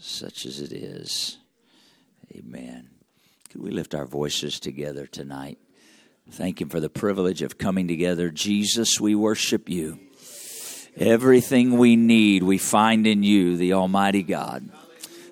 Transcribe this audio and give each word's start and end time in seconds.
such 0.00 0.46
as 0.46 0.60
it 0.60 0.72
is. 0.72 1.38
Amen. 2.34 2.88
Could 3.50 3.62
we 3.62 3.70
lift 3.70 3.94
our 3.94 4.06
voices 4.06 4.58
together 4.60 5.06
tonight? 5.06 5.58
Thank 6.30 6.60
Him 6.60 6.68
for 6.68 6.80
the 6.80 6.88
privilege 6.88 7.42
of 7.42 7.58
coming 7.58 7.88
together. 7.88 8.30
Jesus, 8.30 9.00
we 9.00 9.14
worship 9.14 9.68
you. 9.68 9.98
Everything 10.96 11.76
we 11.76 11.96
need, 11.96 12.42
we 12.42 12.58
find 12.58 13.06
in 13.06 13.22
you, 13.22 13.56
the 13.56 13.72
Almighty 13.72 14.22
God. 14.22 14.70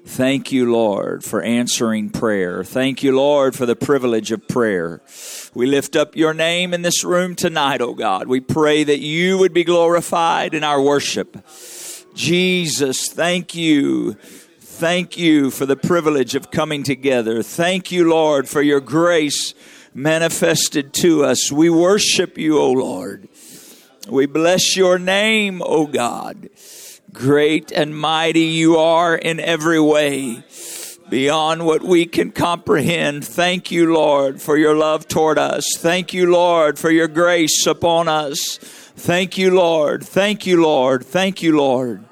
Thank 0.04 0.52
you, 0.52 0.72
Lord, 0.72 1.22
for 1.22 1.42
answering 1.42 2.10
prayer. 2.10 2.64
Thank 2.64 3.02
you, 3.02 3.14
Lord, 3.14 3.54
for 3.54 3.66
the 3.66 3.76
privilege 3.76 4.32
of 4.32 4.48
prayer. 4.48 5.02
We 5.54 5.66
lift 5.66 5.96
up 5.96 6.16
your 6.16 6.32
name 6.32 6.72
in 6.72 6.82
this 6.82 7.04
room 7.04 7.34
tonight, 7.34 7.80
oh 7.80 7.94
God. 7.94 8.26
We 8.26 8.40
pray 8.40 8.84
that 8.84 9.00
you 9.00 9.38
would 9.38 9.52
be 9.52 9.64
glorified 9.64 10.54
in 10.54 10.64
our 10.64 10.80
worship. 10.80 11.46
Jesus, 12.14 13.08
thank 13.08 13.54
you. 13.54 14.16
Thank 14.78 15.18
you 15.18 15.50
for 15.50 15.66
the 15.66 15.74
privilege 15.74 16.36
of 16.36 16.52
coming 16.52 16.84
together. 16.84 17.42
Thank 17.42 17.90
you, 17.90 18.08
Lord, 18.08 18.48
for 18.48 18.62
your 18.62 18.78
grace 18.78 19.52
manifested 19.92 20.92
to 20.92 21.24
us. 21.24 21.50
We 21.50 21.68
worship 21.68 22.38
you, 22.38 22.60
O 22.60 22.70
Lord. 22.70 23.28
We 24.08 24.26
bless 24.26 24.76
your 24.76 25.00
name, 25.00 25.62
O 25.64 25.88
God. 25.88 26.50
Great 27.12 27.72
and 27.72 27.98
mighty 27.98 28.42
you 28.42 28.76
are 28.76 29.16
in 29.16 29.40
every 29.40 29.80
way, 29.80 30.44
beyond 31.08 31.66
what 31.66 31.82
we 31.82 32.06
can 32.06 32.30
comprehend. 32.30 33.24
Thank 33.24 33.72
you, 33.72 33.92
Lord, 33.92 34.40
for 34.40 34.56
your 34.56 34.76
love 34.76 35.08
toward 35.08 35.38
us. 35.38 35.64
Thank 35.78 36.14
you, 36.14 36.30
Lord, 36.30 36.78
for 36.78 36.92
your 36.92 37.08
grace 37.08 37.66
upon 37.66 38.06
us. 38.06 38.58
Thank 38.94 39.36
you, 39.38 39.52
Lord. 39.56 40.04
Thank 40.04 40.46
you, 40.46 40.62
Lord. 40.62 41.04
Thank 41.04 41.42
you, 41.42 41.56
Lord. 41.56 42.07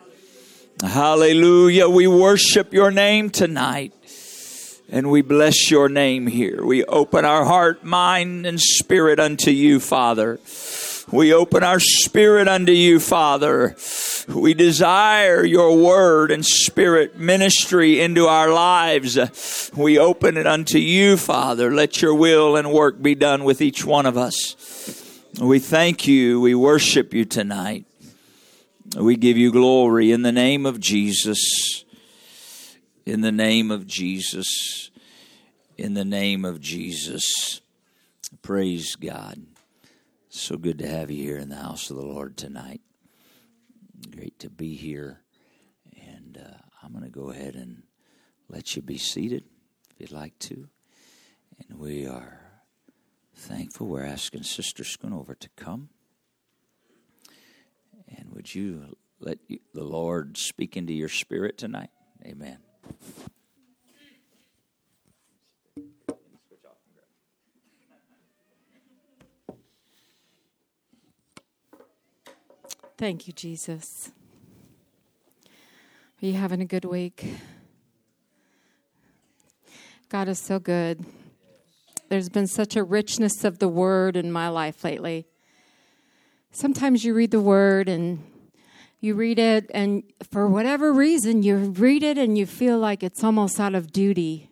Hallelujah. 0.83 1.89
We 1.89 2.07
worship 2.07 2.75
your 2.75 2.91
name 2.91 3.31
tonight. 3.31 3.93
And 4.89 5.11
we 5.11 5.23
bless 5.23 5.71
your 5.71 5.89
name 5.89 6.27
here. 6.27 6.65
We 6.65 6.85
open 6.85 7.25
our 7.25 7.45
heart, 7.45 7.83
mind, 7.83 8.47
and 8.47 8.61
spirit 8.61 9.19
unto 9.19 9.51
you, 9.51 9.81
Father. 9.81 10.39
We 11.11 11.33
open 11.33 11.65
our 11.65 11.81
spirit 11.81 12.47
unto 12.47 12.73
you, 12.73 13.01
Father. 13.01 13.75
We 14.29 14.55
desire 14.55 15.45
your 15.45 15.77
word 15.77 16.31
and 16.31 16.45
spirit 16.45 17.17
ministry 17.17 18.01
into 18.01 18.27
our 18.27 18.53
lives. 18.53 19.71
We 19.75 19.99
open 19.99 20.37
it 20.37 20.47
unto 20.47 20.79
you, 20.79 21.17
Father. 21.17 21.73
Let 21.73 22.03
your 22.03 22.15
will 22.15 22.57
and 22.57 22.71
work 22.71 23.01
be 23.03 23.15
done 23.15 23.45
with 23.45 23.61
each 23.61 23.85
one 23.85 24.07
of 24.07 24.17
us. 24.17 24.57
We 25.41 25.59
thank 25.59 26.07
you. 26.07 26.41
We 26.41 26.55
worship 26.55 27.15
you 27.15 27.25
tonight. 27.25 27.87
We 28.95 29.17
give 29.17 29.37
you 29.37 29.51
glory 29.51 30.13
in 30.13 30.23
the 30.23 30.33
name 30.33 30.65
of 30.65 30.81
Jesus. 30.81 31.85
In 33.05 33.21
the 33.21 33.33
name 33.33 33.71
of 33.71 33.87
Jesus. 33.87 34.91
In 35.77 35.95
the 35.95 36.05
name 36.05 36.45
of 36.45 36.61
Jesus. 36.61 37.61
Praise 38.43 38.95
God. 38.97 39.43
So 40.29 40.57
good 40.57 40.79
to 40.79 40.89
have 40.89 41.11
you 41.11 41.23
here 41.25 41.39
in 41.39 41.49
the 41.49 41.57
house 41.57 41.91
of 41.91 41.97
the 41.97 42.07
Lord 42.07 42.37
tonight. 42.37 42.81
Great 44.15 44.39
to 44.41 44.51
be 44.51 44.75
here. 44.75 45.23
And 46.07 46.39
uh, 46.39 46.59
I'm 46.83 46.93
going 46.93 47.05
to 47.05 47.11
go 47.11 47.31
ahead 47.31 47.55
and 47.55 47.83
let 48.49 48.77
you 48.77 48.83
be 48.83 48.99
seated 48.99 49.45
if 49.91 50.01
you'd 50.01 50.13
like 50.13 50.39
to. 50.41 50.69
And 51.69 51.79
we 51.79 52.07
are 52.07 52.41
thankful. 53.35 53.89
We're 53.89 54.05
asking 54.05 54.45
Sister 54.45 54.85
Schoonover 54.85 55.39
to 55.39 55.49
come. 55.57 55.89
And 58.17 58.33
would 58.33 58.55
you 58.55 58.97
let 59.21 59.39
you, 59.49 59.59
the 59.75 59.85
Lord 59.85 60.37
speak 60.37 60.77
into 60.77 60.93
your 60.93 61.09
spirit 61.09 61.59
tonight? 61.59 61.91
Amen. 62.25 62.59
Thank 72.99 73.27
you, 73.27 73.35
Jesus. 73.35 74.11
Are 76.23 76.27
you 76.27 76.33
having 76.33 76.63
a 76.63 76.65
good 76.65 76.87
week? 76.87 77.27
God 80.09 80.29
is 80.29 80.39
so 80.39 80.59
good. 80.59 81.05
There's 82.09 82.31
been 82.31 82.47
such 82.47 82.75
a 82.75 82.83
richness 82.83 83.45
of 83.45 83.59
the 83.59 83.69
word 83.69 84.17
in 84.17 84.33
my 84.33 84.49
life 84.49 84.83
lately. 84.83 85.27
Sometimes 86.57 87.05
you 87.05 87.13
read 87.13 87.33
the 87.33 87.41
word 87.41 87.87
and 87.87 88.25
you 88.99 89.15
read 89.15 89.39
it, 89.39 89.71
and 89.75 90.03
for 90.31 90.49
whatever 90.49 90.91
reason, 90.91 91.43
you 91.43 91.55
read 91.55 92.03
it 92.03 92.17
and 92.17 92.39
you 92.39 92.47
feel 92.47 92.79
like 92.79 93.03
it's 93.03 93.23
almost 93.23 93.61
out 93.61 93.75
of 93.75 93.93
duty. 93.93 94.49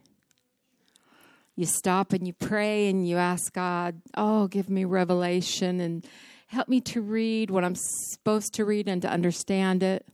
You 1.57 1.65
stop 1.65 2.13
and 2.13 2.27
you 2.27 2.35
pray 2.35 2.91
and 2.91 3.09
you 3.09 3.17
ask 3.17 3.55
God, 3.55 4.03
Oh, 4.19 4.49
give 4.49 4.69
me 4.69 4.85
revelation 4.85 5.81
and 5.81 6.07
help 6.49 6.69
me 6.69 6.83
to 6.83 7.01
read 7.01 7.51
what 7.51 7.65
I'm 7.65 7.75
supposed 7.75 8.53
to 8.53 8.67
read 8.67 8.87
and 8.87 9.01
to 9.01 9.09
understand 9.09 9.83
it. 9.83 10.07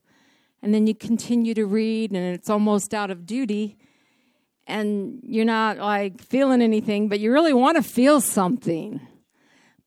And 0.62 0.72
then 0.72 0.86
you 0.86 0.94
continue 0.94 1.54
to 1.54 1.66
read, 1.66 2.12
and 2.12 2.36
it's 2.36 2.48
almost 2.48 2.94
out 2.94 3.10
of 3.10 3.26
duty. 3.26 3.76
And 4.64 5.18
you're 5.24 5.44
not 5.44 5.78
like 5.78 6.22
feeling 6.22 6.62
anything, 6.62 7.08
but 7.08 7.18
you 7.18 7.32
really 7.32 7.52
want 7.52 7.78
to 7.78 7.82
feel 7.82 8.20
something. 8.20 9.00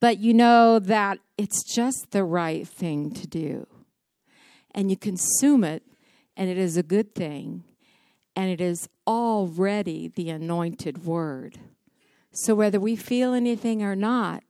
But 0.03 0.19
you 0.19 0.33
know 0.33 0.79
that 0.79 1.19
it's 1.37 1.63
just 1.63 2.11
the 2.11 2.25
right 2.25 2.67
thing 2.67 3.11
to 3.11 3.25
do. 3.25 3.67
And 4.71 4.89
you 4.89 4.97
consume 4.97 5.63
it, 5.63 5.81
and 6.35 6.49
it 6.49 6.57
is 6.57 6.75
a 6.75 6.83
good 6.83 7.15
thing. 7.15 7.63
And 8.35 8.51
it 8.51 8.59
is 8.59 8.89
already 9.07 10.09
the 10.09 10.29
anointed 10.29 11.05
word. 11.05 11.57
So 12.33 12.53
whether 12.53 12.81
we 12.81 12.97
feel 12.97 13.33
anything 13.33 13.81
or 13.81 13.95
not, 13.95 14.43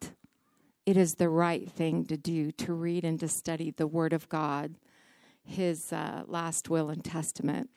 it 0.87 0.97
is 0.97 1.11
the 1.19 1.29
right 1.29 1.69
thing 1.69 2.05
to 2.05 2.17
do 2.17 2.51
to 2.53 2.73
read 2.73 3.05
and 3.05 3.19
to 3.19 3.27
study 3.27 3.69
the 3.69 3.85
Word 3.85 4.11
of 4.11 4.27
God, 4.29 4.73
His 5.43 5.93
uh, 5.93 6.23
last 6.25 6.67
will 6.67 6.89
and 6.89 7.05
testament. 7.05 7.69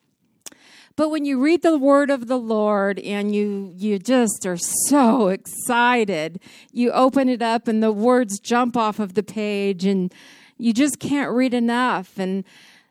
But 0.97 1.11
when 1.11 1.25
you 1.25 1.41
read 1.41 1.63
the 1.63 1.79
word 1.79 2.11
of 2.11 2.27
the 2.27 2.39
Lord 2.39 2.99
and 3.01 3.35
you 3.35 3.73
you 3.77 3.99
just 3.99 4.47
are 4.47 4.57
so 4.57 5.29
excited, 5.29 6.41
you 6.73 6.91
open 6.93 7.29
it 7.29 7.43
up 7.43 7.69
and 7.69 7.83
the 7.83 7.93
words 7.93 8.39
jump 8.39 8.77
off 8.77 8.99
of 8.99 9.15
the 9.15 9.23
page 9.23 9.85
and 9.85 10.13
you 10.59 10.73
just 10.73 10.99
can't 10.99 11.31
read 11.31 11.55
enough 11.55 12.19
and 12.19 12.45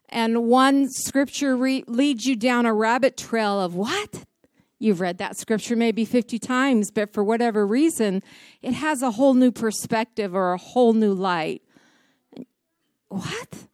and 0.09 0.46
one 0.46 0.88
scripture 0.90 1.58
re- 1.58 1.84
leads 1.88 2.25
you 2.25 2.35
down 2.35 2.66
a 2.66 2.74
rabbit 2.74 3.18
trail 3.18 3.59
of 3.59 3.75
what 3.75 4.25
You've 4.78 5.00
read 5.00 5.19
that 5.19 5.38
scripture 5.38 5.75
maybe 5.75 6.03
50 6.03 6.38
times, 6.38 6.91
but 6.91 7.14
for 7.14 7.24
whatever 7.24 7.66
reason, 7.66 8.22
it 8.62 8.74
has 8.74 9.02
a 9.02 9.12
whole 9.12 9.34
new 9.34 9.52
perspective 9.52 10.35
or 10.35 10.53
a 10.53 10.58
whole 10.58 10.94
new 10.94 11.14
light. 11.14 11.62
What? 13.08 13.68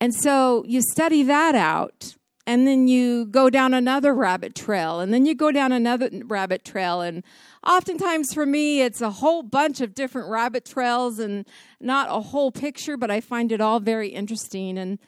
And 0.00 0.14
so 0.14 0.64
you 0.66 0.80
study 0.80 1.22
that 1.24 1.54
out, 1.54 2.14
and 2.46 2.66
then 2.66 2.88
you 2.88 3.24
go 3.26 3.48
down 3.48 3.72
another 3.72 4.14
rabbit 4.14 4.54
trail, 4.54 5.00
and 5.00 5.14
then 5.14 5.24
you 5.24 5.34
go 5.34 5.50
down 5.50 5.72
another 5.72 6.10
rabbit 6.24 6.64
trail. 6.64 7.00
And 7.00 7.24
oftentimes 7.66 8.34
for 8.34 8.44
me, 8.44 8.82
it's 8.82 9.00
a 9.00 9.10
whole 9.10 9.42
bunch 9.42 9.80
of 9.80 9.94
different 9.94 10.28
rabbit 10.28 10.64
trails 10.64 11.18
and 11.18 11.46
not 11.80 12.08
a 12.10 12.20
whole 12.20 12.52
picture, 12.52 12.96
but 12.96 13.10
I 13.10 13.20
find 13.20 13.50
it 13.50 13.60
all 13.60 13.80
very 13.80 14.08
interesting. 14.08 14.76
And 14.78 14.98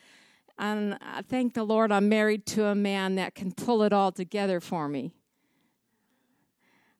and 0.58 0.98
I 1.02 1.20
thank 1.20 1.52
the 1.52 1.64
Lord 1.64 1.92
I'm 1.92 2.08
married 2.08 2.46
to 2.46 2.64
a 2.64 2.75
man 2.75 3.16
that 3.16 3.34
can 3.34 3.52
pull 3.52 3.82
it 3.82 3.92
all 3.92 4.10
together 4.10 4.58
for 4.58 4.88
me. 4.88 5.12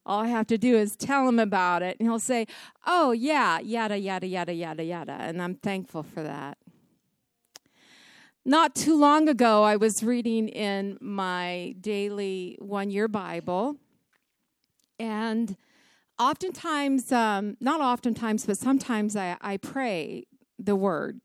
All 0.05 0.21
I 0.21 0.29
have 0.29 0.47
to 0.49 0.59
do 0.59 0.77
is 0.77 0.95
tell 0.95 1.27
him 1.27 1.39
about 1.39 1.83
it, 1.83 1.97
and 1.99 2.09
he'll 2.09 2.19
say, 2.19 2.47
Oh, 2.87 3.13
yeah, 3.13 3.59
yada, 3.59 3.99
yada, 3.99 4.27
yada, 4.27 4.53
yada, 4.53 4.85
yada. 4.85 5.17
And 5.19 5.43
I'm 5.43 5.55
thankful 5.55 6.03
for 6.03 6.23
that. 6.23 6.59
Not 8.49 8.77
too 8.77 8.97
long 8.97 9.29
ago, 9.29 9.65
I 9.65 9.75
was 9.75 10.05
reading 10.05 10.47
in 10.47 10.99
my 11.01 11.75
daily 11.81 12.57
one 12.61 12.93
year 12.93 13.09
Bible, 13.09 13.75
and 15.01 15.57
oftentimes, 16.17 17.11
um, 17.11 17.57
not 17.59 17.81
oftentimes, 17.81 18.47
but 18.47 18.57
sometimes 18.57 19.17
I, 19.17 19.37
I 19.41 19.57
pray 19.57 20.27
the 20.61 20.77
word 20.77 21.21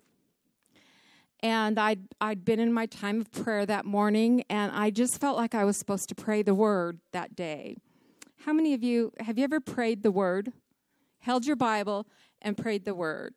and 1.42 1.80
I'd 1.80 2.02
I'd 2.20 2.44
been 2.44 2.60
in 2.60 2.74
my 2.74 2.88
time 2.88 3.22
of 3.22 3.32
prayer 3.32 3.68
that 3.68 3.86
morning 3.86 4.44
and 4.50 4.72
I 4.72 4.90
just 4.90 5.22
felt 5.22 5.38
like 5.38 5.54
I 5.54 5.64
was 5.64 5.78
supposed 5.78 6.10
to 6.10 6.16
pray 6.16 6.42
the 6.42 6.56
word 6.56 7.02
that 7.14 7.36
day. 7.36 7.78
How 8.46 8.52
many 8.54 8.74
of 8.74 8.84
you 8.84 9.14
have 9.20 9.38
you 9.38 9.44
ever 9.44 9.60
prayed 9.60 10.02
the 10.02 10.12
word? 10.12 10.54
Held 11.20 11.46
your 11.46 11.56
Bible 11.56 12.08
and 12.42 12.58
prayed 12.58 12.84
the 12.84 12.96
word? 12.96 13.36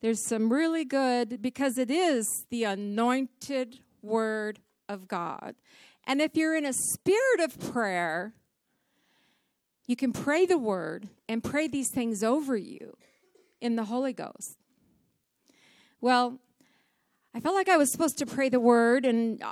There's 0.00 0.24
some 0.24 0.52
really 0.52 0.84
good 0.84 1.40
because 1.40 1.78
it 1.78 1.90
is 1.90 2.46
the 2.50 2.64
anointed 2.64 3.80
word 4.02 4.60
of 4.88 5.08
God. 5.08 5.54
And 6.06 6.20
if 6.20 6.36
you're 6.36 6.56
in 6.56 6.64
a 6.64 6.72
spirit 6.72 7.40
of 7.40 7.58
prayer, 7.72 8.34
you 9.86 9.96
can 9.96 10.12
pray 10.12 10.46
the 10.46 10.58
word 10.58 11.08
and 11.28 11.42
pray 11.42 11.66
these 11.66 11.90
things 11.90 12.22
over 12.22 12.56
you 12.56 12.96
in 13.60 13.76
the 13.76 13.84
Holy 13.84 14.12
Ghost. 14.12 14.58
Well, 16.00 16.38
I 17.34 17.40
felt 17.40 17.54
like 17.54 17.68
I 17.68 17.76
was 17.76 17.90
supposed 17.90 18.18
to 18.18 18.26
pray 18.26 18.48
the 18.48 18.60
word, 18.60 19.04
and 19.04 19.42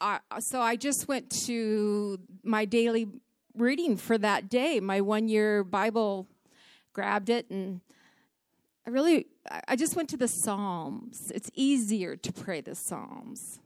I, 0.00 0.20
so 0.38 0.60
I 0.60 0.76
just 0.76 1.06
went 1.08 1.30
to 1.46 2.18
my 2.42 2.64
daily 2.64 3.08
reading 3.56 3.96
for 3.96 4.18
that 4.18 4.48
day, 4.48 4.80
my 4.80 5.00
one 5.00 5.28
year 5.28 5.64
Bible, 5.64 6.26
grabbed 6.92 7.30
it, 7.30 7.48
and 7.50 7.80
I 8.86 8.90
really, 8.90 9.26
I 9.66 9.74
just 9.74 9.96
went 9.96 10.08
to 10.10 10.16
the 10.16 10.28
Psalms. 10.28 11.32
It's 11.34 11.50
easier 11.54 12.14
to 12.14 12.32
pray 12.32 12.60
the 12.60 12.76
Psalms. 12.76 13.58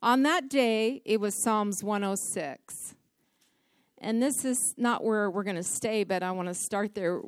On 0.00 0.24
that 0.24 0.48
day, 0.48 1.00
it 1.04 1.20
was 1.20 1.40
Psalms 1.40 1.84
106. 1.84 2.96
And 3.98 4.20
this 4.20 4.44
is 4.44 4.74
not 4.76 5.04
where 5.04 5.30
we're 5.30 5.44
going 5.44 5.56
to 5.56 5.62
stay, 5.62 6.02
but 6.02 6.24
I 6.24 6.32
want 6.32 6.48
to 6.48 6.54
start 6.54 6.96
there 6.96 7.20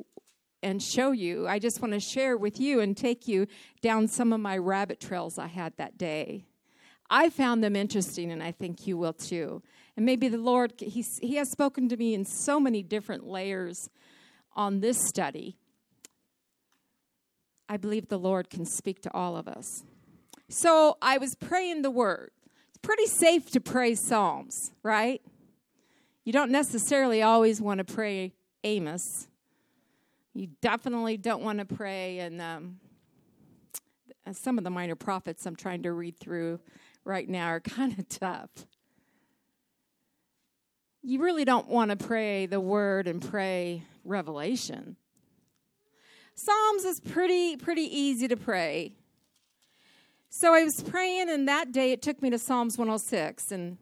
and 0.61 0.83
show 0.83 1.11
you. 1.11 1.47
I 1.47 1.57
just 1.57 1.81
want 1.81 1.93
to 1.93 2.01
share 2.01 2.35
with 2.35 2.59
you 2.59 2.81
and 2.81 2.97
take 2.97 3.29
you 3.29 3.47
down 3.81 4.09
some 4.09 4.33
of 4.33 4.41
my 4.41 4.57
rabbit 4.57 4.99
trails 4.99 5.39
I 5.39 5.47
had 5.47 5.75
that 5.77 5.97
day. 5.97 6.43
I 7.09 7.29
found 7.29 7.63
them 7.63 7.77
interesting, 7.77 8.31
and 8.31 8.43
I 8.43 8.51
think 8.51 8.87
you 8.87 8.97
will 8.97 9.13
too. 9.13 9.63
And 9.95 10.05
maybe 10.05 10.27
the 10.27 10.37
Lord, 10.37 10.73
he, 10.79 11.05
he 11.21 11.35
has 11.35 11.49
spoken 11.49 11.87
to 11.89 11.97
me 11.97 12.13
in 12.13 12.25
so 12.25 12.59
many 12.59 12.83
different 12.83 13.25
layers 13.25 13.89
on 14.53 14.81
this 14.81 14.97
study. 15.07 15.57
I 17.71 17.77
believe 17.77 18.09
the 18.09 18.19
Lord 18.19 18.49
can 18.49 18.65
speak 18.65 19.01
to 19.03 19.13
all 19.13 19.37
of 19.37 19.47
us. 19.47 19.85
So 20.49 20.97
I 21.01 21.17
was 21.17 21.35
praying 21.35 21.83
the 21.83 21.89
word. 21.89 22.31
It's 22.67 22.79
pretty 22.81 23.05
safe 23.05 23.49
to 23.51 23.61
pray 23.61 23.95
Psalms, 23.95 24.73
right? 24.83 25.21
You 26.25 26.33
don't 26.33 26.51
necessarily 26.51 27.21
always 27.21 27.61
want 27.61 27.77
to 27.77 27.85
pray 27.85 28.33
Amos. 28.65 29.29
You 30.33 30.49
definitely 30.59 31.15
don't 31.15 31.43
want 31.43 31.59
to 31.59 31.65
pray, 31.65 32.19
and 32.19 32.41
um, 32.41 32.81
some 34.33 34.57
of 34.57 34.65
the 34.65 34.69
minor 34.69 34.95
prophets 34.95 35.45
I'm 35.45 35.55
trying 35.55 35.83
to 35.83 35.93
read 35.93 36.17
through 36.17 36.59
right 37.05 37.29
now 37.29 37.47
are 37.47 37.59
kind 37.61 37.97
of 37.97 38.09
tough. 38.09 38.49
You 41.01 41.21
really 41.21 41.45
don't 41.45 41.69
want 41.69 41.91
to 41.91 41.95
pray 41.95 42.47
the 42.47 42.59
word 42.59 43.07
and 43.07 43.21
pray 43.21 43.83
Revelation. 44.03 44.97
Psalms 46.35 46.85
is 46.85 46.99
pretty 46.99 47.57
pretty 47.57 47.83
easy 47.83 48.27
to 48.27 48.37
pray. 48.37 48.93
So 50.29 50.53
I 50.53 50.63
was 50.63 50.81
praying, 50.81 51.29
and 51.29 51.47
that 51.47 51.71
day 51.71 51.91
it 51.91 52.01
took 52.01 52.21
me 52.21 52.29
to 52.29 52.39
Psalms 52.39 52.77
106. 52.77 53.51
And 53.51 53.77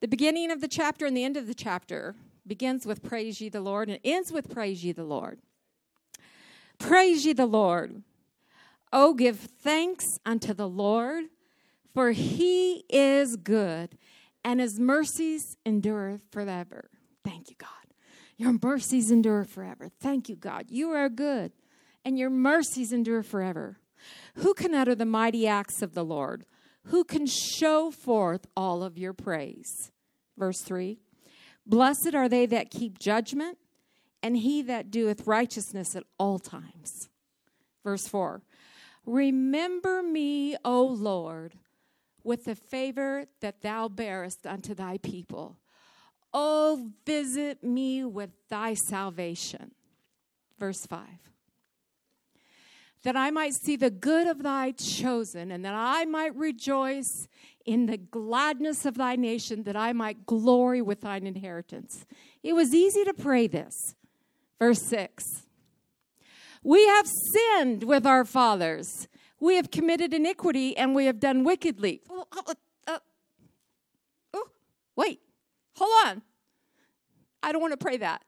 the 0.00 0.06
beginning 0.06 0.52
of 0.52 0.60
the 0.60 0.68
chapter 0.68 1.06
and 1.06 1.16
the 1.16 1.24
end 1.24 1.36
of 1.36 1.48
the 1.48 1.54
chapter 1.54 2.14
begins 2.46 2.86
with 2.86 3.02
Praise 3.02 3.40
ye 3.40 3.48
the 3.48 3.60
Lord 3.60 3.88
and 3.88 3.98
ends 4.04 4.30
with 4.30 4.48
Praise 4.48 4.84
ye 4.84 4.92
the 4.92 5.04
Lord. 5.04 5.40
Praise 6.78 7.26
ye 7.26 7.32
the 7.32 7.46
Lord. 7.46 8.02
Oh, 8.92 9.12
give 9.14 9.38
thanks 9.38 10.04
unto 10.24 10.54
the 10.54 10.68
Lord, 10.68 11.24
for 11.92 12.12
he 12.12 12.84
is 12.88 13.36
good, 13.36 13.98
and 14.44 14.60
his 14.60 14.78
mercies 14.78 15.56
endure 15.66 16.20
forever. 16.30 16.90
Thank 17.24 17.50
you, 17.50 17.56
God. 17.58 17.85
Your 18.36 18.58
mercies 18.62 19.10
endure 19.10 19.44
forever. 19.44 19.88
Thank 19.88 20.28
you, 20.28 20.36
God. 20.36 20.66
You 20.68 20.90
are 20.90 21.08
good, 21.08 21.52
and 22.04 22.18
your 22.18 22.30
mercies 22.30 22.92
endure 22.92 23.22
forever. 23.22 23.78
Who 24.36 24.52
can 24.52 24.74
utter 24.74 24.94
the 24.94 25.06
mighty 25.06 25.46
acts 25.46 25.80
of 25.82 25.94
the 25.94 26.04
Lord? 26.04 26.44
Who 26.86 27.02
can 27.02 27.26
show 27.26 27.90
forth 27.90 28.46
all 28.56 28.82
of 28.82 28.98
your 28.98 29.12
praise? 29.12 29.90
Verse 30.36 30.60
3 30.60 30.98
Blessed 31.66 32.14
are 32.14 32.28
they 32.28 32.46
that 32.46 32.70
keep 32.70 32.98
judgment, 32.98 33.58
and 34.22 34.36
he 34.36 34.62
that 34.62 34.90
doeth 34.90 35.26
righteousness 35.26 35.96
at 35.96 36.04
all 36.18 36.38
times. 36.38 37.08
Verse 37.82 38.06
4 38.06 38.42
Remember 39.06 40.02
me, 40.02 40.56
O 40.64 40.84
Lord, 40.84 41.54
with 42.22 42.44
the 42.44 42.54
favor 42.54 43.24
that 43.40 43.62
thou 43.62 43.88
bearest 43.88 44.46
unto 44.46 44.74
thy 44.74 44.98
people. 44.98 45.56
Oh, 46.38 46.90
visit 47.06 47.64
me 47.64 48.04
with 48.04 48.28
thy 48.50 48.74
salvation. 48.74 49.70
Verse 50.58 50.84
5 50.84 51.00
That 53.04 53.16
I 53.16 53.30
might 53.30 53.54
see 53.54 53.76
the 53.76 53.88
good 53.88 54.26
of 54.26 54.42
thy 54.42 54.72
chosen, 54.72 55.50
and 55.50 55.64
that 55.64 55.72
I 55.74 56.04
might 56.04 56.36
rejoice 56.36 57.26
in 57.64 57.86
the 57.86 57.96
gladness 57.96 58.84
of 58.84 58.98
thy 58.98 59.16
nation, 59.16 59.62
that 59.62 59.76
I 59.76 59.94
might 59.94 60.26
glory 60.26 60.82
with 60.82 61.00
thine 61.00 61.26
inheritance. 61.26 62.04
It 62.42 62.52
was 62.52 62.74
easy 62.74 63.02
to 63.04 63.14
pray 63.14 63.46
this. 63.46 63.94
Verse 64.58 64.82
6 64.82 65.24
We 66.62 66.86
have 66.86 67.06
sinned 67.06 67.84
with 67.84 68.04
our 68.04 68.26
fathers, 68.26 69.08
we 69.40 69.56
have 69.56 69.70
committed 69.70 70.12
iniquity, 70.12 70.76
and 70.76 70.94
we 70.94 71.06
have 71.06 71.18
done 71.18 71.44
wickedly. 71.44 72.02
Oh, 72.10 72.26
uh, 72.86 72.98
oh 74.34 74.48
wait. 74.96 75.20
Hold 75.76 76.06
on. 76.06 76.22
I 77.42 77.52
don't 77.52 77.60
want 77.60 77.72
to 77.72 77.84
pray 77.84 77.96
that. 77.98 78.22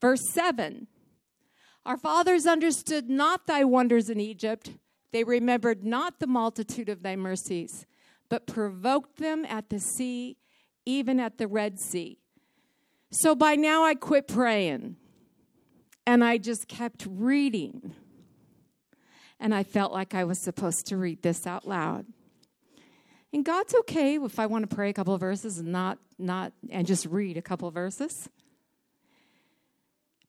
Verse 0.00 0.22
7 0.32 0.86
Our 1.84 1.96
fathers 1.96 2.46
understood 2.46 3.10
not 3.10 3.46
thy 3.46 3.64
wonders 3.64 4.08
in 4.08 4.20
Egypt, 4.20 4.70
they 5.12 5.24
remembered 5.24 5.84
not 5.84 6.20
the 6.20 6.26
multitude 6.26 6.88
of 6.88 7.02
thy 7.02 7.16
mercies, 7.16 7.86
but 8.28 8.46
provoked 8.46 9.18
them 9.18 9.44
at 9.44 9.68
the 9.68 9.78
sea, 9.78 10.38
even 10.86 11.20
at 11.20 11.38
the 11.38 11.46
Red 11.46 11.78
Sea. 11.78 12.18
So 13.10 13.34
by 13.34 13.56
now 13.56 13.84
I 13.84 13.94
quit 13.94 14.26
praying 14.26 14.96
and 16.06 16.24
I 16.24 16.38
just 16.38 16.66
kept 16.66 17.06
reading. 17.08 17.94
And 19.38 19.54
I 19.54 19.64
felt 19.64 19.92
like 19.92 20.14
I 20.14 20.24
was 20.24 20.42
supposed 20.42 20.86
to 20.86 20.96
read 20.96 21.22
this 21.22 21.46
out 21.46 21.66
loud. 21.66 22.06
And 23.32 23.44
God's 23.44 23.74
okay 23.74 24.16
if 24.16 24.38
I 24.38 24.46
want 24.46 24.68
to 24.68 24.74
pray 24.74 24.90
a 24.90 24.92
couple 24.92 25.14
of 25.14 25.20
verses 25.20 25.58
and 25.58 25.72
not 25.72 25.98
not 26.18 26.52
and 26.70 26.86
just 26.86 27.06
read 27.06 27.36
a 27.36 27.42
couple 27.42 27.66
of 27.66 27.74
verses. 27.74 28.28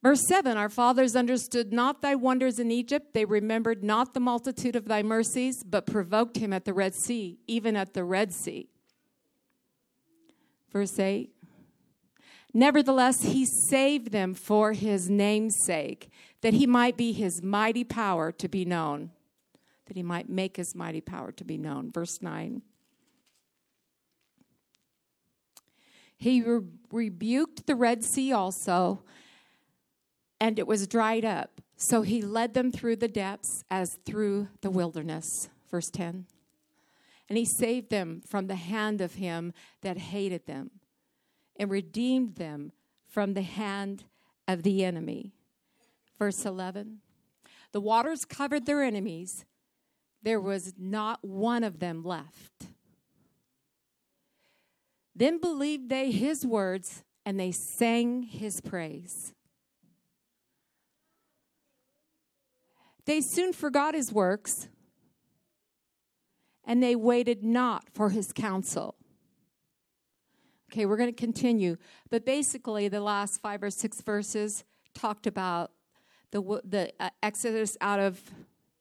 Verse 0.02 0.26
7 0.28 0.56
Our 0.56 0.68
fathers 0.68 1.16
understood 1.16 1.72
not 1.72 2.02
thy 2.02 2.14
wonders 2.14 2.58
in 2.58 2.70
Egypt. 2.70 3.14
They 3.14 3.24
remembered 3.24 3.82
not 3.82 4.14
the 4.14 4.20
multitude 4.20 4.76
of 4.76 4.86
thy 4.86 5.02
mercies, 5.02 5.64
but 5.64 5.86
provoked 5.86 6.36
him 6.36 6.52
at 6.52 6.64
the 6.64 6.74
Red 6.74 6.94
Sea, 6.94 7.38
even 7.46 7.74
at 7.74 7.94
the 7.94 8.04
Red 8.04 8.32
Sea. 8.32 8.68
Verse 10.70 10.98
8 10.98 11.30
Nevertheless, 12.52 13.22
he 13.22 13.46
saved 13.46 14.12
them 14.12 14.34
for 14.34 14.72
his 14.72 15.10
name's 15.10 15.56
sake, 15.64 16.10
that 16.42 16.54
he 16.54 16.66
might 16.66 16.96
be 16.96 17.12
his 17.12 17.42
mighty 17.42 17.82
power 17.82 18.30
to 18.30 18.48
be 18.48 18.64
known, 18.64 19.10
that 19.86 19.96
he 19.96 20.02
might 20.02 20.28
make 20.28 20.56
his 20.56 20.74
mighty 20.74 21.00
power 21.00 21.32
to 21.32 21.44
be 21.44 21.58
known. 21.58 21.90
Verse 21.90 22.20
9 22.22 22.62
He 26.24 26.40
re- 26.40 26.62
rebuked 26.90 27.66
the 27.66 27.74
Red 27.74 28.02
Sea 28.02 28.32
also, 28.32 29.02
and 30.40 30.58
it 30.58 30.66
was 30.66 30.86
dried 30.86 31.22
up. 31.22 31.60
So 31.76 32.00
he 32.00 32.22
led 32.22 32.54
them 32.54 32.72
through 32.72 32.96
the 32.96 33.08
depths 33.08 33.62
as 33.70 33.98
through 34.06 34.48
the 34.62 34.70
wilderness. 34.70 35.50
Verse 35.70 35.90
10. 35.90 36.24
And 37.28 37.36
he 37.36 37.44
saved 37.44 37.90
them 37.90 38.22
from 38.26 38.46
the 38.46 38.54
hand 38.54 39.02
of 39.02 39.16
him 39.16 39.52
that 39.82 39.98
hated 39.98 40.46
them, 40.46 40.70
and 41.56 41.70
redeemed 41.70 42.36
them 42.36 42.72
from 43.06 43.34
the 43.34 43.42
hand 43.42 44.04
of 44.48 44.62
the 44.62 44.82
enemy. 44.82 45.34
Verse 46.18 46.46
11. 46.46 47.00
The 47.72 47.82
waters 47.82 48.24
covered 48.24 48.64
their 48.64 48.82
enemies, 48.82 49.44
there 50.22 50.40
was 50.40 50.72
not 50.78 51.22
one 51.22 51.62
of 51.62 51.80
them 51.80 52.02
left. 52.02 52.68
Then 55.16 55.40
believed 55.40 55.88
they 55.88 56.10
his 56.10 56.44
words, 56.44 57.04
and 57.24 57.38
they 57.38 57.52
sang 57.52 58.22
his 58.22 58.60
praise. 58.60 59.32
They 63.06 63.20
soon 63.20 63.52
forgot 63.52 63.94
his 63.94 64.12
works, 64.12 64.68
and 66.64 66.82
they 66.82 66.96
waited 66.96 67.44
not 67.44 67.84
for 67.92 68.10
his 68.10 68.32
counsel. 68.32 68.96
Okay, 70.72 70.86
we're 70.86 70.96
going 70.96 71.10
to 71.10 71.16
continue. 71.16 71.76
But 72.10 72.24
basically, 72.24 72.88
the 72.88 73.00
last 73.00 73.40
five 73.40 73.62
or 73.62 73.70
six 73.70 74.00
verses 74.00 74.64
talked 74.94 75.26
about 75.26 75.70
the, 76.30 76.60
the 76.64 76.92
uh, 76.98 77.10
exodus 77.22 77.76
out 77.80 78.00
of 78.00 78.20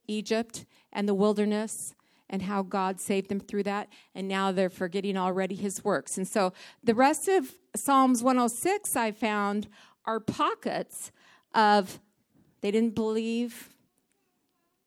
Egypt 0.07 0.65
and 0.91 1.07
the 1.07 1.13
wilderness 1.13 1.93
and 2.33 2.41
how 2.41 2.63
God 2.63 2.99
saved 2.99 3.29
them 3.29 3.39
through 3.39 3.61
that. 3.61 3.89
And 4.15 4.27
now 4.27 4.51
they're 4.51 4.67
forgetting 4.67 5.15
already 5.15 5.53
his 5.53 5.83
works. 5.83 6.17
And 6.17 6.27
so 6.27 6.51
the 6.83 6.95
rest 6.95 7.27
of 7.27 7.53
Psalms 7.75 8.23
106 8.23 8.95
I 8.95 9.11
found 9.11 9.67
are 10.03 10.19
pockets 10.19 11.11
of 11.53 11.99
they 12.61 12.71
didn't 12.71 12.95
believe, 12.95 13.69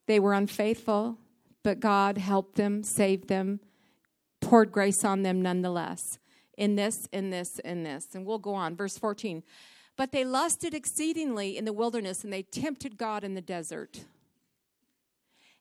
they 0.07 0.19
were 0.19 0.35
unfaithful, 0.35 1.19
but 1.63 1.79
God 1.79 2.19
helped 2.19 2.57
them, 2.57 2.83
saved 2.83 3.29
them, 3.29 3.61
poured 4.41 4.73
grace 4.73 5.05
on 5.05 5.23
them 5.23 5.41
nonetheless. 5.41 6.19
In 6.59 6.75
this, 6.75 7.09
in 7.13 7.31
this, 7.31 7.61
in 7.61 7.85
this. 7.85 8.09
And 8.13 8.27
we'll 8.27 8.39
go 8.39 8.55
on. 8.55 8.75
Verse 8.75 8.99
14. 8.99 9.45
But 9.97 10.11
they 10.11 10.25
lusted 10.25 10.75
exceedingly 10.75 11.57
in 11.57 11.65
the 11.65 11.73
wilderness, 11.73 12.25
and 12.25 12.33
they 12.33 12.43
tempted 12.43 12.97
God 12.97 13.23
in 13.23 13.35
the 13.35 13.41
desert. 13.41 14.01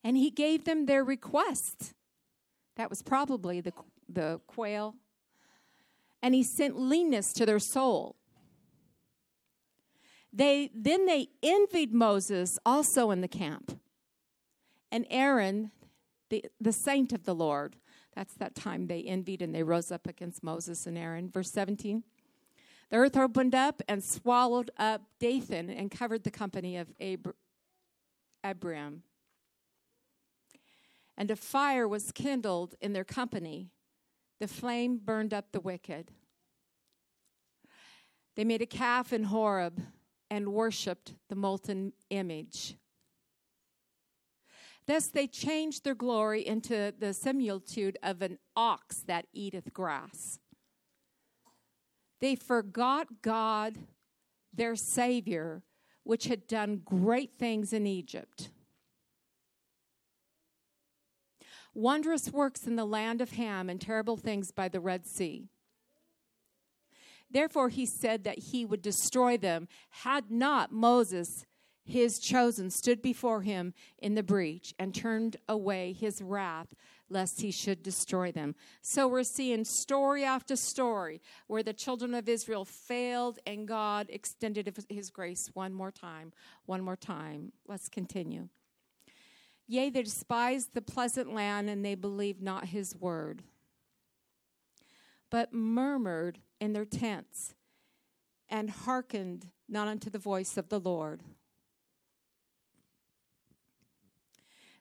And 0.05 0.15
he 0.15 0.29
gave 0.29 0.65
them 0.65 0.85
their 0.85 1.03
request. 1.03 1.95
That 2.75 2.91
was 2.91 3.01
probably 3.01 3.59
the, 3.59 3.73
the 4.07 4.39
quail. 4.45 4.93
And 6.21 6.35
he 6.35 6.43
sent 6.43 6.79
leanness 6.79 7.33
to 7.33 7.45
their 7.45 7.57
soul. 7.57 8.15
They, 10.31 10.69
then 10.75 11.07
they 11.07 11.29
envied 11.41 11.91
Moses 11.91 12.59
also 12.63 13.09
in 13.09 13.21
the 13.21 13.27
camp. 13.27 13.79
And 14.91 15.07
Aaron, 15.09 15.71
the, 16.29 16.45
the 16.61 16.71
saint 16.71 17.11
of 17.11 17.23
the 17.23 17.33
Lord, 17.33 17.77
that's 18.15 18.35
that 18.35 18.53
time 18.53 18.85
they 18.85 19.01
envied 19.01 19.41
and 19.41 19.55
they 19.55 19.63
rose 19.63 19.91
up 19.91 20.05
against 20.05 20.43
Moses 20.43 20.85
and 20.85 20.99
Aaron. 20.99 21.31
Verse 21.31 21.51
17. 21.51 22.03
The 22.91 22.97
earth 22.97 23.17
opened 23.17 23.55
up 23.55 23.81
and 23.87 24.03
swallowed 24.03 24.69
up 24.77 25.01
Dathan 25.19 25.71
and 25.71 25.89
covered 25.89 26.23
the 26.23 26.31
company 26.31 26.77
of 26.77 26.89
Ab- 27.01 27.33
Abiram. 28.43 29.01
And 31.17 31.31
a 31.31 31.35
fire 31.35 31.87
was 31.87 32.11
kindled 32.11 32.75
in 32.81 32.93
their 32.93 33.03
company. 33.03 33.71
The 34.39 34.47
flame 34.47 34.99
burned 35.03 35.33
up 35.33 35.51
the 35.51 35.61
wicked. 35.61 36.11
They 38.35 38.43
made 38.43 38.61
a 38.61 38.65
calf 38.65 39.13
in 39.13 39.25
Horeb 39.25 39.81
and 40.29 40.53
worshipped 40.53 41.13
the 41.29 41.35
molten 41.35 41.93
image. 42.09 42.75
Thus 44.87 45.07
they 45.07 45.27
changed 45.27 45.83
their 45.83 45.95
glory 45.95 46.45
into 46.45 46.93
the 46.97 47.13
similitude 47.13 47.97
of 48.03 48.21
an 48.21 48.37
ox 48.55 48.97
that 49.07 49.25
eateth 49.33 49.73
grass. 49.73 50.39
They 52.21 52.35
forgot 52.35 53.21
God, 53.21 53.77
their 54.53 54.75
Savior, 54.75 55.63
which 56.03 56.25
had 56.25 56.47
done 56.47 56.81
great 56.85 57.33
things 57.33 57.73
in 57.73 57.87
Egypt. 57.87 58.49
Wondrous 61.75 62.31
works 62.31 62.65
in 62.65 62.77
the 62.77 62.85
land 62.85 63.19
of 63.19 63.31
Ham 63.31 63.69
and 63.69 63.79
terrible 63.79 64.15
things 64.15 64.49
by 64.49 64.69
the 64.69 64.79
Red 64.79 65.05
Sea. 65.05 65.49
Therefore, 67.29 67.67
he 67.67 67.85
said 67.85 68.23
that 68.23 68.39
he 68.39 68.65
would 68.65 68.81
destroy 68.81 69.35
them, 69.35 69.67
had 69.89 70.31
not 70.31 70.71
Moses, 70.71 71.45
his 71.83 72.17
chosen, 72.17 72.69
stood 72.69 73.01
before 73.01 73.41
him 73.41 73.73
in 73.99 74.15
the 74.15 74.23
breach 74.23 74.73
and 74.79 74.95
turned 74.95 75.35
away 75.49 75.91
his 75.91 76.21
wrath, 76.21 76.73
lest 77.09 77.41
he 77.41 77.51
should 77.51 77.83
destroy 77.83 78.31
them. 78.31 78.55
So 78.81 79.07
we're 79.07 79.23
seeing 79.23 79.65
story 79.65 80.23
after 80.23 80.55
story 80.55 81.21
where 81.47 81.61
the 81.61 81.73
children 81.73 82.13
of 82.13 82.29
Israel 82.29 82.63
failed 82.63 83.37
and 83.45 83.67
God 83.67 84.07
extended 84.09 84.73
his 84.87 85.09
grace 85.09 85.49
one 85.53 85.73
more 85.73 85.91
time, 85.91 86.31
one 86.65 86.81
more 86.81 86.95
time. 86.95 87.51
Let's 87.67 87.89
continue. 87.89 88.47
Yea, 89.67 89.89
they 89.89 90.03
despised 90.03 90.73
the 90.73 90.81
pleasant 90.81 91.33
land 91.33 91.69
and 91.69 91.83
they 91.83 91.95
believed 91.95 92.41
not 92.41 92.65
his 92.65 92.95
word, 92.95 93.43
but 95.31 95.53
murmured 95.53 96.39
in 96.61 96.73
their 96.73 96.85
tents 96.85 97.55
and 98.47 98.69
hearkened 98.69 99.47
not 99.67 99.87
unto 99.87 100.09
the 100.09 100.19
voice 100.19 100.55
of 100.55 100.69
the 100.69 100.79
Lord. 100.79 101.23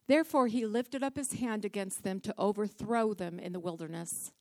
Therefore, 0.06 0.48
he 0.48 0.66
lifted 0.66 1.02
up 1.02 1.16
his 1.16 1.34
hand 1.34 1.64
against 1.64 2.02
them 2.02 2.20
to 2.20 2.34
overthrow 2.36 3.14
them 3.14 3.38
in 3.38 3.54
the 3.54 3.60
wilderness. 3.60 4.32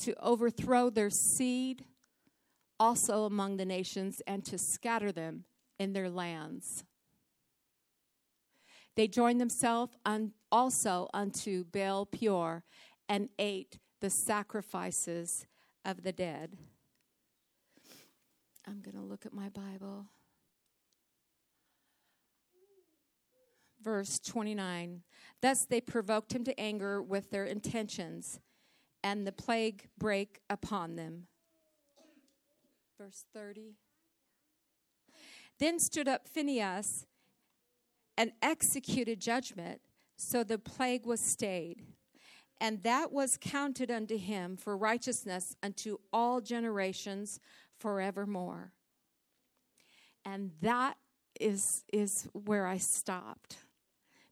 To 0.00 0.14
overthrow 0.20 0.90
their 0.90 1.10
seed 1.10 1.84
also 2.80 3.24
among 3.26 3.58
the 3.58 3.64
nations 3.64 4.20
and 4.26 4.44
to 4.44 4.58
scatter 4.58 5.12
them 5.12 5.44
in 5.82 5.92
their 5.92 6.08
lands. 6.08 6.84
They 8.94 9.08
joined 9.08 9.40
themselves 9.40 9.96
un- 10.06 10.32
also 10.52 11.08
unto 11.12 11.64
Baal 11.64 12.06
Peor 12.06 12.62
and 13.08 13.28
ate 13.38 13.78
the 14.00 14.08
sacrifices 14.10 15.46
of 15.84 16.04
the 16.04 16.12
dead. 16.12 16.56
I'm 18.66 18.80
going 18.80 18.96
to 18.96 19.02
look 19.02 19.26
at 19.26 19.32
my 19.32 19.48
Bible. 19.48 20.06
Verse 23.82 24.20
29 24.20 25.02
Thus 25.40 25.64
they 25.64 25.80
provoked 25.80 26.32
him 26.32 26.44
to 26.44 26.60
anger 26.60 27.02
with 27.02 27.30
their 27.30 27.44
intentions, 27.44 28.38
and 29.02 29.26
the 29.26 29.32
plague 29.32 29.88
brake 29.98 30.38
upon 30.48 30.94
them. 30.94 31.26
Verse 32.96 33.24
30 33.34 33.74
Then 35.62 35.78
stood 35.78 36.08
up 36.08 36.26
Phinehas 36.26 37.06
and 38.18 38.32
executed 38.42 39.20
judgment, 39.20 39.80
so 40.16 40.42
the 40.42 40.58
plague 40.58 41.06
was 41.06 41.20
stayed. 41.20 41.84
And 42.60 42.82
that 42.82 43.12
was 43.12 43.38
counted 43.40 43.88
unto 43.88 44.18
him 44.18 44.56
for 44.56 44.76
righteousness 44.76 45.54
unto 45.62 45.98
all 46.12 46.40
generations 46.40 47.38
forevermore. 47.78 48.72
And 50.24 50.50
that 50.62 50.96
is, 51.40 51.84
is 51.92 52.28
where 52.32 52.66
I 52.66 52.78
stopped. 52.78 53.58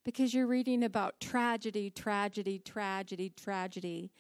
Because 0.04 0.34
you're 0.34 0.48
reading 0.48 0.82
about 0.82 1.20
tragedy, 1.20 1.90
tragedy, 1.90 2.58
tragedy, 2.58 3.30
tragedy. 3.36 4.10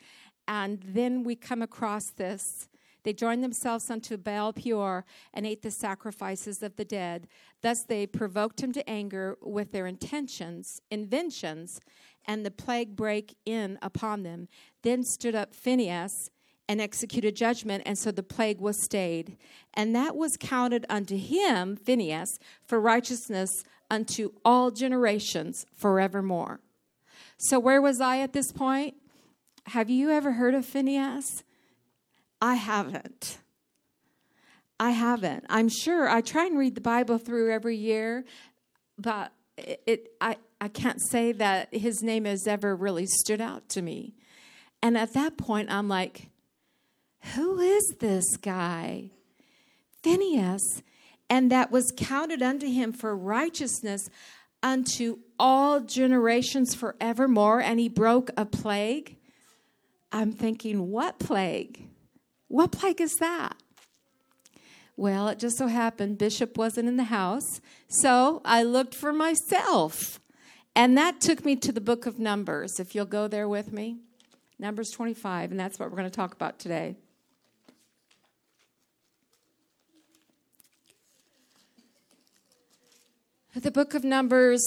And 0.46 0.80
then 0.86 1.24
we 1.24 1.34
come 1.34 1.60
across 1.60 2.10
this 2.10 2.68
they 3.02 3.12
joined 3.12 3.42
themselves 3.42 3.90
unto 3.90 4.16
Baal 4.16 4.52
Peor 4.52 5.04
and 5.32 5.46
ate 5.46 5.62
the 5.62 5.70
sacrifices 5.70 6.62
of 6.62 6.76
the 6.76 6.84
dead. 6.84 7.28
Thus 7.62 7.84
they 7.84 8.06
provoked 8.06 8.62
him 8.62 8.72
to 8.72 8.88
anger 8.88 9.36
with 9.42 9.72
their 9.72 9.86
intentions, 9.86 10.80
inventions, 10.90 11.80
and 12.26 12.44
the 12.44 12.50
plague 12.50 12.96
brake 12.96 13.36
in 13.44 13.78
upon 13.82 14.22
them. 14.22 14.48
Then 14.82 15.02
stood 15.04 15.34
up 15.34 15.54
Phinehas 15.54 16.30
and 16.68 16.80
executed 16.80 17.34
judgment, 17.34 17.82
and 17.84 17.98
so 17.98 18.12
the 18.12 18.22
plague 18.22 18.60
was 18.60 18.84
stayed. 18.84 19.36
And 19.74 19.94
that 19.96 20.14
was 20.14 20.36
counted 20.38 20.86
unto 20.88 21.16
him, 21.16 21.76
Phinehas, 21.76 22.38
for 22.64 22.80
righteousness 22.80 23.50
unto 23.90 24.30
all 24.44 24.70
generations 24.70 25.66
forevermore. 25.74 26.60
So, 27.38 27.58
where 27.58 27.82
was 27.82 28.00
I 28.00 28.20
at 28.20 28.32
this 28.32 28.52
point? 28.52 28.94
Have 29.66 29.90
you 29.90 30.10
ever 30.10 30.32
heard 30.32 30.54
of 30.54 30.64
Phinehas? 30.64 31.42
I 32.40 32.54
haven't. 32.54 33.38
I 34.78 34.92
haven't. 34.92 35.44
I'm 35.50 35.68
sure 35.68 36.08
I 36.08 36.22
try 36.22 36.46
and 36.46 36.58
read 36.58 36.74
the 36.74 36.80
Bible 36.80 37.18
through 37.18 37.52
every 37.52 37.76
year, 37.76 38.24
but 38.96 39.32
it, 39.58 39.82
it, 39.86 40.12
I, 40.20 40.36
I 40.60 40.68
can't 40.68 41.00
say 41.10 41.32
that 41.32 41.74
his 41.74 42.02
name 42.02 42.24
has 42.24 42.46
ever 42.46 42.74
really 42.74 43.06
stood 43.06 43.42
out 43.42 43.68
to 43.70 43.82
me. 43.82 44.14
And 44.82 44.96
at 44.96 45.12
that 45.12 45.36
point, 45.36 45.70
I'm 45.70 45.88
like, 45.88 46.30
who 47.34 47.58
is 47.60 47.94
this 48.00 48.36
guy? 48.38 49.10
Phineas, 50.02 50.82
And 51.28 51.52
that 51.52 51.70
was 51.70 51.92
counted 51.94 52.42
unto 52.42 52.66
him 52.66 52.92
for 52.92 53.14
righteousness 53.14 54.08
unto 54.62 55.18
all 55.38 55.80
generations 55.80 56.74
forevermore. 56.74 57.60
And 57.60 57.78
he 57.78 57.88
broke 57.88 58.30
a 58.36 58.46
plague. 58.46 59.16
I'm 60.10 60.32
thinking, 60.32 60.90
what 60.90 61.18
plague? 61.18 61.88
What 62.50 62.72
plague 62.72 63.00
is 63.00 63.14
that? 63.20 63.56
Well, 64.96 65.28
it 65.28 65.38
just 65.38 65.56
so 65.56 65.68
happened 65.68 66.18
Bishop 66.18 66.58
wasn't 66.58 66.88
in 66.88 66.96
the 66.96 67.04
house, 67.04 67.60
so 67.86 68.42
I 68.44 68.64
looked 68.64 68.92
for 68.92 69.12
myself. 69.12 70.18
And 70.74 70.98
that 70.98 71.20
took 71.20 71.44
me 71.44 71.54
to 71.54 71.70
the 71.70 71.80
book 71.80 72.06
of 72.06 72.18
Numbers, 72.18 72.80
if 72.80 72.92
you'll 72.92 73.04
go 73.04 73.28
there 73.28 73.48
with 73.48 73.72
me. 73.72 73.98
Numbers 74.58 74.90
25, 74.90 75.52
and 75.52 75.60
that's 75.60 75.78
what 75.78 75.90
we're 75.90 75.96
going 75.96 76.10
to 76.10 76.14
talk 76.14 76.34
about 76.34 76.58
today. 76.58 76.96
The 83.54 83.70
book 83.70 83.94
of 83.94 84.02
Numbers, 84.02 84.60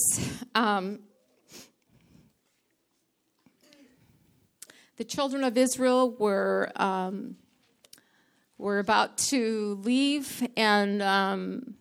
um, 0.55 0.99
the 4.95 5.03
children 5.03 5.43
of 5.43 5.57
Israel 5.57 6.15
were 6.17 6.71
um, 6.77 7.35
we're 8.63 8.79
about 8.79 9.17
to 9.17 9.77
leave, 9.83 10.47
and 10.55 11.01
um, 11.01 11.73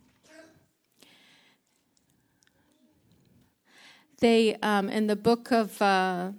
they, 4.18 4.56
um, 4.56 4.88
in 4.88 5.06
the 5.06 5.14
book 5.14 5.52
of, 5.52 5.80
uh, 5.80 6.32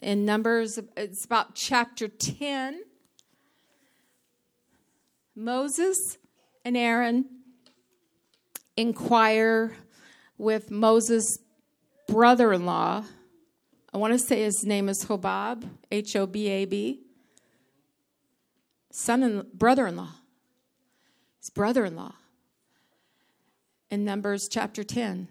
in 0.00 0.24
Numbers, 0.24 0.78
it's 0.96 1.26
about 1.26 1.54
chapter 1.54 2.08
10. 2.08 2.80
Moses 5.36 6.16
and 6.64 6.78
Aaron 6.78 7.26
inquire 8.78 9.76
with 10.38 10.70
Moses' 10.70 11.40
brother 12.08 12.54
in 12.54 12.64
law. 12.64 13.04
I 13.92 13.98
want 13.98 14.14
to 14.14 14.18
say 14.18 14.44
his 14.44 14.64
name 14.64 14.88
is 14.88 15.04
Hobab, 15.04 15.68
H 15.92 16.16
O 16.16 16.24
B 16.26 16.48
A 16.48 16.64
B 16.64 17.02
son 18.90 19.22
and 19.22 19.52
brother 19.52 19.86
in 19.86 19.96
law, 19.96 20.14
his 21.38 21.50
brother 21.50 21.84
in 21.84 21.96
law. 21.96 22.14
in 23.90 24.04
Numbers 24.04 24.48
chapter 24.50 24.84
10. 24.84 25.28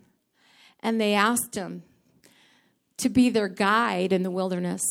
And 0.82 1.00
they 1.00 1.14
asked 1.14 1.56
him 1.56 1.84
to 2.98 3.10
be 3.10 3.30
their 3.30 3.48
guide 3.48 4.12
in 4.12 4.24
the 4.24 4.32
wilderness. 4.32 4.82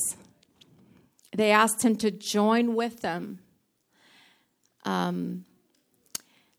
They 1.37 1.51
asked 1.51 1.85
him 1.85 1.97
to 1.97 2.11
join 2.11 2.75
with 2.75 3.01
them. 3.01 3.41
Um, 4.85 5.45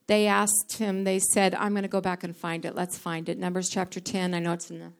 they 0.06 0.26
asked 0.26 0.78
him, 0.78 1.04
they 1.04 1.18
said, 1.18 1.54
I'm 1.54 1.72
going 1.72 1.82
to 1.82 1.88
go 1.88 2.00
back 2.00 2.22
and 2.22 2.36
find 2.36 2.64
it. 2.64 2.74
Let's 2.74 2.96
find 2.96 3.28
it. 3.28 3.38
Numbers 3.38 3.68
chapter 3.68 3.98
10. 4.00 4.34
I 4.34 4.38
know 4.38 4.52
it's 4.52 4.70
in 4.70 4.78
the. 4.78 4.92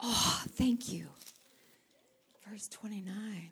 Oh, 0.00 0.42
thank 0.50 0.92
you. 0.92 1.06
Verse 2.48 2.68
29. 2.68 3.50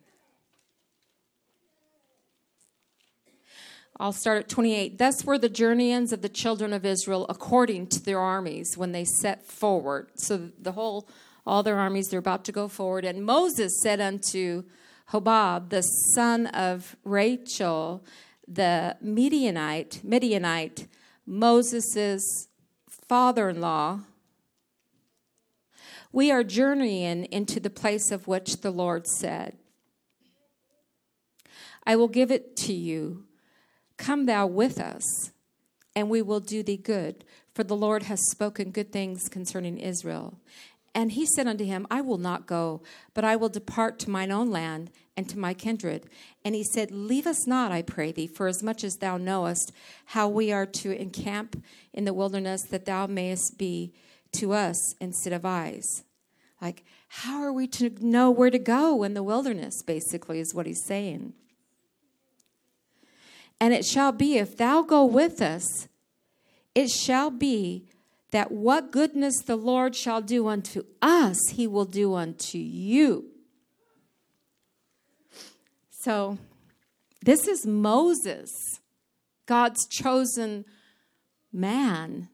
I'll 4.01 4.13
start 4.13 4.39
at 4.39 4.49
28. 4.49 4.99
Thus 4.99 5.25
were 5.25 5.39
the 5.39 5.49
journeyings 5.49 6.13
of 6.13 6.21
the 6.21 6.29
children 6.29 6.73
of 6.73 6.85
Israel 6.85 7.27
according 7.29 7.87
to 7.89 8.03
their 8.03 8.19
armies 8.19 8.77
when 8.77 8.91
they 8.91 9.05
set 9.05 9.47
forward. 9.47 10.09
So 10.17 10.51
the 10.61 10.73
whole, 10.73 11.09
all 11.47 11.63
their 11.63 11.79
armies, 11.79 12.09
they're 12.09 12.19
about 12.19 12.45
to 12.47 12.53
go 12.53 12.67
forward. 12.67 13.05
And 13.05 13.25
Moses 13.25 13.81
said 13.83 14.01
unto 14.01 14.65
Hobab, 15.11 15.71
the 15.71 15.83
son 15.83 16.49
of 16.49 16.97
Raguel, 17.05 18.03
the 18.49 18.97
Midianite, 19.01 20.01
Midianite, 20.03 20.89
Moses' 21.25 22.49
father 22.89 23.49
in 23.49 23.61
law, 23.61 24.01
we 26.11 26.33
are 26.33 26.43
journeying 26.43 27.27
into 27.27 27.61
the 27.61 27.71
place 27.71 28.11
of 28.11 28.27
which 28.27 28.61
the 28.61 28.71
Lord 28.73 29.07
said, 29.07 29.57
I 31.87 31.95
will 31.95 32.09
give 32.09 32.33
it 32.33 32.57
to 32.57 32.73
you 32.73 33.25
Come 33.97 34.27
thou 34.27 34.47
with 34.47 34.81
us, 34.81 35.33
and 35.95 36.11
we 36.11 36.23
will 36.23 36.41
do 36.41 36.63
thee 36.63 36.77
good, 36.77 37.25
for 37.55 37.65
the 37.65 37.77
Lord 37.77 38.05
has 38.05 38.21
spoken 38.31 38.71
good 38.71 38.93
things 38.93 39.29
concerning 39.29 39.79
Israel. 39.79 40.39
And 40.95 41.13
he 41.13 41.27
said 41.27 41.49
unto 41.49 41.65
him, 41.65 41.87
I 41.91 42.01
will 42.01 42.19
not 42.19 42.47
go, 42.47 42.83
but 43.15 43.25
I 43.25 43.35
will 43.35 43.49
depart 43.49 43.99
to 44.01 44.11
mine 44.11 44.31
own 44.31 44.51
land 44.51 44.91
and 45.17 45.29
to 45.29 45.39
my 45.39 45.53
kindred. 45.53 46.09
And 46.45 46.55
he 46.55 46.63
said, 46.63 46.93
Leave 46.93 47.27
us 47.27 47.47
not, 47.47 47.73
I 47.73 47.83
pray 47.83 48.13
thee, 48.13 48.29
for 48.29 48.47
as 48.47 48.63
much 48.63 48.85
as 48.85 48.95
thou 48.97 49.17
knowest 49.17 49.73
how 50.07 50.29
we 50.29 50.53
are 50.53 50.67
to 50.67 50.93
encamp 50.93 51.63
in 51.93 52.05
the 52.05 52.15
wilderness, 52.15 52.63
that 52.71 52.85
thou 52.85 53.07
mayest 53.07 53.59
be 53.59 53.93
to 54.33 54.53
us 54.53 54.95
instead 55.01 55.33
of 55.33 55.45
eyes. 55.45 56.05
Like, 56.61 56.85
how 57.09 57.43
are 57.43 57.53
we 57.53 57.67
to 57.69 57.91
know 58.01 58.31
where 58.31 58.51
to 58.51 58.59
go 58.59 59.03
in 59.03 59.15
the 59.15 59.23
wilderness, 59.23 59.83
basically, 59.83 60.39
is 60.39 60.55
what 60.55 60.67
he's 60.67 60.85
saying. 60.85 61.35
And 63.61 63.73
it 63.73 63.85
shall 63.85 64.13
be, 64.13 64.37
if 64.37 64.57
thou 64.57 64.83
go 64.83 65.05
with 65.05 65.41
us, 65.41 65.89
it 66.75 66.91
shall 66.91 67.31
be 67.31 67.87
that 68.31 68.51
what 68.51 68.91
goodness 68.91 69.41
the 69.47 69.57
Lord 69.57 69.95
shall 69.95 70.21
do 70.21 70.49
unto 70.49 70.83
us, 71.01 71.39
he 71.53 71.67
will 71.67 71.85
do 71.85 72.15
unto 72.15 72.59
you. 72.59 73.27
So, 75.91 76.39
this 77.25 77.47
is 77.47 77.65
Moses, 77.65 78.51
God's 79.47 79.87
chosen 79.87 80.65
man. 81.53 82.29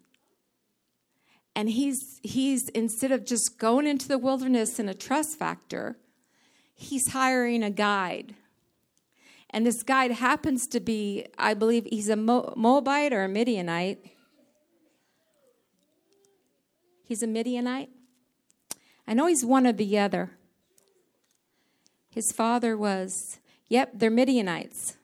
And 1.55 1.69
he's, 1.69 2.19
he's, 2.23 2.69
instead 2.71 3.13
of 3.13 3.27
just 3.27 3.59
going 3.59 3.87
into 3.87 4.09
the 4.09 4.19
wilderness 4.19 4.79
in 4.79 4.89
a 4.89 4.95
trust 4.95 5.39
factor, 5.39 5.99
he's 6.75 7.13
hiring 7.13 7.63
a 7.63 7.71
guide 7.71 8.35
and 9.51 9.67
this 9.67 9.83
guide 9.83 10.13
happens 10.13 10.67
to 10.69 10.81
be, 10.81 11.27
I 11.37 11.55
believe, 11.55 11.87
he's 11.91 12.09
a 12.09 12.17
Moabite 12.17 13.13
or 13.13 13.25
a 13.25 13.29
Midianite. 13.29 14.05
He's 17.05 17.23
a 17.23 17.27
Midianite. 17.27 17.91
I 19.07 19.15
know 19.15 19.27
he's 19.27 19.45
one 19.45 19.67
or 19.67 19.73
the 19.73 19.99
other. 19.99 20.31
His 22.11 22.31
father 22.33 22.77
was, 22.77 23.41
yep, 23.69 23.91
they're 23.95 24.11
Midianites. 24.11 24.97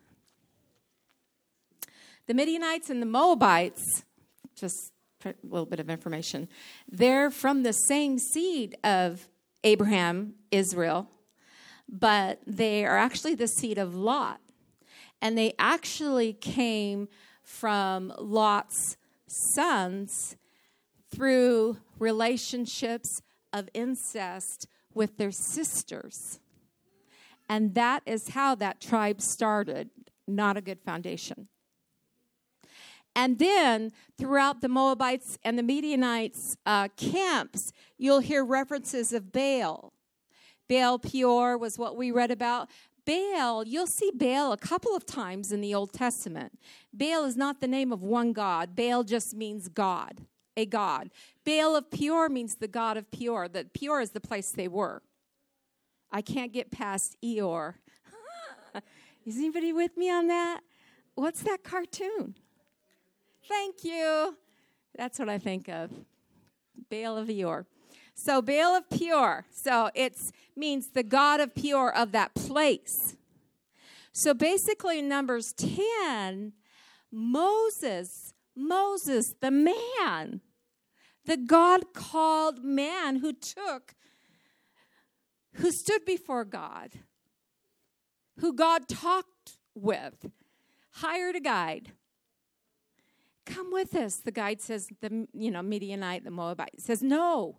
The 2.26 2.34
Midianites 2.34 2.90
and 2.90 3.02
the 3.02 3.06
Moabites, 3.06 4.04
just 4.54 4.92
a 5.24 5.34
little 5.42 5.66
bit 5.66 5.80
of 5.80 5.90
information, 5.90 6.48
they're 6.90 7.30
from 7.30 7.64
the 7.64 7.72
same 7.72 8.18
seed 8.18 8.76
of 8.84 9.28
Abraham, 9.64 10.34
Israel, 10.52 11.08
but 11.88 12.40
they 12.46 12.84
are 12.84 12.96
actually 12.96 13.34
the 13.34 13.48
seed 13.48 13.78
of 13.78 13.94
Lot. 13.94 14.40
And 15.22 15.36
they 15.36 15.54
actually 15.58 16.32
came 16.32 17.08
from 17.42 18.12
Lot's 18.18 18.96
sons 19.26 20.36
through 21.10 21.78
relationships 21.98 23.22
of 23.52 23.68
incest 23.72 24.68
with 24.92 25.16
their 25.16 25.30
sisters. 25.30 26.40
And 27.48 27.74
that 27.74 28.02
is 28.06 28.30
how 28.30 28.54
that 28.56 28.80
tribe 28.80 29.20
started, 29.20 29.90
not 30.26 30.56
a 30.56 30.60
good 30.60 30.80
foundation. 30.80 31.48
And 33.14 33.38
then 33.38 33.92
throughout 34.18 34.60
the 34.60 34.68
Moabites 34.68 35.38
and 35.42 35.58
the 35.58 35.62
Midianites' 35.62 36.56
uh, 36.66 36.88
camps, 36.96 37.72
you'll 37.96 38.20
hear 38.20 38.44
references 38.44 39.12
of 39.12 39.32
Baal 39.32 39.94
Baal 40.68 40.98
Peor 40.98 41.56
was 41.56 41.78
what 41.78 41.96
we 41.96 42.10
read 42.10 42.30
about. 42.30 42.68
Baal, 43.06 43.64
you'll 43.64 43.86
see 43.86 44.10
Baal 44.12 44.52
a 44.52 44.56
couple 44.56 44.96
of 44.96 45.06
times 45.06 45.52
in 45.52 45.60
the 45.60 45.74
Old 45.74 45.92
Testament. 45.92 46.58
Baal 46.92 47.24
is 47.24 47.36
not 47.36 47.60
the 47.60 47.68
name 47.68 47.92
of 47.92 48.02
one 48.02 48.32
God, 48.32 48.74
Baal 48.74 49.04
just 49.04 49.34
means 49.34 49.68
God, 49.68 50.22
a 50.56 50.66
God. 50.66 51.10
Baal 51.44 51.76
of 51.76 51.90
Peor 51.90 52.28
means 52.28 52.56
the 52.56 52.66
God 52.66 52.96
of 52.96 53.10
Peor. 53.12 53.46
That 53.46 53.72
Peor 53.72 54.00
is 54.00 54.10
the 54.10 54.20
place 54.20 54.50
they 54.50 54.66
were. 54.66 55.02
I 56.10 56.20
can't 56.20 56.52
get 56.52 56.72
past 56.72 57.16
Eeyore. 57.24 57.74
is 59.26 59.36
anybody 59.36 59.72
with 59.72 59.96
me 59.96 60.10
on 60.10 60.26
that? 60.26 60.60
What's 61.14 61.42
that 61.42 61.62
cartoon? 61.62 62.34
Thank 63.48 63.84
you. 63.84 64.36
That's 64.96 65.18
what 65.18 65.28
I 65.28 65.38
think 65.38 65.68
of. 65.68 65.90
Baal 66.90 67.16
of 67.16 67.28
Eeyore. 67.28 67.66
So 68.18 68.40
Baal 68.40 68.74
of 68.74 68.88
Peor. 68.88 69.44
So 69.52 69.90
it 69.94 70.16
means 70.56 70.88
the 70.88 71.02
God 71.02 71.38
of 71.38 71.54
Peor 71.54 71.94
of 71.94 72.12
that 72.12 72.34
place. 72.34 73.14
So 74.10 74.32
basically, 74.32 75.02
Numbers 75.02 75.52
10, 75.52 76.54
Moses, 77.12 78.32
Moses, 78.56 79.34
the 79.40 79.50
man, 79.50 80.40
the 81.26 81.36
God 81.36 81.92
called 81.92 82.64
man 82.64 83.16
who 83.16 83.34
took, 83.34 83.94
who 85.56 85.70
stood 85.70 86.06
before 86.06 86.46
God, 86.46 86.92
who 88.40 88.54
God 88.54 88.88
talked 88.88 89.58
with, 89.74 90.30
hired 90.92 91.36
a 91.36 91.40
guide. 91.40 91.92
Come 93.44 93.70
with 93.70 93.94
us, 93.94 94.16
the 94.16 94.32
guide 94.32 94.62
says, 94.62 94.88
the 95.02 95.28
you 95.34 95.50
know, 95.50 95.62
Midianite, 95.62 96.24
the 96.24 96.30
Moabite 96.30 96.80
says, 96.80 97.02
No, 97.02 97.58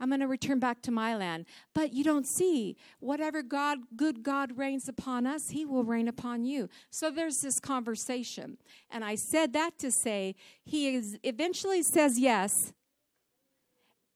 I'm 0.00 0.08
going 0.08 0.20
to 0.20 0.26
return 0.26 0.58
back 0.58 0.82
to 0.82 0.90
my 0.90 1.16
land. 1.16 1.46
But 1.74 1.92
you 1.92 2.04
don't 2.04 2.26
see 2.26 2.76
whatever 3.00 3.42
God, 3.42 3.78
good 3.96 4.22
God 4.22 4.56
reigns 4.56 4.88
upon 4.88 5.26
us, 5.26 5.50
he 5.50 5.64
will 5.64 5.84
reign 5.84 6.08
upon 6.08 6.44
you. 6.44 6.68
So 6.90 7.10
there's 7.10 7.40
this 7.40 7.60
conversation. 7.60 8.58
And 8.90 9.04
I 9.04 9.14
said 9.14 9.52
that 9.54 9.78
to 9.78 9.90
say 9.90 10.34
he 10.64 10.94
is 10.94 11.18
eventually 11.22 11.82
says 11.82 12.18
yes. 12.18 12.72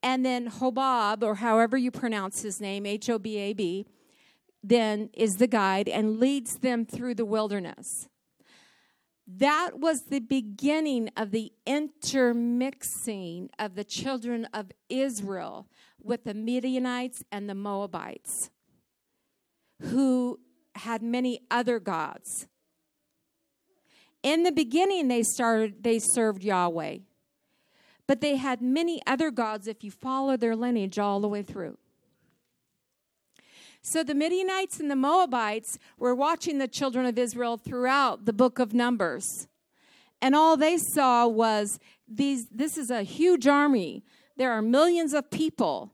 And 0.02 0.26
then 0.26 0.50
Hobab, 0.50 1.22
or 1.22 1.36
however 1.36 1.76
you 1.76 1.90
pronounce 1.90 2.42
his 2.42 2.60
name, 2.60 2.86
H 2.86 3.08
O 3.08 3.18
B 3.18 3.38
A 3.38 3.52
B, 3.52 3.86
then 4.62 5.10
is 5.12 5.36
the 5.36 5.46
guide 5.46 5.88
and 5.88 6.18
leads 6.18 6.58
them 6.58 6.84
through 6.84 7.14
the 7.14 7.24
wilderness. 7.24 8.08
That 9.26 9.78
was 9.78 10.02
the 10.02 10.20
beginning 10.20 11.10
of 11.16 11.30
the 11.30 11.52
intermixing 11.64 13.50
of 13.58 13.74
the 13.76 13.84
children 13.84 14.46
of 14.52 14.72
Israel 14.88 15.68
with 16.02 16.24
the 16.24 16.34
Midianites 16.34 17.22
and 17.30 17.48
the 17.48 17.54
Moabites, 17.54 18.50
who 19.80 20.40
had 20.74 21.02
many 21.02 21.40
other 21.50 21.78
gods. 21.78 22.48
In 24.22 24.42
the 24.42 24.52
beginning, 24.52 25.08
they 25.08 25.22
started 25.22 25.82
they 25.82 25.98
served 25.98 26.42
Yahweh, 26.42 26.98
but 28.06 28.20
they 28.20 28.36
had 28.36 28.60
many 28.60 29.00
other 29.06 29.30
gods 29.30 29.66
if 29.66 29.84
you 29.84 29.90
follow 29.90 30.36
their 30.36 30.56
lineage 30.56 30.98
all 30.98 31.20
the 31.20 31.28
way 31.28 31.42
through. 31.42 31.78
So 33.82 34.04
the 34.04 34.14
Midianites 34.14 34.78
and 34.78 34.88
the 34.88 34.96
Moabites 34.96 35.76
were 35.98 36.14
watching 36.14 36.58
the 36.58 36.68
children 36.68 37.04
of 37.04 37.18
Israel 37.18 37.56
throughout 37.56 38.26
the 38.26 38.32
book 38.32 38.60
of 38.60 38.72
Numbers. 38.72 39.48
And 40.20 40.36
all 40.36 40.56
they 40.56 40.78
saw 40.78 41.26
was 41.26 41.80
these 42.06 42.46
this 42.48 42.78
is 42.78 42.90
a 42.90 43.02
huge 43.02 43.48
army. 43.48 44.04
There 44.36 44.52
are 44.52 44.62
millions 44.62 45.12
of 45.12 45.30
people. 45.30 45.92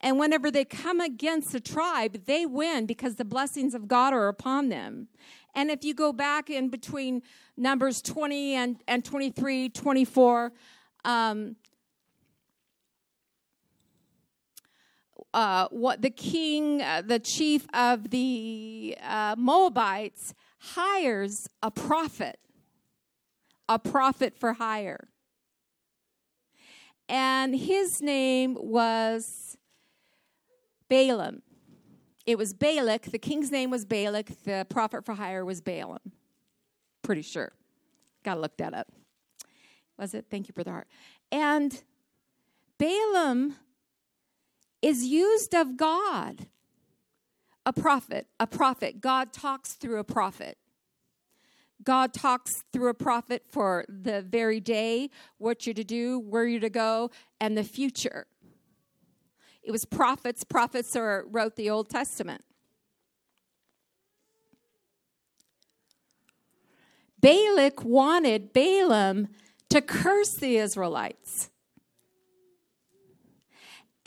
And 0.00 0.18
whenever 0.18 0.50
they 0.50 0.64
come 0.64 1.00
against 1.00 1.54
a 1.54 1.60
tribe, 1.60 2.24
they 2.26 2.44
win 2.44 2.86
because 2.86 3.16
the 3.16 3.24
blessings 3.24 3.74
of 3.74 3.88
God 3.88 4.12
are 4.12 4.28
upon 4.28 4.68
them. 4.68 5.08
And 5.54 5.70
if 5.70 5.84
you 5.84 5.94
go 5.94 6.12
back 6.12 6.50
in 6.50 6.68
between 6.68 7.22
Numbers 7.56 8.02
20 8.02 8.54
and, 8.54 8.76
and 8.86 9.04
23, 9.04 9.70
24, 9.70 10.52
um, 11.04 11.56
uh, 15.38 15.68
what 15.70 16.02
the 16.02 16.10
king, 16.10 16.82
uh, 16.82 17.00
the 17.00 17.20
chief 17.20 17.64
of 17.72 18.10
the 18.10 18.96
uh, 19.00 19.36
Moabites, 19.38 20.34
hires 20.58 21.48
a 21.62 21.70
prophet, 21.70 22.40
a 23.68 23.78
prophet 23.78 24.34
for 24.36 24.54
hire. 24.54 25.06
And 27.08 27.54
his 27.54 28.02
name 28.02 28.56
was 28.58 29.56
Balaam. 30.88 31.42
It 32.26 32.36
was 32.36 32.52
Balak. 32.52 33.02
The 33.02 33.18
king's 33.20 33.52
name 33.52 33.70
was 33.70 33.84
Balak. 33.84 34.42
The 34.42 34.66
prophet 34.68 35.04
for 35.04 35.14
hire 35.14 35.44
was 35.44 35.60
Balaam. 35.60 36.00
Pretty 37.02 37.22
sure. 37.22 37.52
Got 38.24 38.34
to 38.34 38.40
look 38.40 38.56
that 38.56 38.74
up. 38.74 38.88
Was 39.96 40.14
it? 40.14 40.26
Thank 40.32 40.48
you, 40.48 40.52
Brother 40.54 40.72
Hart. 40.72 40.88
And 41.30 41.80
Balaam 42.76 43.54
is 44.82 45.04
used 45.04 45.54
of 45.54 45.76
God. 45.76 46.46
A 47.66 47.72
prophet, 47.72 48.26
a 48.40 48.46
prophet. 48.46 49.00
God 49.00 49.32
talks 49.32 49.74
through 49.74 49.98
a 49.98 50.04
prophet. 50.04 50.56
God 51.82 52.12
talks 52.12 52.62
through 52.72 52.88
a 52.88 52.94
prophet 52.94 53.44
for 53.50 53.84
the 53.88 54.22
very 54.22 54.58
day, 54.58 55.10
what 55.36 55.66
you're 55.66 55.74
to 55.74 55.84
do, 55.84 56.18
where 56.18 56.46
you're 56.46 56.60
to 56.60 56.70
go, 56.70 57.10
and 57.40 57.56
the 57.56 57.64
future. 57.64 58.26
It 59.62 59.70
was 59.70 59.84
prophets. 59.84 60.44
Prophets 60.44 60.96
are, 60.96 61.24
wrote 61.30 61.56
the 61.56 61.70
Old 61.70 61.90
Testament. 61.90 62.42
Balak 67.20 67.84
wanted 67.84 68.52
Balaam 68.52 69.28
to 69.70 69.82
curse 69.82 70.34
the 70.34 70.56
Israelites. 70.56 71.50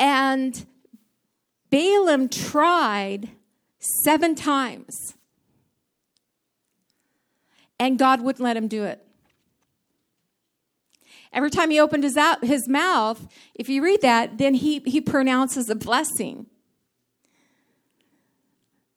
And 0.02 0.66
Balaam 1.70 2.28
tried 2.28 3.30
seven 4.04 4.34
times. 4.34 5.14
And 7.80 8.00
God 8.00 8.22
wouldn't 8.22 8.44
let 8.44 8.58
him 8.58 8.68
do 8.68 8.84
it. 8.84 9.06
Every 11.32 11.52
time 11.52 11.70
he 11.70 11.80
opened 11.80 12.04
his, 12.04 12.18
out, 12.18 12.44
his 12.44 12.68
mouth, 12.68 13.28
if 13.54 13.70
you 13.70 13.84
read 13.84 14.02
that, 14.02 14.40
then 14.40 14.56
he, 14.56 14.80
he 14.80 15.00
pronounces 15.02 15.70
a 15.70 15.76
blessing. 15.76 16.48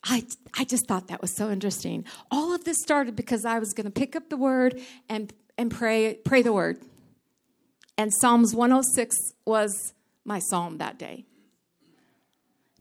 I, 0.03 0.25
I 0.55 0.65
just 0.65 0.89
thought 0.89 1.09
that 1.09 1.21
was 1.21 1.37
so 1.37 1.51
interesting. 1.51 2.07
All 2.31 2.55
of 2.55 2.65
this 2.65 2.79
started 2.81 3.15
because 3.15 3.45
I 3.45 3.59
was 3.59 3.75
going 3.75 3.85
to 3.85 3.93
pick 3.93 4.17
up 4.17 4.31
the 4.31 4.39
word 4.39 4.81
and, 5.11 5.33
and 5.59 5.71
pray, 5.71 6.15
pray 6.25 6.41
the 6.41 6.53
word. 6.53 6.79
And 7.99 8.11
Psalms 8.21 8.55
106 8.55 9.15
was 9.45 9.93
my 10.25 10.39
psalm 10.39 10.79
that 10.79 10.99
day. 10.99 11.25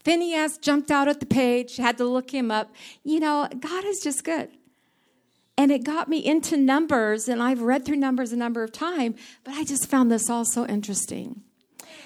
Phineas 0.03 0.57
jumped 0.57 0.91
out 0.91 1.07
at 1.07 1.19
the 1.19 1.25
page, 1.25 1.77
had 1.77 1.97
to 1.97 2.05
look 2.05 2.31
him 2.31 2.51
up. 2.51 2.73
You 3.03 3.19
know, 3.19 3.47
God 3.59 3.85
is 3.85 4.01
just 4.01 4.23
good. 4.23 4.49
And 5.57 5.71
it 5.71 5.83
got 5.83 6.09
me 6.09 6.17
into 6.17 6.57
numbers, 6.57 7.27
and 7.27 7.41
I've 7.41 7.61
read 7.61 7.85
through 7.85 7.97
numbers 7.97 8.31
a 8.31 8.35
number 8.35 8.63
of 8.63 8.71
times, 8.71 9.19
but 9.43 9.53
I 9.53 9.63
just 9.63 9.87
found 9.87 10.11
this 10.11 10.29
all 10.29 10.45
so 10.45 10.65
interesting. 10.65 11.41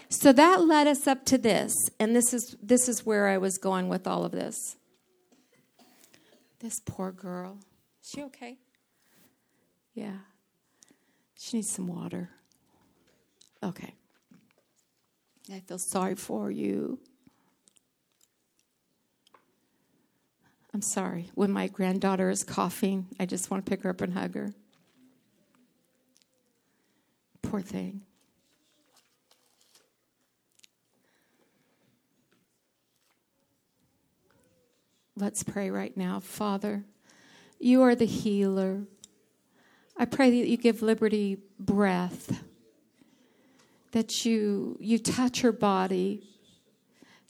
So 0.09 0.31
that 0.33 0.61
led 0.61 0.85
us 0.85 1.07
up 1.07 1.25
to 1.25 1.37
this, 1.37 1.73
and 1.99 2.15
this 2.15 2.33
is 2.33 2.55
this 2.61 2.87
is 2.87 3.05
where 3.05 3.27
I 3.27 3.37
was 3.37 3.57
going 3.57 3.89
with 3.89 4.05
all 4.05 4.25
of 4.25 4.31
this. 4.31 4.75
This 6.59 6.79
poor 6.85 7.11
girl. 7.11 7.57
Is 8.03 8.09
she 8.09 8.23
okay? 8.23 8.57
Yeah. 9.93 10.17
She 11.37 11.57
needs 11.57 11.71
some 11.71 11.87
water. 11.87 12.29
Okay. 13.63 13.93
I 15.51 15.59
feel 15.61 15.77
sorry 15.77 16.15
for 16.15 16.51
you. 16.51 16.99
I'm 20.73 20.81
sorry. 20.81 21.31
When 21.33 21.51
my 21.51 21.67
granddaughter 21.67 22.29
is 22.29 22.43
coughing, 22.43 23.07
I 23.19 23.25
just 23.25 23.49
want 23.49 23.65
to 23.65 23.69
pick 23.69 23.83
her 23.83 23.89
up 23.89 24.01
and 24.01 24.13
hug 24.13 24.35
her. 24.35 24.53
Poor 27.41 27.61
thing. 27.61 28.01
Let's 35.15 35.41
pray 35.41 35.71
right 35.71 35.95
now. 35.97 36.19
Father, 36.19 36.83
you 37.59 37.81
are 37.81 37.95
the 37.95 38.05
healer. 38.05 38.83
I 39.97 40.05
pray 40.05 40.29
that 40.29 40.47
you 40.47 40.57
give 40.57 40.83
Liberty 40.83 41.39
breath, 41.57 42.43
that 43.97 44.23
you, 44.23 44.77
you 44.79 44.99
touch 44.99 45.41
her 45.41 45.51
body. 45.51 46.21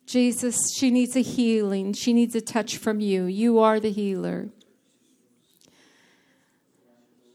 Jesus, 0.05 0.57
she 0.75 0.91
needs 0.91 1.15
a 1.15 1.21
healing. 1.21 1.93
She 1.93 2.11
needs 2.11 2.35
a 2.35 2.41
touch 2.41 2.75
from 2.75 2.99
you. 2.99 3.23
You 3.23 3.59
are 3.59 3.79
the 3.79 3.89
healer. 3.89 4.49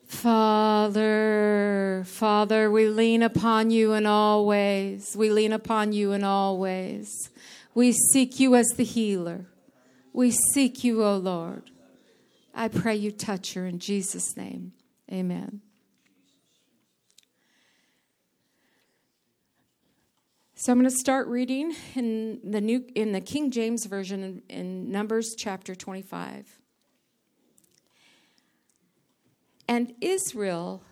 Father, 0.06 2.02
Father, 2.06 2.70
we 2.70 2.88
lean 2.88 3.22
upon 3.22 3.70
you 3.70 3.94
in 3.94 4.04
all 4.04 4.44
ways. 4.44 5.16
We 5.16 5.30
lean 5.30 5.54
upon 5.54 5.94
you 5.94 6.12
in 6.12 6.24
all 6.24 6.58
ways. 6.58 7.30
We 7.74 7.92
seek 7.92 8.38
you 8.38 8.54
as 8.54 8.68
the 8.76 8.84
healer. 8.84 9.46
We 10.12 10.30
seek 10.52 10.84
you, 10.84 11.02
O 11.02 11.16
Lord. 11.16 11.70
I 12.54 12.68
pray 12.68 12.96
you 12.96 13.10
touch 13.10 13.54
her 13.54 13.64
in 13.66 13.78
Jesus' 13.78 14.36
name. 14.36 14.74
Amen. 15.10 15.62
So 20.62 20.70
I'm 20.70 20.78
going 20.78 20.88
to 20.88 20.96
start 20.96 21.26
reading 21.26 21.74
in 21.96 22.38
the 22.44 22.60
new 22.60 22.84
in 22.94 23.10
the 23.10 23.20
King 23.20 23.50
James 23.50 23.84
version 23.86 24.22
in, 24.22 24.42
in 24.48 24.92
Numbers 24.92 25.34
chapter 25.34 25.74
25. 25.74 26.60
And 29.66 29.92
Israel 30.00 30.84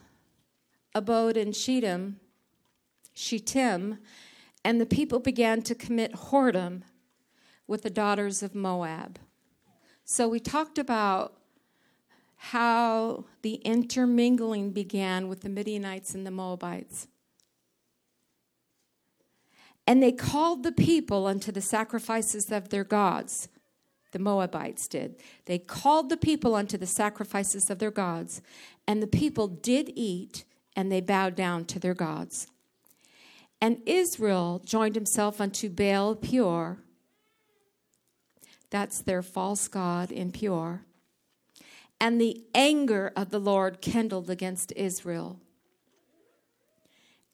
abode 0.92 1.36
in 1.36 1.52
Shittim, 1.52 2.18
Shittim, 3.14 3.98
and 4.64 4.80
the 4.80 4.86
people 4.86 5.20
began 5.20 5.62
to 5.62 5.76
commit 5.76 6.14
whoredom 6.14 6.82
with 7.68 7.82
the 7.82 7.90
daughters 7.90 8.42
of 8.42 8.56
Moab. 8.56 9.20
So 10.04 10.26
we 10.26 10.40
talked 10.40 10.78
about 10.78 11.34
how 12.34 13.26
the 13.42 13.54
intermingling 13.64 14.72
began 14.72 15.28
with 15.28 15.42
the 15.42 15.48
Midianites 15.48 16.12
and 16.12 16.26
the 16.26 16.32
Moabites. 16.32 17.06
And 19.90 20.00
they 20.00 20.12
called 20.12 20.62
the 20.62 20.70
people 20.70 21.26
unto 21.26 21.50
the 21.50 21.60
sacrifices 21.60 22.52
of 22.52 22.68
their 22.68 22.84
gods. 22.84 23.48
The 24.12 24.20
Moabites 24.20 24.86
did. 24.86 25.16
They 25.46 25.58
called 25.58 26.10
the 26.10 26.16
people 26.16 26.54
unto 26.54 26.78
the 26.78 26.86
sacrifices 26.86 27.68
of 27.70 27.80
their 27.80 27.90
gods, 27.90 28.40
and 28.86 29.02
the 29.02 29.08
people 29.08 29.48
did 29.48 29.90
eat, 29.96 30.44
and 30.76 30.92
they 30.92 31.00
bowed 31.00 31.34
down 31.34 31.64
to 31.64 31.80
their 31.80 31.94
gods. 31.94 32.46
And 33.60 33.82
Israel 33.84 34.62
joined 34.64 34.94
himself 34.94 35.40
unto 35.40 35.68
Baal 35.68 36.14
Peor, 36.14 36.78
that's 38.70 39.02
their 39.02 39.22
false 39.22 39.66
god 39.66 40.12
in 40.12 40.30
Peor. 40.30 40.82
And 42.00 42.20
the 42.20 42.44
anger 42.54 43.12
of 43.16 43.30
the 43.30 43.40
Lord 43.40 43.80
kindled 43.80 44.30
against 44.30 44.72
Israel. 44.76 45.40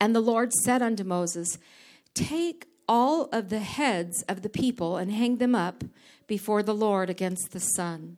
And 0.01 0.17
the 0.17 0.21
Lord 0.21 0.55
said 0.55 0.81
unto 0.81 1.05
Moses, 1.05 1.59
Take 2.17 2.67
all 2.89 3.25
of 3.27 3.51
the 3.51 3.61
heads 3.61 4.23
of 4.23 4.41
the 4.41 4.49
people 4.49 4.97
and 4.97 5.13
hang 5.13 5.37
them 5.37 5.55
up 5.55 5.85
before 6.27 6.63
the 6.63 6.75
Lord 6.75 7.11
against 7.11 7.53
the 7.53 7.61
sun, 7.61 8.17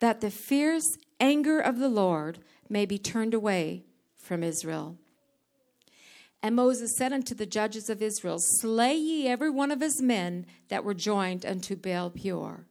that 0.00 0.20
the 0.20 0.30
fierce 0.30 0.86
anger 1.18 1.58
of 1.58 1.78
the 1.78 1.88
Lord 1.88 2.38
may 2.68 2.84
be 2.84 2.98
turned 2.98 3.32
away 3.32 3.84
from 4.18 4.42
Israel. 4.42 4.96
And 6.42 6.54
Moses 6.54 6.94
said 6.96 7.12
unto 7.12 7.34
the 7.34 7.46
judges 7.46 7.88
of 7.88 8.02
Israel, 8.02 8.36
Slay 8.60 8.94
ye 8.94 9.28
every 9.28 9.50
one 9.50 9.70
of 9.70 9.80
his 9.80 10.00
men 10.02 10.44
that 10.68 10.84
were 10.84 10.94
joined 10.94 11.46
unto 11.46 11.76
Baal 11.76 12.10
Peor. 12.10 12.66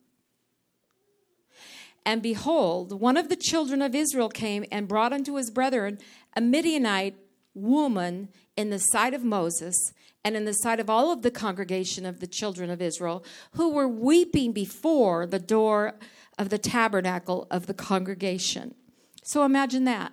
And 2.05 2.21
behold, 2.21 2.99
one 2.99 3.17
of 3.17 3.29
the 3.29 3.35
children 3.35 3.81
of 3.81 3.95
Israel 3.95 4.29
came 4.29 4.63
and 4.71 4.87
brought 4.87 5.13
unto 5.13 5.35
his 5.35 5.51
brethren 5.51 5.97
a 6.35 6.41
Midianite 6.41 7.17
woman 7.53 8.29
in 8.55 8.69
the 8.69 8.79
sight 8.79 9.13
of 9.13 9.23
Moses 9.23 9.75
and 10.23 10.35
in 10.35 10.45
the 10.45 10.53
sight 10.53 10.79
of 10.79 10.89
all 10.89 11.11
of 11.11 11.21
the 11.21 11.31
congregation 11.31 12.05
of 12.05 12.19
the 12.19 12.27
children 12.27 12.69
of 12.69 12.81
Israel, 12.81 13.23
who 13.51 13.69
were 13.69 13.87
weeping 13.87 14.51
before 14.51 15.25
the 15.25 15.39
door 15.39 15.95
of 16.37 16.49
the 16.49 16.57
tabernacle 16.57 17.47
of 17.49 17.67
the 17.67 17.73
congregation. 17.73 18.75
So 19.23 19.43
imagine 19.43 19.85
that. 19.85 20.11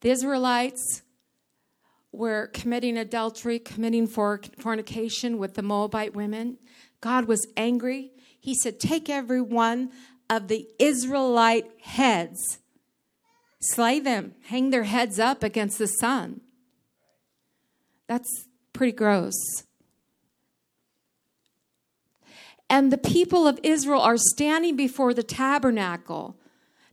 The 0.00 0.10
Israelites 0.10 1.02
were 2.12 2.48
committing 2.48 2.96
adultery, 2.96 3.58
committing 3.58 4.06
fornication 4.06 5.38
with 5.38 5.54
the 5.54 5.62
Moabite 5.62 6.14
women. 6.14 6.58
God 7.00 7.24
was 7.26 7.46
angry. 7.56 8.12
He 8.38 8.54
said, 8.54 8.78
Take 8.78 9.08
every 9.08 9.40
one 9.40 9.90
of 10.30 10.48
the 10.48 10.68
Israelite 10.78 11.66
heads, 11.82 12.58
slay 13.60 14.00
them, 14.00 14.34
hang 14.44 14.70
their 14.70 14.84
heads 14.84 15.18
up 15.18 15.42
against 15.42 15.78
the 15.78 15.86
sun. 15.86 16.40
That's 18.06 18.48
pretty 18.72 18.92
gross. 18.92 19.34
And 22.68 22.90
the 22.90 22.98
people 22.98 23.46
of 23.46 23.60
Israel 23.62 24.00
are 24.00 24.16
standing 24.16 24.76
before 24.76 25.14
the 25.14 25.22
tabernacle, 25.22 26.36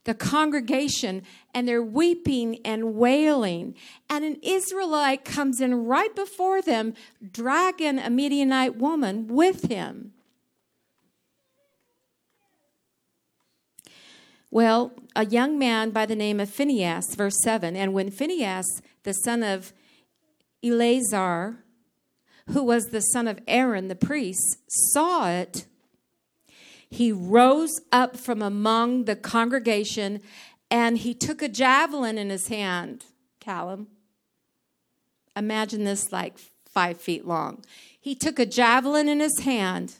the 0.04 0.14
congregation, 0.14 1.24
and 1.54 1.68
they're 1.68 1.82
weeping 1.82 2.60
and 2.66 2.96
wailing. 2.96 3.76
And 4.10 4.26
an 4.26 4.38
Israelite 4.44 5.26
comes 5.26 5.62
in 5.62 5.86
right 5.86 6.14
before 6.16 6.62
them, 6.62 6.94
dragging 7.32 8.00
a 8.00 8.10
Midianite 8.10 8.78
woman 8.78 9.28
with 9.28 9.70
him. 9.70 10.14
Well, 14.50 14.92
a 15.16 15.26
young 15.26 15.58
man 15.58 15.92
by 15.92 16.06
the 16.06 16.16
name 16.16 16.42
of 16.42 16.50
Phinehas, 16.50 17.16
verse 17.16 17.38
7, 17.44 17.78
and 17.78 17.94
when 17.94 18.12
Phinehas, 18.12 18.68
the 19.04 19.14
son 19.14 19.44
of 19.44 19.72
Eleazar, 20.64 21.58
who 22.50 22.64
was 22.64 22.88
the 22.88 23.02
son 23.02 23.28
of 23.28 23.40
Aaron 23.48 23.88
the 23.88 23.96
priest, 23.96 24.58
saw 24.68 25.30
it, 25.30 25.66
he 26.90 27.12
rose 27.12 27.80
up 27.92 28.18
from 28.18 28.42
among 28.42 29.06
the 29.06 29.16
congregation 29.16 30.22
and 30.70 30.98
he 30.98 31.14
took 31.14 31.42
a 31.42 31.48
javelin 31.48 32.18
in 32.18 32.30
his 32.30 32.48
hand. 32.48 33.06
Callum, 33.40 33.88
imagine 35.36 35.86
this 35.86 36.12
like 36.12 36.38
five 36.66 37.00
feet 37.00 37.26
long. 37.26 37.64
He 38.00 38.14
took 38.14 38.40
a 38.40 38.46
javelin 38.46 39.08
in 39.08 39.20
his 39.20 39.40
hand 39.40 39.96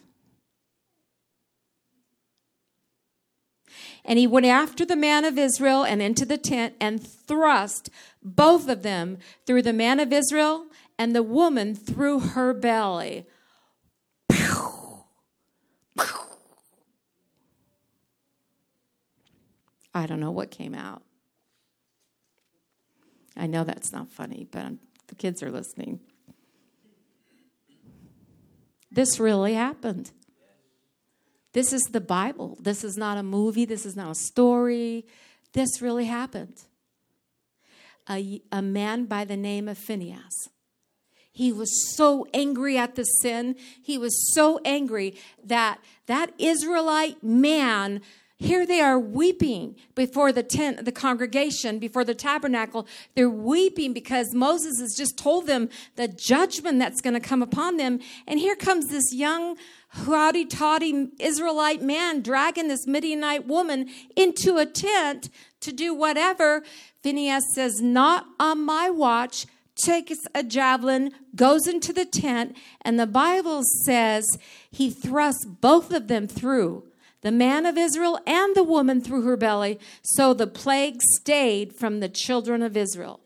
And 4.12 4.20
he 4.20 4.28
went 4.28 4.46
after 4.46 4.84
the 4.84 4.98
man 4.98 5.24
of 5.24 5.38
Israel 5.38 5.86
and 5.86 6.02
into 6.02 6.26
the 6.26 6.38
tent 6.38 6.76
and 6.82 7.02
thrust 7.02 7.90
both 8.22 8.68
of 8.68 8.84
them 8.84 9.20
through 9.46 9.62
the 9.62 9.72
man 9.72 10.02
of 10.02 10.12
Israel 10.12 10.66
and 11.00 11.16
the 11.16 11.24
woman 11.24 11.74
through 11.76 12.20
her 12.20 12.54
belly. 12.54 13.26
I 19.94 20.06
don't 20.06 20.20
know 20.20 20.32
what 20.32 20.52
came 20.52 20.76
out. 20.76 21.04
I 23.38 23.48
know 23.48 23.64
that's 23.64 23.94
not 23.94 24.10
funny, 24.10 24.46
but 24.52 24.66
I'm, 24.66 24.80
the 25.08 25.16
kids 25.16 25.42
are 25.42 25.50
listening. 25.50 26.02
This 28.92 29.22
really 29.22 29.54
happened. 29.54 30.12
This 31.54 31.74
is 31.74 31.84
the 31.92 32.02
Bible. 32.02 32.58
This 32.62 32.84
is 32.84 32.98
not 32.98 33.18
a 33.18 33.24
movie. 33.24 33.66
This 33.66 33.86
is 33.86 33.96
not 33.96 34.12
a 34.12 34.16
story. 34.16 35.06
This 35.54 35.82
really 35.82 36.06
happened. 36.06 36.64
A, 38.10 38.42
a 38.52 38.62
man 38.62 39.06
by 39.06 39.26
the 39.26 39.38
name 39.38 39.68
of 39.68 39.78
Phineas. 39.78 40.50
He 41.32 41.52
was 41.54 41.96
so 41.96 42.28
angry 42.34 42.78
at 42.78 42.96
the 42.96 43.04
sin. 43.04 43.56
He 43.82 43.98
was 43.98 44.34
so 44.34 44.60
angry 44.66 45.16
that 45.44 45.80
that 46.06 46.34
Israelite 46.38 47.24
man 47.24 48.02
here 48.42 48.66
they 48.66 48.82
are 48.82 48.98
weeping 48.98 49.76
before 49.94 50.32
the 50.32 50.42
tent, 50.42 50.84
the 50.84 50.92
congregation, 50.92 51.78
before 51.78 52.04
the 52.04 52.16
tabernacle. 52.16 52.88
They're 53.14 53.30
weeping 53.30 53.94
because 53.94 54.34
Moses 54.34 54.80
has 54.80 54.96
just 54.98 55.16
told 55.16 55.46
them 55.46 55.70
the 55.96 56.08
judgment 56.08 56.80
that's 56.80 57.02
going 57.02 57.14
to 57.14 57.20
come 57.20 57.44
upon 57.44 57.78
them. 57.78 58.00
And 58.26 58.40
here 58.40 58.56
comes 58.56 58.88
this 58.88 59.14
young, 59.14 59.58
howdy 59.90 60.46
toddy 60.46 61.12
Israelite 61.20 61.84
man 61.84 62.22
dragging 62.22 62.68
this 62.68 62.88
Midianite 62.88 63.46
woman 63.46 63.90
into 64.16 64.58
a 64.58 64.66
tent 64.66 65.30
to 65.60 65.72
do 65.72 65.94
whatever. 65.94 66.64
Phineas 67.04 67.44
says, 67.54 67.80
Not 67.80 68.26
on 68.40 68.66
my 68.66 68.90
watch. 68.90 69.46
Takes 69.76 70.18
a 70.36 70.44
javelin, 70.44 71.12
goes 71.36 71.66
into 71.66 71.94
the 71.94 72.06
tent, 72.06 72.58
and 72.82 73.00
the 73.00 73.08
Bible 73.08 73.62
says 73.86 74.26
he 74.70 74.92
thrusts 74.92 75.46
both 75.46 75.92
of 75.92 76.08
them 76.08 76.28
through 76.28 76.91
the 77.22 77.32
man 77.32 77.66
of 77.66 77.78
Israel 77.78 78.20
and 78.26 78.56
the 78.56 78.64
woman 78.64 79.02
through 79.02 79.22
her 79.24 79.38
belly. 79.38 79.80
So 80.04 80.34
the 80.34 80.48
plague 80.48 81.02
stayed 81.02 81.74
from 81.74 82.00
the 82.00 82.10
children 82.10 82.62
of 82.62 82.76
Israel. 82.76 83.20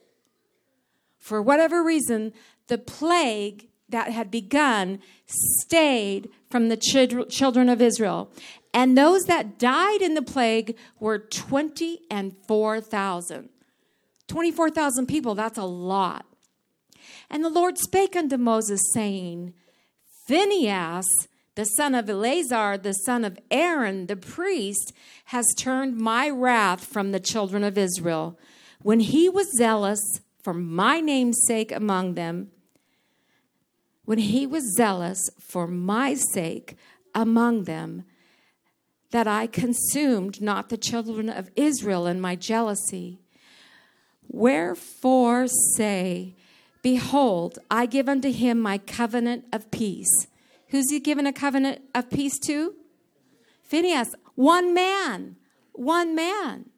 For 1.18 1.42
whatever 1.42 1.84
reason, 1.84 2.34
the 2.68 2.78
plague 2.78 3.68
that 3.90 4.12
had 4.12 4.30
begun 4.30 5.00
stayed 5.28 6.30
from 6.50 6.70
the 6.70 6.78
children 6.78 7.70
of 7.70 7.82
Israel. 7.82 8.32
And 8.74 8.98
those 8.98 9.24
that 9.24 9.58
died 9.58 10.02
in 10.02 10.16
the 10.16 10.22
plague 10.22 10.76
were 11.00 11.18
20 11.18 12.02
and 12.12 12.36
4,000. 12.48 13.50
24,000 14.28 15.06
people, 15.06 15.36
that's 15.36 15.58
a 15.58 15.64
lot. 15.64 16.26
And 17.30 17.44
the 17.44 17.50
Lord 17.50 17.78
spake 17.78 18.16
unto 18.16 18.38
Moses, 18.38 18.82
saying, 18.94 19.54
Phinehas, 20.28 21.06
the 21.56 21.66
son 21.66 21.96
of 21.96 22.10
Eleazar, 22.10 22.78
the 22.78 22.94
son 22.94 23.24
of 23.24 23.40
Aaron, 23.50 24.08
the 24.08 24.18
priest, 24.18 24.94
has 25.26 25.46
turned 25.58 25.98
my 25.98 26.30
wrath 26.30 26.84
from 26.84 27.12
the 27.12 27.20
children 27.20 27.64
of 27.64 27.78
Israel. 27.78 28.38
When 28.82 29.00
he 29.00 29.30
was 29.30 29.58
zealous 29.58 30.02
for 30.44 30.54
my 30.54 31.00
name's 31.00 31.42
sake 31.48 31.72
among 31.72 32.16
them, 32.16 32.52
when 34.04 34.20
he 34.20 34.46
was 34.46 34.76
zealous 34.76 35.30
for 35.40 35.66
my 35.66 36.14
sake 36.14 36.76
among 37.16 37.64
them, 37.64 38.04
that 39.12 39.28
I 39.28 39.48
consumed 39.48 40.42
not 40.42 40.68
the 40.70 40.78
children 40.78 41.30
of 41.30 41.50
Israel 41.56 42.06
in 42.06 42.20
my 42.20 42.36
jealousy. 42.36 43.22
Wherefore 44.28 45.48
say, 45.48 46.36
Behold, 46.82 47.58
I 47.72 47.86
give 47.86 48.10
unto 48.10 48.32
him 48.32 48.60
my 48.60 48.78
covenant 48.78 49.46
of 49.54 49.72
peace 49.72 50.28
Who's 50.70 50.90
he 50.90 51.00
given 51.00 51.28
a 51.28 51.34
covenant 51.34 51.82
of 51.94 52.10
peace 52.10 52.38
to? 52.48 52.76
Phineas. 53.64 54.14
One 54.36 54.74
man. 54.74 55.38
One 55.74 56.16
man. 56.16 56.70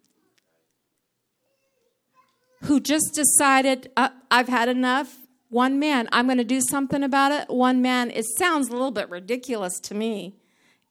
Who 2.63 2.80
just 2.80 3.13
decided, 3.13 3.91
uh, 3.95 4.10
I've 4.32 4.47
had 4.47 4.67
enough. 4.67 5.15
One 5.50 5.80
man. 5.80 6.10
I'm 6.12 6.26
going 6.26 6.38
to 6.38 6.43
do 6.43 6.62
something 6.62 7.04
about 7.04 7.32
it. 7.32 7.50
One 7.50 7.82
man. 7.82 8.12
It 8.12 8.26
sounds 8.38 8.69
a 8.69 8.71
little 8.71 8.91
bit 8.91 9.10
ridiculous 9.10 9.80
to 9.82 9.95
me, 9.95 10.36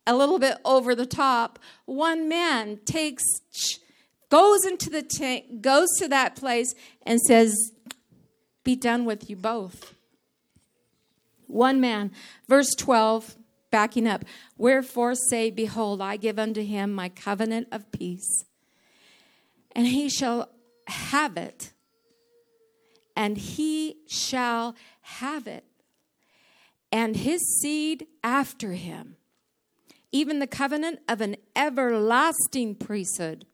a 0.06 0.14
little 0.14 0.38
bit 0.38 0.58
over 0.64 0.94
the 0.94 1.06
top. 1.06 1.58
One 1.84 2.28
man 2.28 2.80
takes, 2.84 3.24
goes 4.30 4.64
into 4.64 4.88
the 4.88 5.02
tent, 5.02 5.60
goes 5.60 5.88
to 5.98 6.08
that 6.08 6.36
place, 6.36 6.74
and 7.02 7.20
says, 7.20 7.54
Be 8.64 8.76
done 8.76 9.04
with 9.04 9.28
you 9.28 9.36
both. 9.36 9.95
One 11.46 11.80
man. 11.80 12.12
Verse 12.48 12.74
12, 12.78 13.36
backing 13.70 14.06
up. 14.06 14.24
Wherefore 14.56 15.14
say, 15.14 15.50
Behold, 15.50 16.00
I 16.00 16.16
give 16.16 16.38
unto 16.38 16.62
him 16.62 16.92
my 16.92 17.08
covenant 17.08 17.68
of 17.72 17.90
peace, 17.92 18.44
and 19.72 19.86
he 19.86 20.08
shall 20.08 20.50
have 20.88 21.36
it, 21.36 21.72
and 23.14 23.36
he 23.36 23.96
shall 24.08 24.74
have 25.02 25.46
it, 25.46 25.64
and 26.92 27.16
his 27.16 27.40
seed 27.60 28.06
after 28.22 28.72
him, 28.72 29.16
even 30.12 30.38
the 30.38 30.46
covenant 30.46 31.00
of 31.08 31.20
an 31.20 31.36
everlasting 31.54 32.74
priesthood 32.74 33.46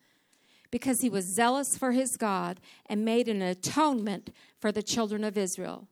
because 0.73 1.03
he 1.03 1.11
was 1.11 1.37
zealous 1.37 1.77
for 1.79 1.93
his 1.93 2.17
God 2.17 2.59
and 2.87 3.05
made 3.05 3.29
an 3.29 3.43
atonement 3.43 4.31
for 4.59 4.73
the 4.73 4.83
children 4.83 5.23
of 5.23 5.39
Israel. 5.39 5.87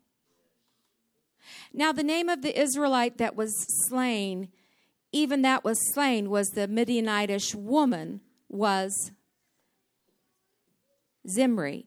Now, 1.72 1.92
the 1.92 2.02
name 2.02 2.28
of 2.28 2.42
the 2.42 2.58
Israelite 2.58 3.18
that 3.18 3.36
was 3.36 3.54
slain, 3.88 4.48
even 5.12 5.42
that 5.42 5.64
was 5.64 5.78
slain, 5.92 6.30
was 6.30 6.48
the 6.48 6.68
Midianitish 6.68 7.54
woman, 7.54 8.20
was 8.48 9.12
Zimri, 11.28 11.86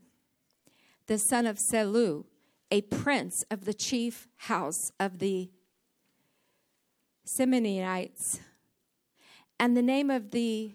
the 1.08 1.18
son 1.18 1.46
of 1.46 1.58
Salu, 1.72 2.26
a 2.72 2.82
prince 2.82 3.44
of 3.52 3.66
the 3.66 3.74
chief 3.74 4.28
house 4.38 4.92
of 5.00 5.20
the 5.20 5.52
Simeonites. 7.26 8.40
And 9.60 9.78
the 9.78 9.82
name 9.82 10.10
of 10.10 10.32
the 10.32 10.74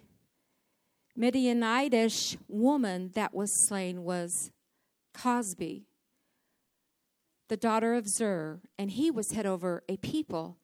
Midianitish 1.19 2.37
woman 2.47 3.11
that 3.15 3.35
was 3.35 3.51
slain 3.67 4.05
was 4.05 4.51
Cosbi 5.13 5.88
the 7.49 7.57
daughter 7.57 7.95
of 7.95 8.07
Zur, 8.09 8.61
and 8.79 8.91
he 8.91 9.11
was 9.11 9.33
head 9.33 9.47
over 9.47 9.83
a 9.89 9.97
people 9.97 10.59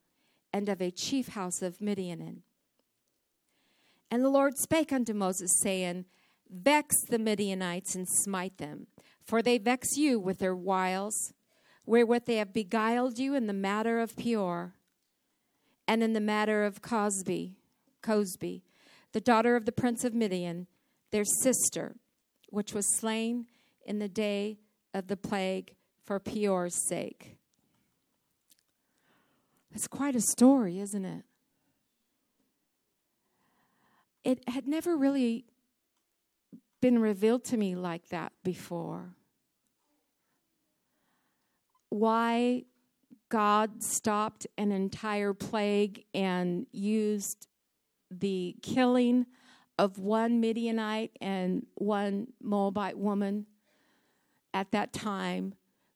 and 0.53 0.69
of 0.69 0.81
a 0.81 0.91
chief 0.91 1.29
house 1.29 1.63
of 1.63 1.81
Midian. 1.81 2.43
And 4.11 4.23
the 4.23 4.31
Lord 4.31 4.57
spake 4.59 4.93
unto 4.93 5.13
Moses, 5.13 5.51
saying, 5.63 6.05
Vex 6.49 6.95
the 7.09 7.19
Midianites 7.19 7.95
and 7.95 8.07
smite 8.09 8.59
them, 8.59 8.87
for 9.25 9.43
they 9.43 9.59
vex 9.59 9.97
you 9.97 10.21
with 10.21 10.39
their 10.39 10.55
wiles, 10.55 11.33
wherewith 11.87 12.27
they 12.27 12.37
have 12.37 12.53
beguiled 12.53 13.19
you 13.19 13.35
in 13.35 13.47
the 13.47 13.53
matter 13.53 14.01
of 14.01 14.17
Peor, 14.17 14.75
and 15.89 16.03
in 16.03 16.13
the 16.13 16.21
matter 16.21 16.65
of 16.65 16.83
Cosbi, 16.83 17.55
Cosbi, 18.03 18.63
the 19.13 19.21
daughter 19.21 19.57
of 19.57 19.65
the 19.65 19.73
prince 19.73 20.05
of 20.05 20.15
Midian, 20.15 20.67
their 21.11 21.25
sister, 21.25 21.97
which 22.51 22.75
was 22.75 22.99
slain 22.99 23.47
in 23.85 23.99
the 23.99 24.09
day 24.09 24.59
of 24.93 25.09
the 25.09 25.17
plague 25.17 25.75
for 26.05 26.21
Peor's 26.21 26.75
sake. 26.75 27.37
It's 29.75 29.89
quite 29.89 30.15
a 30.15 30.21
story, 30.21 30.79
isn't 30.79 31.05
it? 31.05 31.25
It 34.23 34.49
had 34.49 34.67
never 34.67 34.97
really 34.97 35.47
been 36.81 36.99
revealed 36.99 37.45
to 37.45 37.57
me 37.57 37.75
like 37.75 38.09
that 38.09 38.33
before. 38.43 39.15
Why 41.89 42.65
God 43.29 43.83
stopped 43.83 44.47
an 44.57 44.71
entire 44.71 45.35
plague 45.35 46.05
and 46.15 46.67
used 46.73 47.49
the 48.11 48.57
killing 48.63 49.27
of 49.79 49.99
one 49.99 50.41
Midianite 50.41 51.17
and 51.21 51.67
one 51.75 52.29
Moabite 52.41 52.99
woman 52.99 53.47
at 54.53 54.71
that 54.71 54.93
time 54.93 55.55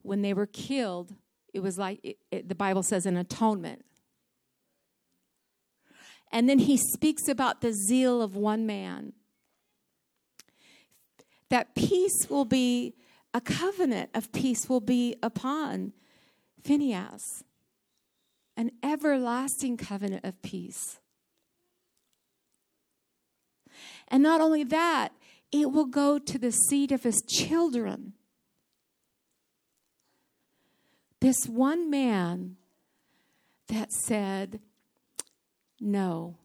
when 0.08 0.22
they 0.22 0.34
were 0.34 0.46
killed, 0.46 1.14
it 1.54 1.60
was 1.60 1.78
like 1.78 2.00
it, 2.02 2.16
it, 2.30 2.48
the 2.48 2.54
Bible 2.54 2.82
says 2.82 3.06
an 3.06 3.16
atonement. 3.16 3.84
And 6.32 6.48
then 6.48 6.58
he 6.58 6.76
speaks 6.76 7.28
about 7.28 7.60
the 7.60 7.72
zeal 7.72 8.20
of 8.20 8.34
one 8.34 8.66
man. 8.66 9.12
That 11.50 11.74
peace 11.74 12.26
will 12.28 12.44
be, 12.44 12.94
a 13.32 13.40
covenant 13.40 14.10
of 14.14 14.32
peace 14.32 14.68
will 14.68 14.80
be 14.80 15.16
upon 15.22 15.92
Phineas, 16.62 17.22
an 18.56 18.72
everlasting 18.82 19.76
covenant 19.76 20.24
of 20.24 20.42
peace. 20.42 20.98
And 24.08 24.22
not 24.22 24.40
only 24.40 24.64
that, 24.64 25.12
it 25.50 25.70
will 25.72 25.86
go 25.86 26.18
to 26.18 26.38
the 26.38 26.52
seed 26.52 26.92
of 26.92 27.04
his 27.04 27.22
children. 27.26 28.14
This 31.20 31.46
one 31.46 31.90
man 31.90 32.56
that 33.68 33.92
said, 33.92 34.60
No, 35.80 36.36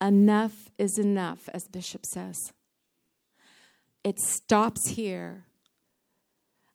enough 0.00 0.70
is 0.78 0.98
enough, 0.98 1.48
as 1.52 1.68
Bishop 1.68 2.06
says. 2.06 2.52
It 4.02 4.18
stops 4.18 4.90
here. 4.90 5.44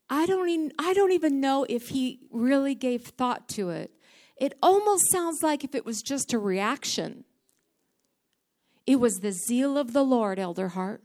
I 0.10 0.26
don't 0.26 0.50
even, 0.50 0.74
I 0.78 0.94
don't 0.94 1.14
even 1.14 1.40
know 1.40 1.66
if 1.70 1.90
he 1.90 2.20
really 2.30 2.76
gave 2.76 3.04
thought 3.04 3.48
to 3.50 3.70
it. 3.70 3.92
It 4.36 4.58
almost 4.62 5.04
sounds 5.12 5.42
like 5.42 5.64
if 5.64 5.74
it 5.74 5.86
was 5.86 6.02
just 6.02 6.34
a 6.34 6.40
reaction. 6.40 7.24
It 8.86 9.00
was 9.00 9.20
the 9.20 9.32
zeal 9.32 9.78
of 9.78 9.94
the 9.94 10.04
Lord, 10.04 10.40
Elder 10.40 10.70
Hart. 10.70 11.04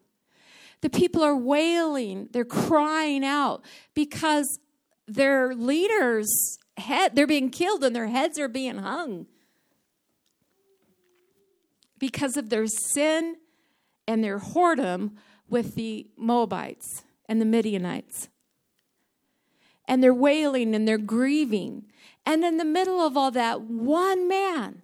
The 0.81 0.91
people 0.91 1.23
are 1.23 1.37
wailing, 1.37 2.29
they're 2.33 2.45
crying 2.45 3.25
out 3.25 3.63
because 3.95 4.59
their 5.07 5.55
leaders 5.55 6.59
head 6.77 7.14
they're 7.14 7.27
being 7.27 7.51
killed 7.51 7.83
and 7.85 7.95
their 7.97 8.09
heads 8.09 8.38
are 8.38 8.49
being 8.49 8.79
hung 8.79 9.27
because 11.99 12.37
of 12.37 12.51
their 12.51 12.66
sin 12.66 13.37
and 14.07 14.23
their 14.23 14.38
whoredom 14.38 15.12
with 15.49 15.75
the 15.75 16.07
Moabites 16.16 17.05
and 17.29 17.40
the 17.40 17.47
Midianites. 17.47 18.29
And 19.88 20.03
they're 20.03 20.12
wailing 20.12 20.75
and 20.75 20.87
they're 20.87 20.99
grieving. 20.99 21.87
And 22.27 22.45
in 22.45 22.57
the 22.57 22.64
middle 22.64 23.01
of 23.01 23.16
all 23.16 23.31
that, 23.31 23.62
one 23.62 24.29
man 24.29 24.83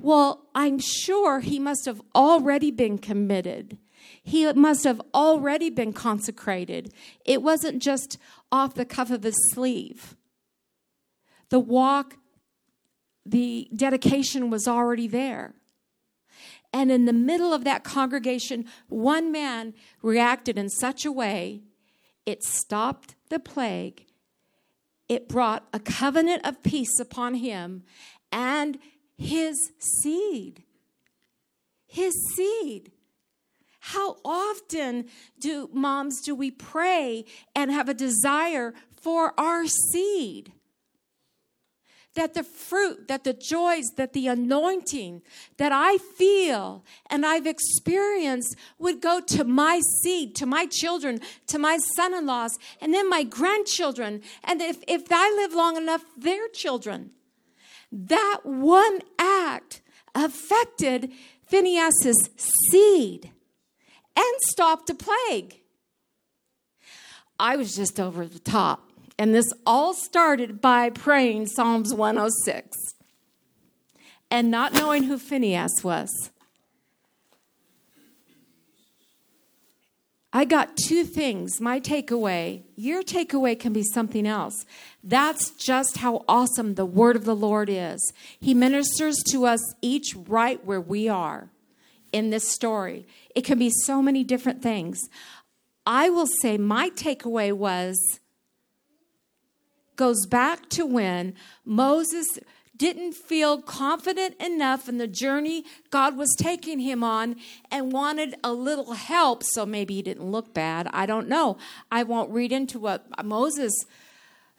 well, 0.00 0.46
I'm 0.54 0.78
sure 0.78 1.40
he 1.40 1.58
must 1.58 1.84
have 1.86 2.00
already 2.14 2.70
been 2.70 2.98
committed. 2.98 3.78
He 4.22 4.50
must 4.52 4.84
have 4.84 5.00
already 5.14 5.70
been 5.70 5.92
consecrated. 5.92 6.92
It 7.24 7.42
wasn't 7.42 7.82
just 7.82 8.18
off 8.50 8.74
the 8.74 8.84
cuff 8.84 9.10
of 9.10 9.22
his 9.22 9.36
sleeve. 9.52 10.16
The 11.50 11.58
walk, 11.58 12.16
the 13.24 13.68
dedication 13.74 14.50
was 14.50 14.68
already 14.68 15.06
there. 15.06 15.54
And 16.72 16.90
in 16.90 17.06
the 17.06 17.12
middle 17.12 17.54
of 17.54 17.64
that 17.64 17.84
congregation, 17.84 18.66
one 18.88 19.32
man 19.32 19.74
reacted 20.02 20.58
in 20.58 20.68
such 20.68 21.04
a 21.04 21.12
way, 21.12 21.62
it 22.26 22.44
stopped 22.44 23.14
the 23.30 23.38
plague. 23.38 24.04
It 25.08 25.28
brought 25.28 25.66
a 25.72 25.80
covenant 25.80 26.46
of 26.46 26.62
peace 26.62 27.00
upon 27.00 27.34
him, 27.34 27.84
and 28.30 28.78
his 29.16 29.72
seed. 29.78 30.62
His 31.86 32.14
seed. 32.36 32.92
How 33.88 34.16
often 34.22 35.06
do 35.40 35.70
moms 35.72 36.20
do 36.20 36.34
we 36.34 36.50
pray 36.50 37.24
and 37.54 37.70
have 37.70 37.88
a 37.88 37.94
desire 37.94 38.74
for 39.00 39.32
our 39.40 39.64
seed? 39.66 40.52
That 42.14 42.34
the 42.34 42.42
fruit, 42.42 43.08
that 43.08 43.24
the 43.24 43.32
joys, 43.32 43.86
that 43.96 44.12
the 44.12 44.26
anointing 44.26 45.22
that 45.56 45.72
I 45.72 45.96
feel 45.96 46.84
and 47.08 47.24
I've 47.24 47.46
experienced 47.46 48.56
would 48.78 49.00
go 49.00 49.22
to 49.22 49.44
my 49.44 49.80
seed, 50.02 50.34
to 50.34 50.44
my 50.44 50.66
children, 50.66 51.20
to 51.46 51.58
my 51.58 51.78
son 51.96 52.12
in 52.12 52.26
laws, 52.26 52.58
and 52.82 52.92
then 52.92 53.08
my 53.08 53.22
grandchildren. 53.22 54.20
And 54.44 54.60
if, 54.60 54.76
if 54.86 55.04
I 55.10 55.32
live 55.32 55.54
long 55.54 55.78
enough, 55.78 56.04
their 56.14 56.48
children. 56.48 57.12
That 57.90 58.40
one 58.44 58.98
act 59.18 59.80
affected 60.14 61.10
Phineas's 61.46 62.28
seed 62.70 63.32
and 64.18 64.40
stopped 64.40 64.90
a 64.90 64.94
plague. 64.94 65.60
I 67.38 67.56
was 67.56 67.76
just 67.76 68.00
over 68.00 68.26
the 68.26 68.40
top. 68.40 68.90
And 69.16 69.34
this 69.34 69.52
all 69.64 69.94
started 69.94 70.60
by 70.60 70.90
praying 70.90 71.46
Psalms 71.46 71.94
106 71.94 72.76
and 74.30 74.50
not 74.50 74.72
knowing 74.72 75.04
who 75.04 75.18
Phineas 75.18 75.82
was. 75.82 76.30
I 80.32 80.44
got 80.44 80.76
two 80.76 81.04
things. 81.04 81.60
My 81.60 81.80
takeaway, 81.80 82.62
your 82.76 83.02
takeaway 83.02 83.58
can 83.58 83.72
be 83.72 83.82
something 83.82 84.26
else. 84.26 84.66
That's 85.02 85.50
just 85.50 85.98
how 85.98 86.24
awesome 86.28 86.74
the 86.74 86.84
word 86.84 87.16
of 87.16 87.24
the 87.24 87.36
Lord 87.36 87.68
is. 87.70 88.12
He 88.38 88.52
ministers 88.52 89.16
to 89.30 89.46
us 89.46 89.60
each 89.80 90.14
right 90.14 90.64
where 90.64 90.80
we 90.80 91.08
are 91.08 91.50
in 92.12 92.30
this 92.30 92.48
story. 92.48 93.06
It 93.34 93.44
can 93.44 93.58
be 93.58 93.70
so 93.70 94.02
many 94.02 94.24
different 94.24 94.62
things. 94.62 95.08
I 95.86 96.10
will 96.10 96.26
say 96.26 96.58
my 96.58 96.90
takeaway 96.90 97.52
was 97.52 97.98
goes 99.96 100.26
back 100.26 100.68
to 100.70 100.86
when 100.86 101.34
Moses 101.64 102.26
didn't 102.76 103.14
feel 103.14 103.60
confident 103.60 104.36
enough 104.40 104.88
in 104.88 104.98
the 104.98 105.08
journey 105.08 105.64
God 105.90 106.16
was 106.16 106.34
taking 106.38 106.78
him 106.78 107.02
on 107.02 107.36
and 107.70 107.92
wanted 107.92 108.36
a 108.44 108.52
little 108.52 108.92
help. 108.92 109.42
So 109.42 109.66
maybe 109.66 109.94
he 109.94 110.02
didn't 110.02 110.30
look 110.30 110.54
bad. 110.54 110.88
I 110.92 111.04
don't 111.04 111.28
know. 111.28 111.58
I 111.90 112.04
won't 112.04 112.30
read 112.30 112.52
into 112.52 112.78
what 112.78 113.04
Moses. 113.24 113.72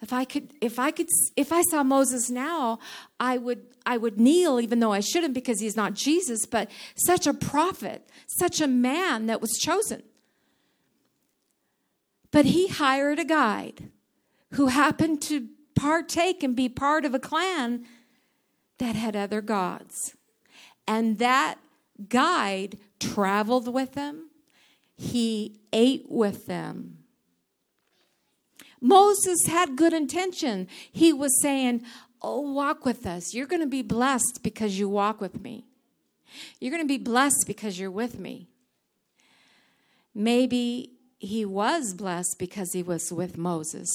If 0.02 0.12
I 0.12 0.24
could, 0.24 0.54
if 0.60 0.78
I 0.78 0.90
could, 0.90 1.08
if 1.36 1.52
I 1.52 1.62
saw 1.62 1.82
Moses 1.82 2.30
now, 2.30 2.78
I 3.18 3.36
would, 3.36 3.62
I 3.84 3.98
would 3.98 4.18
kneel, 4.18 4.58
even 4.58 4.80
though 4.80 4.92
I 4.92 5.00
shouldn't 5.00 5.34
because 5.34 5.60
he's 5.60 5.76
not 5.76 5.94
Jesus, 5.94 6.46
but 6.46 6.70
such 6.94 7.26
a 7.26 7.34
prophet, 7.34 8.08
such 8.38 8.60
a 8.60 8.66
man 8.66 9.26
that 9.26 9.42
was 9.42 9.58
chosen. 9.60 10.02
But 12.30 12.46
he 12.46 12.68
hired 12.68 13.18
a 13.18 13.24
guide 13.24 13.90
who 14.52 14.68
happened 14.68 15.20
to 15.22 15.48
partake 15.74 16.42
and 16.42 16.56
be 16.56 16.68
part 16.68 17.04
of 17.04 17.14
a 17.14 17.18
clan 17.18 17.84
that 18.78 18.96
had 18.96 19.16
other 19.16 19.42
gods. 19.42 20.16
And 20.86 21.18
that 21.18 21.58
guide 22.08 22.78
traveled 22.98 23.72
with 23.72 23.92
them, 23.92 24.30
he 24.96 25.60
ate 25.72 26.06
with 26.08 26.46
them. 26.46 26.99
Moses 28.80 29.38
had 29.46 29.76
good 29.76 29.92
intention. 29.92 30.68
He 30.90 31.12
was 31.12 31.40
saying, 31.42 31.82
Oh, 32.22 32.40
walk 32.40 32.84
with 32.84 33.06
us. 33.06 33.32
You're 33.32 33.46
going 33.46 33.62
to 33.62 33.68
be 33.68 33.82
blessed 33.82 34.40
because 34.42 34.78
you 34.78 34.88
walk 34.88 35.20
with 35.20 35.40
me. 35.40 35.64
You're 36.60 36.70
going 36.70 36.82
to 36.82 36.88
be 36.88 36.98
blessed 36.98 37.44
because 37.46 37.78
you're 37.78 37.90
with 37.90 38.18
me. 38.18 38.48
Maybe 40.14 40.92
he 41.18 41.44
was 41.44 41.94
blessed 41.94 42.36
because 42.38 42.72
he 42.72 42.82
was 42.82 43.10
with 43.12 43.38
Moses. 43.38 43.88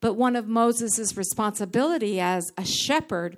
But 0.00 0.14
one 0.14 0.36
of 0.36 0.46
Moses' 0.46 1.16
responsibility 1.16 2.20
as 2.20 2.52
a 2.56 2.64
shepherd 2.64 3.36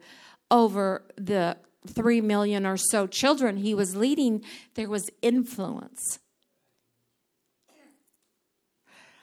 over 0.51 1.03
the 1.17 1.57
three 1.87 2.21
million 2.21 2.67
or 2.67 2.77
so 2.77 3.07
children 3.07 3.59
he 3.59 3.75
was 3.75 3.97
leading, 3.97 4.43
there 4.75 4.89
was 4.89 5.09
influence. 5.23 6.19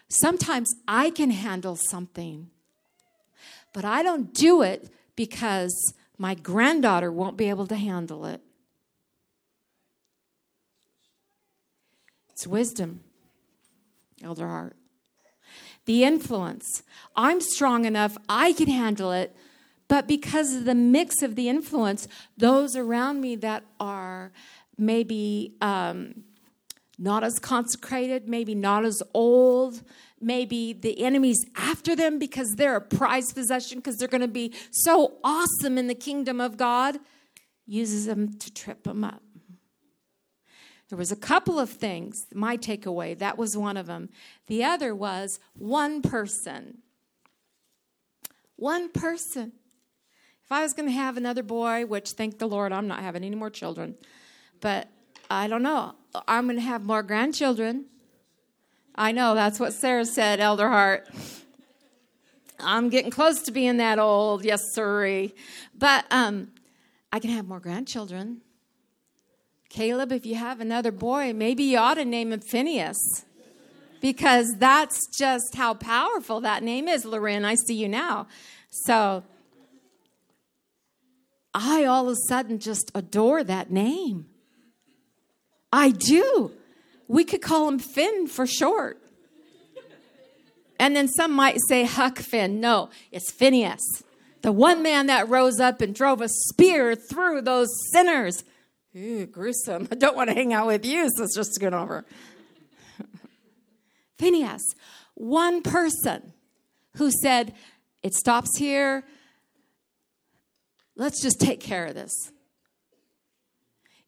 Sometimes 0.10 0.74
I 0.88 1.10
can 1.10 1.32
handle 1.32 1.76
something, 1.76 2.50
but 3.74 3.84
I 3.84 4.04
don't 4.04 4.34
do 4.34 4.62
it 4.62 4.90
because 5.16 5.94
my 6.18 6.34
granddaughter 6.34 7.12
won't 7.12 7.38
be 7.38 7.50
able 7.50 7.68
to 7.68 7.76
handle 7.76 8.26
it. 8.26 8.42
It's 12.30 12.48
wisdom. 12.48 13.02
Elder 14.24 14.48
Hart. 14.48 14.76
The 15.86 16.04
influence. 16.04 16.84
I'm 17.16 17.42
strong 17.42 17.86
enough, 17.86 18.18
I 18.28 18.54
can 18.54 18.68
handle 18.68 19.12
it, 19.12 19.36
but 19.88 20.08
because 20.08 20.54
of 20.54 20.66
the 20.66 20.76
mix 20.76 21.22
of 21.22 21.36
the 21.36 21.50
influence, 21.50 22.08
those 22.38 22.76
around 22.76 23.22
me 23.22 23.36
that 23.38 23.64
are 23.80 24.32
maybe 24.78 25.56
um, 25.62 26.24
not 26.98 27.24
as 27.24 27.40
consecrated, 27.40 28.28
maybe 28.28 28.56
not 28.56 28.86
as 28.86 29.02
old, 29.14 29.84
maybe 30.20 30.74
the 30.74 31.04
enemy's 31.04 31.46
after 31.56 31.96
them 31.96 32.18
because 32.18 32.56
they're 32.56 32.76
a 32.76 32.82
prized 32.82 33.36
possession, 33.36 33.80
because 33.80 33.98
they're 33.98 34.08
going 34.08 34.22
to 34.22 34.28
be 34.28 34.54
so 34.72 35.18
awesome 35.24 35.78
in 35.78 35.88
the 35.88 35.96
kingdom 35.96 36.42
of 36.42 36.58
God, 36.58 36.98
uses 37.66 38.06
them 38.06 38.38
to 38.38 38.54
trip 38.54 38.84
them 38.84 39.04
up. 39.04 39.22
There 40.90 40.98
was 40.98 41.12
a 41.12 41.18
couple 41.18 41.60
of 41.60 41.70
things, 41.70 42.26
my 42.34 42.56
takeaway, 42.56 43.18
that 43.20 43.38
was 43.38 43.58
one 43.58 43.76
of 43.76 43.88
them. 43.88 44.10
The 44.48 44.64
other 44.64 44.96
was 44.96 45.40
one 45.54 46.02
person. 46.02 46.80
One 48.56 48.90
person. 48.90 49.52
If 50.46 50.52
I 50.52 50.62
was 50.62 50.74
going 50.74 50.88
to 50.88 50.96
have 50.96 51.18
another 51.18 51.44
boy, 51.44 51.86
which 51.86 52.12
thank 52.12 52.40
the 52.40 52.48
Lord, 52.48 52.72
I'm 52.72 52.88
not 52.88 53.02
having 53.02 53.26
any 53.26 53.36
more 53.36 53.50
children, 53.50 53.96
but 54.62 54.88
I 55.30 55.48
don't 55.48 55.64
know. 55.64 55.96
I'm 56.28 56.46
going 56.46 56.56
to 56.56 56.62
have 56.62 56.84
more 56.84 57.04
grandchildren. 57.04 57.86
I 58.96 59.12
know 59.12 59.36
that's 59.36 59.60
what 59.60 59.74
Sarah 59.74 60.06
said, 60.06 60.40
Elder 60.40 60.68
Hart. 60.70 61.08
I'm 62.60 62.90
getting 62.90 63.12
close 63.12 63.42
to 63.44 63.52
being 63.52 63.78
that 63.78 64.00
old, 64.00 64.44
yes, 64.44 64.62
sirree. 64.74 65.36
But 65.78 66.06
um, 66.10 66.52
I 67.12 67.20
can 67.20 67.30
have 67.32 67.48
more 67.48 67.60
grandchildren. 67.60 68.42
Caleb, 69.70 70.12
if 70.12 70.26
you 70.26 70.36
have 70.36 70.60
another 70.60 70.92
boy, 70.92 71.34
maybe 71.34 71.64
you 71.64 71.78
ought 71.78 71.96
to 71.96 72.06
name 72.06 72.32
him 72.32 72.40
Phineas. 72.40 72.98
Because 74.02 74.56
that's 74.58 75.08
just 75.18 75.56
how 75.56 75.74
powerful 75.74 76.42
that 76.42 76.64
name 76.64 76.88
is, 76.88 77.04
Loren. 77.04 77.46
I 77.46 77.56
see 77.56 77.76
you 77.76 77.90
now. 77.90 78.28
So 78.70 79.24
I 81.54 81.86
all 81.86 82.08
of 82.08 82.14
a 82.14 82.20
sudden 82.28 82.60
just 82.60 82.92
adore 82.94 83.44
that 83.44 83.72
name. 83.72 84.28
I 85.72 85.92
do. 85.92 86.52
We 87.08 87.24
could 87.24 87.42
call 87.42 87.68
him 87.68 87.80
Finn 87.80 88.28
for 88.28 88.46
short. 88.46 89.02
And 90.80 90.96
then 90.96 91.08
some 91.08 91.32
might 91.32 91.58
say 91.68 91.86
Huck 91.86 92.20
Finn. 92.20 92.60
No, 92.60 92.90
it's 93.12 93.32
Phineas, 93.32 93.82
the 94.42 94.52
one 94.52 94.84
man 94.84 95.08
that 95.08 95.28
rose 95.28 95.60
up 95.60 95.82
and 95.82 95.96
drove 95.96 96.22
a 96.22 96.30
spear 96.30 96.96
through 96.96 97.42
those 97.42 97.70
sinners. 97.92 98.44
Ew, 98.94 99.26
gruesome. 99.26 99.88
I 99.92 99.96
don't 99.96 100.16
want 100.16 100.30
to 100.30 100.36
hang 100.36 100.54
out 100.54 100.68
with 100.68 100.86
you, 100.86 101.10
get 101.60 101.74
over. 101.74 102.06
Phineas, 104.20 104.64
one 105.16 105.62
person 105.62 106.34
who 106.98 107.12
said, 107.12 107.54
It 108.04 108.14
stops 108.14 108.58
here. 108.58 109.04
Let's 110.96 111.22
just 111.22 111.40
take 111.40 111.60
care 111.60 111.86
of 111.86 111.96
this. 111.96 112.32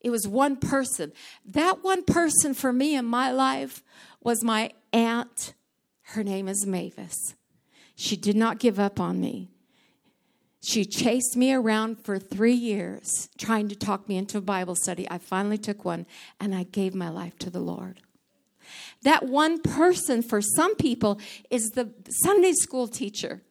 It 0.02 0.10
was 0.10 0.28
one 0.28 0.58
person. 0.58 1.12
That 1.46 1.84
one 1.84 2.04
person 2.04 2.54
for 2.54 2.72
me 2.72 2.96
in 2.96 3.06
my 3.06 3.32
life 3.32 3.84
was 4.22 4.44
my 4.44 4.72
aunt. 4.94 5.54
Her 6.02 6.24
name 6.24 6.48
is 6.48 6.66
Mavis. 6.66 7.36
She 7.96 8.16
did 8.16 8.36
not 8.36 8.60
give 8.60 8.80
up 8.80 9.00
on 9.00 9.20
me. 9.20 9.50
She 10.62 10.84
chased 10.84 11.38
me 11.38 11.54
around 11.54 12.04
for 12.04 12.20
three 12.20 12.54
years 12.54 13.30
trying 13.38 13.70
to 13.70 13.76
talk 13.76 14.10
me 14.10 14.18
into 14.18 14.38
a 14.38 14.42
Bible 14.42 14.76
study. 14.76 15.08
I 15.10 15.18
finally 15.18 15.58
took 15.58 15.86
one 15.86 16.06
and 16.40 16.54
I 16.54 16.64
gave 16.64 16.94
my 16.94 17.10
life 17.10 17.38
to 17.40 17.50
the 17.50 17.62
Lord. 17.62 18.02
That 19.04 19.26
one 19.26 19.62
person 19.62 20.22
for 20.22 20.42
some 20.42 20.76
people 20.76 21.20
is 21.50 21.70
the 21.72 21.94
Sunday 22.24 22.54
school 22.54 22.88
teacher 22.88 23.42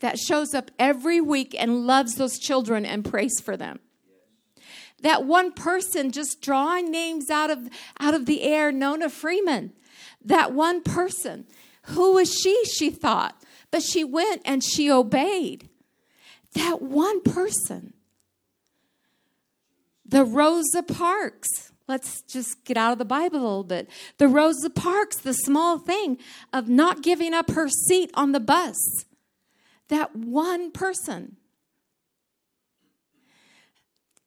that 0.00 0.18
shows 0.18 0.54
up 0.54 0.70
every 0.78 1.20
week 1.20 1.54
and 1.58 1.86
loves 1.86 2.16
those 2.16 2.38
children 2.38 2.84
and 2.84 3.04
prays 3.04 3.40
for 3.40 3.56
them. 3.56 3.80
That 5.02 5.24
one 5.24 5.52
person 5.52 6.10
just 6.10 6.40
drawing 6.40 6.90
names 6.90 7.30
out 7.30 7.50
of, 7.50 7.68
out 8.00 8.14
of 8.14 8.26
the 8.26 8.42
air, 8.42 8.72
Nona 8.72 9.08
Freeman. 9.08 9.72
That 10.24 10.52
one 10.52 10.82
person. 10.82 11.46
Who 11.82 12.14
was 12.14 12.32
she? 12.32 12.64
She 12.64 12.90
thought. 12.90 13.42
But 13.70 13.82
she 13.82 14.02
went 14.02 14.42
and 14.44 14.62
she 14.62 14.90
obeyed. 14.90 15.68
That 16.54 16.82
one 16.82 17.22
person. 17.22 17.94
The 20.04 20.24
Rosa 20.24 20.82
Parks. 20.82 21.72
Let's 21.86 22.22
just 22.22 22.64
get 22.64 22.76
out 22.76 22.92
of 22.92 22.98
the 22.98 23.04
Bible 23.04 23.38
a 23.38 23.40
little 23.40 23.64
bit. 23.64 23.88
The 24.18 24.28
Rosa 24.28 24.68
Parks, 24.68 25.18
the 25.18 25.32
small 25.32 25.78
thing 25.78 26.18
of 26.52 26.68
not 26.68 27.02
giving 27.02 27.32
up 27.32 27.50
her 27.50 27.68
seat 27.68 28.10
on 28.14 28.32
the 28.32 28.40
bus. 28.40 28.76
That 29.88 30.14
one 30.14 30.70
person. 30.70 31.36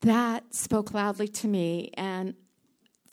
That 0.01 0.53
spoke 0.53 0.93
loudly 0.93 1.27
to 1.27 1.47
me. 1.47 1.91
And 1.95 2.35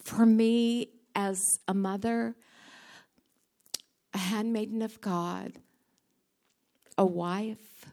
for 0.02 0.24
me, 0.24 0.88
as 1.14 1.42
a 1.66 1.74
mother, 1.74 2.34
a 4.14 4.18
handmaiden 4.18 4.82
of 4.82 5.00
God, 5.00 5.52
a 6.96 7.04
wife, 7.04 7.86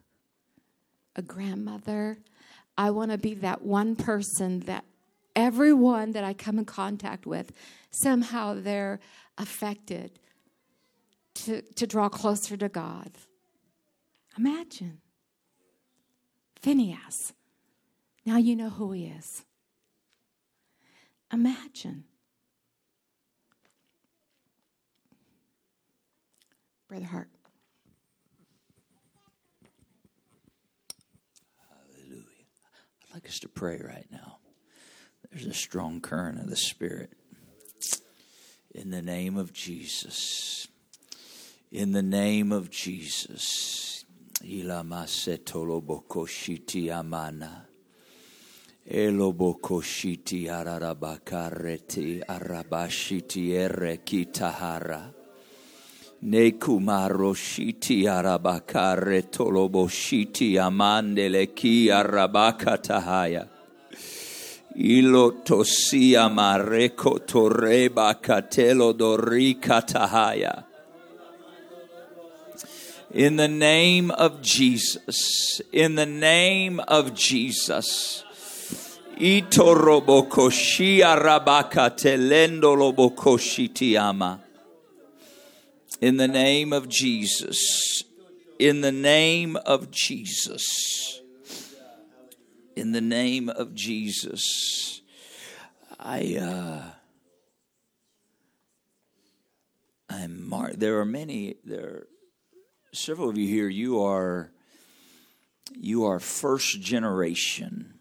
a 1.16 1.22
grandmother, 1.22 2.20
I 2.78 2.92
want 2.92 3.12
to 3.12 3.18
be 3.18 3.34
that 3.36 3.62
one 3.62 3.96
person 3.96 4.62
that 4.62 4.86
everyone 5.36 6.12
that 6.12 6.24
I 6.24 6.34
come 6.34 6.58
in 6.58 6.66
contact 6.66 7.26
with, 7.26 7.52
somehow 7.92 8.54
they're 8.54 9.00
affected 9.38 10.20
to, 11.36 11.62
to 11.62 11.86
draw 11.86 12.10
closer 12.10 12.56
to 12.58 12.70
God. 12.70 13.12
Imagine 14.38 15.02
Phineas. 16.62 17.34
Now 18.26 18.38
you 18.38 18.56
know 18.56 18.70
who 18.70 18.92
he 18.92 19.06
is. 19.06 19.44
Imagine. 21.32 22.06
Brother 26.88 27.06
Hart. 27.06 27.30
Hallelujah. 31.70 32.24
I'd 33.04 33.14
like 33.14 33.28
us 33.28 33.40
to 33.40 33.50
pray 33.50 33.80
right 33.84 34.08
now. 34.12 34.38
There's 35.32 35.46
a 35.46 35.54
strong 35.54 36.02
current 36.02 36.40
of 36.40 36.50
the 36.50 36.56
Spirit. 36.56 37.12
In 38.74 38.90
the 38.90 39.02
name 39.02 39.38
of 39.38 39.54
Jesus. 39.54 40.68
In 41.72 41.92
the 41.92 42.04
name 42.04 42.52
of 42.52 42.70
Jesus. 42.70 44.06
Amana. 46.92 47.68
Elobokoshiti 48.88 50.46
ararabakareti 50.46 52.22
arabashiti. 52.24 53.52
Nekumaroshiti 56.24 58.06
arabakare 58.06 59.24
toloboshiti 59.24 60.56
arabakatahaya. 61.90 63.48
Ilo 64.78 65.32
tosia 65.32 66.30
mareko 66.30 67.20
toreba 67.26 68.14
katelo 68.22 68.94
dorika 68.94 69.82
tahaya. 69.82 70.64
In 73.12 73.38
the 73.38 73.48
name 73.48 74.12
of 74.12 74.42
Jesus, 74.42 75.62
in 75.72 75.96
the 75.96 76.06
name 76.06 76.80
of 76.82 77.16
Jesus. 77.16 78.24
Telendo. 81.96 82.82
In 86.02 86.18
the 86.18 86.28
name 86.28 86.74
of 86.74 86.90
Jesus. 86.90 88.04
In 88.60 88.82
the 88.82 88.92
name 88.92 89.56
of 89.56 89.92
Jesus. 89.92 91.22
In 92.76 92.92
the 92.92 93.02
name 93.02 93.50
of 93.50 93.74
Jesus. 93.74 95.02
I 96.00 96.38
uh 96.40 96.92
I'm 100.10 100.48
mar- 100.48 100.74
there 100.74 101.00
are 101.00 101.06
many 101.06 101.56
there 101.64 101.88
are 101.88 102.08
several 102.94 103.30
of 103.30 103.38
you 103.38 103.48
here 103.48 103.68
you 103.68 104.04
are 104.04 104.52
you 105.74 106.06
are 106.06 106.20
first 106.20 106.80
generation. 106.82 107.95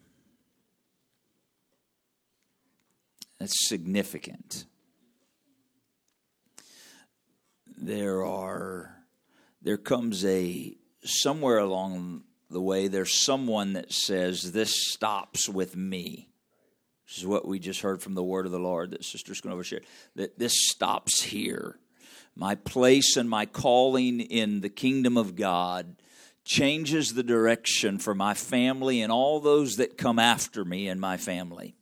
That's 3.39 3.67
significant. 3.67 4.65
there 7.77 8.23
are 8.23 8.95
there 9.61 9.77
comes 9.77 10.23
a 10.25 10.75
somewhere 11.03 11.57
along 11.57 12.23
the 12.49 12.61
way 12.61 12.87
there's 12.87 13.25
someone 13.25 13.73
that 13.73 13.91
says 13.91 14.51
this 14.51 14.73
stops 14.91 15.49
with 15.49 15.75
me 15.75 16.29
this 17.07 17.17
is 17.17 17.27
what 17.27 17.47
we 17.47 17.59
just 17.59 17.81
heard 17.81 18.01
from 18.01 18.13
the 18.13 18.23
word 18.23 18.45
of 18.45 18.51
the 18.51 18.59
lord 18.59 18.91
that 18.91 19.03
sister's 19.03 19.41
going 19.41 19.55
to 19.55 19.61
overshare 19.61 19.83
that 20.15 20.39
this 20.39 20.53
stops 20.69 21.21
here 21.21 21.77
my 22.35 22.55
place 22.55 23.15
and 23.15 23.29
my 23.29 23.45
calling 23.45 24.19
in 24.19 24.59
the 24.59 24.69
kingdom 24.69 25.15
of 25.15 25.35
God 25.37 25.95
changes 26.43 27.13
the 27.13 27.23
direction 27.23 27.97
for 27.97 28.13
my 28.13 28.33
family 28.33 29.01
and 29.01 29.11
all 29.11 29.39
those 29.39 29.77
that 29.77 29.97
come 29.97 30.19
after 30.19 30.65
me 30.65 30.89
and 30.89 30.99
my 30.99 31.15
family. 31.15 31.75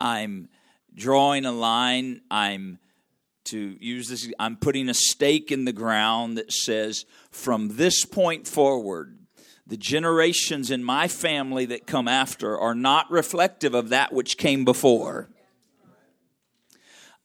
I'm 0.00 0.48
drawing 0.94 1.44
a 1.44 1.52
line. 1.52 2.22
I'm 2.30 2.78
to 3.46 3.76
use 3.80 4.08
this, 4.08 4.30
I'm 4.38 4.56
putting 4.56 4.88
a 4.88 4.94
stake 4.94 5.50
in 5.50 5.64
the 5.64 5.72
ground 5.72 6.36
that 6.36 6.52
says, 6.52 7.06
from 7.30 7.76
this 7.76 8.04
point 8.04 8.46
forward, 8.46 9.18
the 9.66 9.76
generations 9.76 10.70
in 10.70 10.84
my 10.84 11.08
family 11.08 11.64
that 11.66 11.86
come 11.86 12.08
after 12.08 12.58
are 12.58 12.74
not 12.74 13.10
reflective 13.10 13.74
of 13.74 13.88
that 13.88 14.12
which 14.12 14.36
came 14.36 14.64
before. 14.64 15.30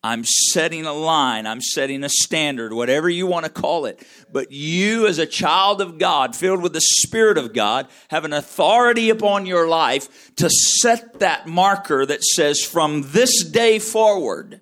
I'm 0.06 0.26
setting 0.26 0.86
a 0.86 0.92
line, 0.92 1.48
I'm 1.48 1.62
setting 1.62 2.04
a 2.04 2.10
standard, 2.10 2.74
whatever 2.74 3.10
you 3.10 3.26
want 3.26 3.46
to 3.46 3.52
call 3.52 3.86
it. 3.86 4.06
But 4.32 4.52
you, 4.52 5.08
as 5.08 5.18
a 5.18 5.26
child 5.26 5.80
of 5.80 5.98
God, 5.98 6.36
filled 6.36 6.62
with 6.62 6.74
the 6.74 6.82
Spirit 6.82 7.38
of 7.38 7.54
God, 7.54 7.88
have 8.10 8.26
an 8.26 8.34
authority 8.34 9.10
upon 9.10 9.46
your 9.46 9.66
life 9.66 10.36
to 10.36 10.50
set 10.50 11.20
that 11.20 11.48
marker 11.48 12.06
that 12.06 12.22
says, 12.22 12.62
from 12.62 13.04
this 13.12 13.46
day 13.46 13.80
forward, 13.80 14.60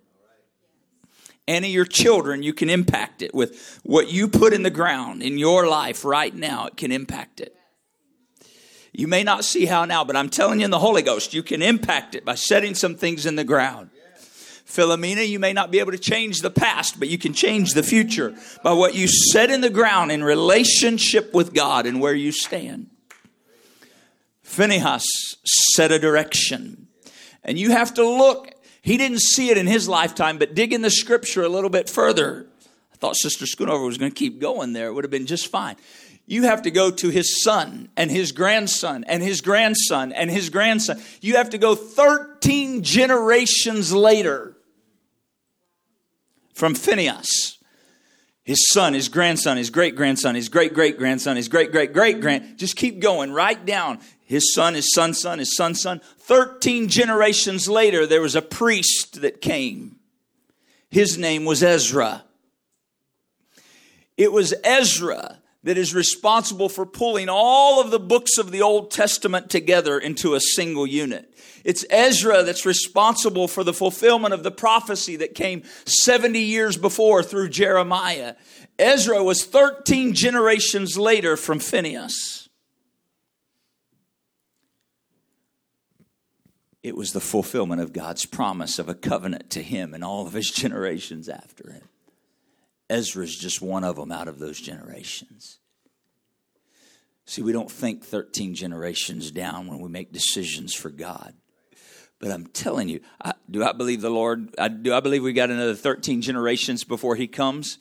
any 1.47 1.69
of 1.69 1.73
your 1.73 1.85
children, 1.85 2.43
you 2.43 2.53
can 2.53 2.69
impact 2.69 3.23
it 3.23 3.33
with 3.33 3.79
what 3.81 4.11
you 4.11 4.27
put 4.27 4.53
in 4.53 4.61
the 4.61 4.69
ground 4.69 5.23
in 5.23 5.39
your 5.39 5.67
life 5.67 6.05
right 6.05 6.35
now, 6.35 6.67
it 6.67 6.77
can 6.77 6.91
impact 6.91 7.41
it. 7.41 7.55
You 8.93 9.07
may 9.07 9.23
not 9.23 9.43
see 9.43 9.65
how 9.65 9.85
now, 9.85 10.03
but 10.03 10.15
I'm 10.15 10.29
telling 10.29 10.59
you 10.59 10.65
in 10.65 10.71
the 10.71 10.77
Holy 10.77 11.01
Ghost, 11.01 11.33
you 11.33 11.41
can 11.41 11.63
impact 11.63 12.13
it 12.13 12.23
by 12.23 12.35
setting 12.35 12.75
some 12.75 12.95
things 12.95 13.25
in 13.25 13.37
the 13.37 13.43
ground. 13.43 13.89
Philomena, 14.71 15.27
you 15.27 15.37
may 15.37 15.51
not 15.51 15.69
be 15.69 15.79
able 15.79 15.91
to 15.91 15.97
change 15.97 16.39
the 16.39 16.49
past, 16.49 16.97
but 16.97 17.09
you 17.09 17.17
can 17.17 17.33
change 17.33 17.73
the 17.73 17.83
future 17.83 18.33
by 18.63 18.71
what 18.71 18.95
you 18.95 19.07
set 19.07 19.51
in 19.51 19.59
the 19.59 19.69
ground 19.69 20.11
in 20.11 20.23
relationship 20.23 21.33
with 21.33 21.53
God 21.53 21.85
and 21.85 21.99
where 21.99 22.13
you 22.13 22.31
stand. 22.31 22.89
Phinehas 24.43 25.05
set 25.43 25.91
a 25.91 25.99
direction. 25.99 26.87
And 27.43 27.59
you 27.59 27.71
have 27.71 27.93
to 27.95 28.07
look. 28.07 28.53
He 28.81 28.97
didn't 28.97 29.21
see 29.21 29.49
it 29.49 29.57
in 29.57 29.67
his 29.67 29.89
lifetime, 29.89 30.37
but 30.37 30.55
dig 30.55 30.71
in 30.71 30.81
the 30.81 30.89
scripture 30.89 31.43
a 31.43 31.49
little 31.49 31.69
bit 31.69 31.89
further. 31.89 32.47
I 32.93 32.97
thought 32.97 33.17
Sister 33.17 33.45
Schoonover 33.45 33.85
was 33.85 33.97
going 33.97 34.11
to 34.11 34.17
keep 34.17 34.39
going 34.39 34.71
there. 34.71 34.87
It 34.87 34.93
would 34.93 35.03
have 35.03 35.11
been 35.11 35.25
just 35.25 35.47
fine. 35.47 35.75
You 36.27 36.43
have 36.43 36.61
to 36.61 36.71
go 36.71 36.91
to 36.91 37.09
his 37.09 37.43
son 37.43 37.89
and 37.97 38.09
his 38.09 38.31
grandson 38.31 39.03
and 39.03 39.21
his 39.21 39.41
grandson 39.41 40.13
and 40.13 40.31
his 40.31 40.49
grandson. 40.49 41.01
You 41.19 41.35
have 41.35 41.49
to 41.49 41.57
go 41.57 41.75
13 41.75 42.83
generations 42.83 43.91
later 43.91 44.50
from 46.61 46.75
Phineas. 46.75 47.57
His 48.43 48.69
son, 48.69 48.93
his 48.93 49.09
grandson, 49.09 49.57
his 49.57 49.71
great 49.71 49.95
grandson, 49.95 50.35
his 50.35 50.47
great 50.47 50.75
great 50.75 50.95
grandson, 50.95 51.35
his 51.35 51.47
great 51.47 51.71
great 51.71 51.91
great 51.91 52.21
grand. 52.21 52.59
Just 52.59 52.75
keep 52.75 52.99
going 52.99 53.31
right 53.31 53.65
down. 53.65 53.97
His 54.23 54.53
son, 54.53 54.75
his 54.75 54.93
son's 54.93 55.19
son, 55.19 55.39
his 55.39 55.57
son's 55.57 55.81
son. 55.81 56.01
13 56.19 56.87
generations 56.87 57.67
later, 57.67 58.05
there 58.05 58.21
was 58.21 58.35
a 58.35 58.43
priest 58.43 59.21
that 59.21 59.41
came. 59.41 59.95
His 60.91 61.17
name 61.17 61.45
was 61.45 61.63
Ezra. 61.63 62.25
It 64.15 64.31
was 64.31 64.53
Ezra 64.63 65.39
that 65.63 65.77
is 65.77 65.93
responsible 65.93 66.69
for 66.69 66.85
pulling 66.85 67.29
all 67.29 67.79
of 67.79 67.91
the 67.91 67.99
books 67.99 68.37
of 68.37 68.51
the 68.51 68.61
Old 68.61 68.89
Testament 68.89 69.49
together 69.49 69.99
into 69.99 70.33
a 70.33 70.41
single 70.41 70.87
unit. 70.87 71.33
It's 71.63 71.85
Ezra 71.89 72.43
that's 72.43 72.65
responsible 72.65 73.47
for 73.47 73.63
the 73.63 73.73
fulfillment 73.73 74.33
of 74.33 74.43
the 74.43 74.51
prophecy 74.51 75.17
that 75.17 75.35
came 75.35 75.63
70 75.85 76.39
years 76.39 76.77
before 76.77 77.21
through 77.21 77.49
Jeremiah. 77.49 78.35
Ezra 78.79 79.23
was 79.23 79.45
13 79.45 80.13
generations 80.13 80.97
later 80.97 81.37
from 81.37 81.59
Phineas. 81.59 82.49
It 86.81 86.95
was 86.95 87.13
the 87.13 87.19
fulfillment 87.19 87.81
of 87.81 87.93
God's 87.93 88.25
promise 88.25 88.79
of 88.79 88.89
a 88.89 88.95
covenant 88.95 89.51
to 89.51 89.61
him 89.61 89.93
and 89.93 90.03
all 90.03 90.25
of 90.25 90.33
his 90.33 90.49
generations 90.51 91.29
after 91.29 91.71
him. 91.71 91.90
Ezra's 92.91 93.35
just 93.35 93.61
one 93.61 93.85
of 93.85 93.95
them 93.95 94.11
out 94.11 94.27
of 94.27 94.37
those 94.37 94.59
generations. 94.59 95.59
See, 97.25 97.41
we 97.41 97.53
don't 97.53 97.71
think 97.71 98.03
13 98.03 98.53
generations 98.53 99.31
down 99.31 99.67
when 99.67 99.79
we 99.79 99.89
make 99.89 100.11
decisions 100.11 100.73
for 100.73 100.89
God. 100.89 101.33
But 102.19 102.31
I'm 102.31 102.47
telling 102.47 102.89
you, 102.89 102.99
I, 103.23 103.33
do 103.49 103.63
I 103.63 103.71
believe 103.71 104.01
the 104.01 104.09
Lord? 104.09 104.53
I, 104.59 104.67
do 104.67 104.93
I 104.93 104.99
believe 104.99 105.23
we 105.23 105.31
got 105.31 105.49
another 105.49 105.73
13 105.73 106.21
generations 106.21 106.83
before 106.83 107.15
He 107.15 107.27
comes? 107.27 107.77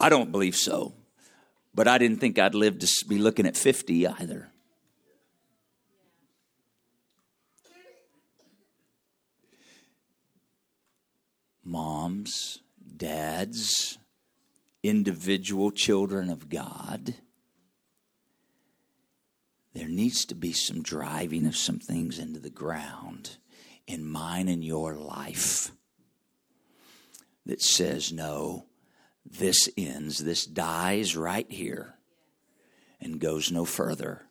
I 0.00 0.08
don't 0.08 0.32
believe 0.32 0.56
so. 0.56 0.94
But 1.74 1.86
I 1.86 1.98
didn't 1.98 2.18
think 2.18 2.38
I'd 2.38 2.54
live 2.54 2.78
to 2.78 2.88
be 3.06 3.18
looking 3.18 3.46
at 3.46 3.56
50 3.56 4.06
either. 4.06 4.50
Moms, 11.62 12.60
dads, 12.96 13.98
individual 14.82 15.70
children 15.70 16.30
of 16.30 16.48
God 16.48 17.14
there 19.76 19.88
needs 19.88 20.24
to 20.24 20.34
be 20.34 20.52
some 20.54 20.82
driving 20.82 21.46
of 21.46 21.54
some 21.54 21.78
things 21.78 22.18
into 22.18 22.40
the 22.40 22.48
ground 22.48 23.36
in 23.86 24.06
mine 24.06 24.48
and 24.48 24.64
your 24.64 24.94
life 24.94 25.70
that 27.44 27.60
says, 27.60 28.10
no, 28.10 28.64
this 29.22 29.68
ends, 29.76 30.24
this 30.24 30.46
dies 30.46 31.14
right 31.14 31.50
here 31.52 31.94
and 33.02 33.20
goes 33.20 33.52
no 33.52 33.66
further. 33.66 34.22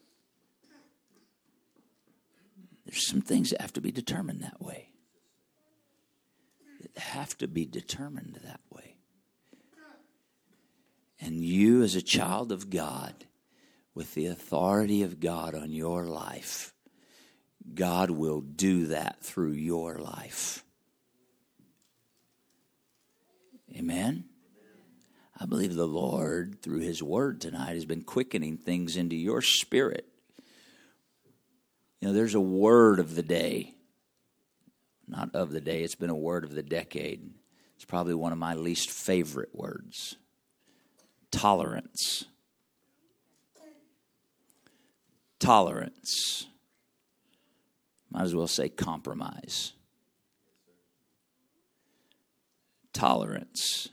There's 2.88 3.07
some 3.07 3.22
things 3.22 3.51
that 3.51 3.61
have 3.61 3.74
to 3.74 3.82
be 3.82 3.91
determined 3.91 4.41
that 4.41 4.59
way. 4.59 4.89
Have 6.97 7.38
to 7.39 7.47
be 7.47 7.65
determined 7.65 8.39
that 8.43 8.61
way. 8.69 8.95
And 11.19 11.43
you, 11.43 11.83
as 11.83 11.95
a 11.95 12.01
child 12.01 12.51
of 12.51 12.69
God, 12.69 13.25
with 13.93 14.13
the 14.13 14.27
authority 14.27 15.01
of 15.01 15.19
God 15.19 15.55
on 15.55 15.71
your 15.71 16.05
life, 16.05 16.73
God 17.73 18.11
will 18.11 18.41
do 18.41 18.88
that 18.88 19.21
through 19.21 19.53
your 19.53 19.97
life. 19.97 20.63
Amen? 23.75 24.25
I 25.38 25.45
believe 25.45 25.75
the 25.75 25.88
Lord, 25.88 26.61
through 26.61 26.79
His 26.79 27.03
Word 27.03 27.41
tonight, 27.41 27.73
has 27.73 27.86
been 27.86 28.03
quickening 28.03 28.57
things 28.57 28.95
into 28.95 29.15
your 29.15 29.41
spirit. 29.41 30.07
You 31.99 32.07
know, 32.07 32.13
there's 32.13 32.36
a 32.36 32.41
word 32.41 32.99
of 32.99 33.15
the 33.15 33.23
day. 33.23 33.74
Not 35.07 35.35
of 35.35 35.51
the 35.51 35.61
day, 35.61 35.83
it's 35.83 35.95
been 35.95 36.09
a 36.09 36.15
word 36.15 36.43
of 36.43 36.55
the 36.55 36.63
decade. 36.63 37.29
It's 37.75 37.85
probably 37.85 38.15
one 38.15 38.31
of 38.31 38.37
my 38.37 38.53
least 38.55 38.89
favorite 38.89 39.53
words 39.53 40.17
tolerance 41.31 42.25
tolerance. 45.45 46.47
Might 48.09 48.23
as 48.23 48.35
well 48.35 48.47
say 48.47 48.69
compromise. 48.69 49.73
Tolerance. 52.93 53.89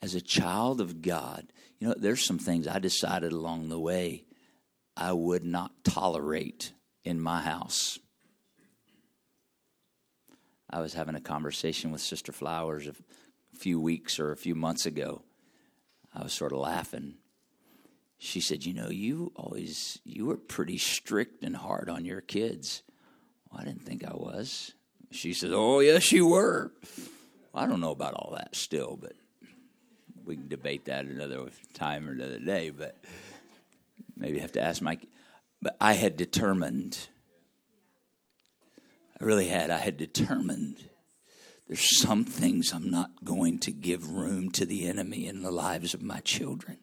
As 0.00 0.14
a 0.14 0.20
child 0.20 0.80
of 0.80 1.02
God, 1.02 1.52
you 1.78 1.88
know, 1.88 1.94
there's 1.96 2.24
some 2.24 2.38
things 2.38 2.66
I 2.66 2.78
decided 2.78 3.32
along 3.32 3.68
the 3.68 3.78
way 3.78 4.24
I 4.96 5.12
would 5.12 5.44
not 5.44 5.84
tolerate 5.84 6.72
in 7.04 7.20
my 7.20 7.42
house. 7.42 7.98
I 10.72 10.80
was 10.80 10.94
having 10.94 11.14
a 11.14 11.20
conversation 11.20 11.90
with 11.90 12.00
Sister 12.00 12.32
Flowers 12.32 12.86
a 12.86 12.94
few 13.56 13.80
weeks 13.80 14.18
or 14.18 14.32
a 14.32 14.36
few 14.36 14.54
months 14.54 14.86
ago. 14.86 15.22
I 16.14 16.22
was 16.22 16.32
sort 16.32 16.52
of 16.52 16.58
laughing 16.58 17.14
she 18.24 18.40
said, 18.40 18.64
"You 18.64 18.72
know, 18.72 18.88
you 18.88 19.32
always 19.34 19.98
you 20.04 20.26
were 20.26 20.36
pretty 20.36 20.78
strict 20.78 21.42
and 21.42 21.56
hard 21.56 21.88
on 21.88 22.04
your 22.04 22.20
kids." 22.20 22.84
Well, 23.50 23.60
I 23.60 23.64
didn't 23.64 23.82
think 23.82 24.04
I 24.04 24.14
was. 24.14 24.74
She 25.10 25.34
said, 25.34 25.50
"Oh, 25.52 25.80
yes, 25.80 26.12
you 26.12 26.28
were." 26.28 26.72
Well, 27.52 27.64
I 27.64 27.66
don't 27.66 27.80
know 27.80 27.90
about 27.90 28.14
all 28.14 28.34
that 28.36 28.54
still, 28.54 28.96
but 28.96 29.14
we 30.24 30.36
can 30.36 30.46
debate 30.46 30.84
that 30.84 31.04
another 31.04 31.48
time 31.74 32.08
or 32.08 32.12
another 32.12 32.38
day. 32.38 32.70
But 32.70 32.96
maybe 34.16 34.38
I 34.38 34.42
have 34.42 34.52
to 34.52 34.62
ask 34.62 34.80
Mike. 34.80 35.08
But 35.60 35.76
I 35.80 35.94
had 35.94 36.16
determined. 36.16 37.08
I 39.22 39.24
really 39.24 39.46
had. 39.46 39.70
I 39.70 39.78
had 39.78 39.96
determined. 39.96 40.88
There's 41.68 42.00
some 42.00 42.24
things 42.24 42.72
I'm 42.72 42.90
not 42.90 43.24
going 43.24 43.60
to 43.60 43.70
give 43.70 44.10
room 44.10 44.50
to 44.50 44.66
the 44.66 44.88
enemy 44.88 45.28
in 45.28 45.42
the 45.42 45.52
lives 45.52 45.94
of 45.94 46.02
my 46.02 46.18
children. 46.20 46.78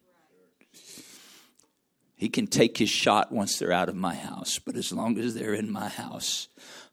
He 2.16 2.30
can 2.30 2.48
take 2.48 2.78
his 2.78 2.90
shot 2.90 3.34
once 3.34 3.60
they're 3.60 3.74
out 3.74 3.90
of 3.90 3.96
my 3.98 4.16
house, 4.16 4.58
but 4.58 4.78
as 4.78 4.94
long 4.94 5.18
as 5.18 5.36
they're 5.36 5.54
in 5.54 5.70
my 5.70 5.90
house, 5.90 6.48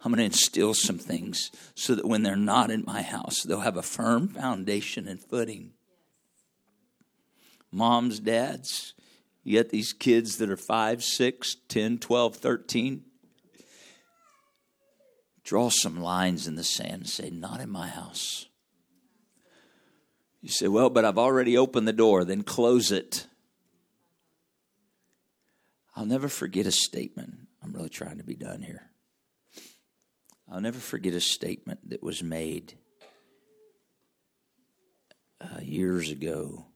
I'm 0.04 0.10
going 0.10 0.18
to 0.18 0.24
instill 0.24 0.74
some 0.74 0.98
things 0.98 1.52
so 1.76 1.94
that 1.94 2.06
when 2.08 2.24
they're 2.24 2.34
not 2.34 2.72
in 2.72 2.82
my 2.84 3.02
house, 3.02 3.44
they'll 3.44 3.60
have 3.60 3.76
a 3.76 3.82
firm 3.82 4.26
foundation 4.26 5.06
and 5.06 5.22
footing. 5.22 5.74
Moms, 7.70 8.18
dads, 8.18 8.94
you 9.44 9.62
got 9.62 9.70
these 9.70 9.92
kids 9.92 10.38
that 10.38 10.50
are 10.50 10.56
5, 10.56 11.04
6, 11.04 11.56
10, 11.68 11.98
12, 11.98 12.36
13. 12.36 13.05
Draw 15.46 15.68
some 15.68 16.00
lines 16.00 16.48
in 16.48 16.56
the 16.56 16.64
sand 16.64 16.92
and 16.92 17.08
say, 17.08 17.30
Not 17.30 17.60
in 17.60 17.70
my 17.70 17.86
house. 17.86 18.46
You 20.42 20.48
say, 20.48 20.66
Well, 20.66 20.90
but 20.90 21.04
I've 21.04 21.18
already 21.18 21.56
opened 21.56 21.86
the 21.86 21.92
door, 21.92 22.24
then 22.24 22.42
close 22.42 22.90
it. 22.90 23.28
I'll 25.94 26.04
never 26.04 26.26
forget 26.26 26.66
a 26.66 26.72
statement. 26.72 27.46
I'm 27.62 27.72
really 27.72 27.88
trying 27.88 28.18
to 28.18 28.24
be 28.24 28.34
done 28.34 28.60
here. 28.60 28.90
I'll 30.50 30.60
never 30.60 30.80
forget 30.80 31.14
a 31.14 31.20
statement 31.20 31.90
that 31.90 32.02
was 32.02 32.24
made 32.24 32.74
uh, 35.40 35.60
years 35.62 36.10
ago. 36.10 36.66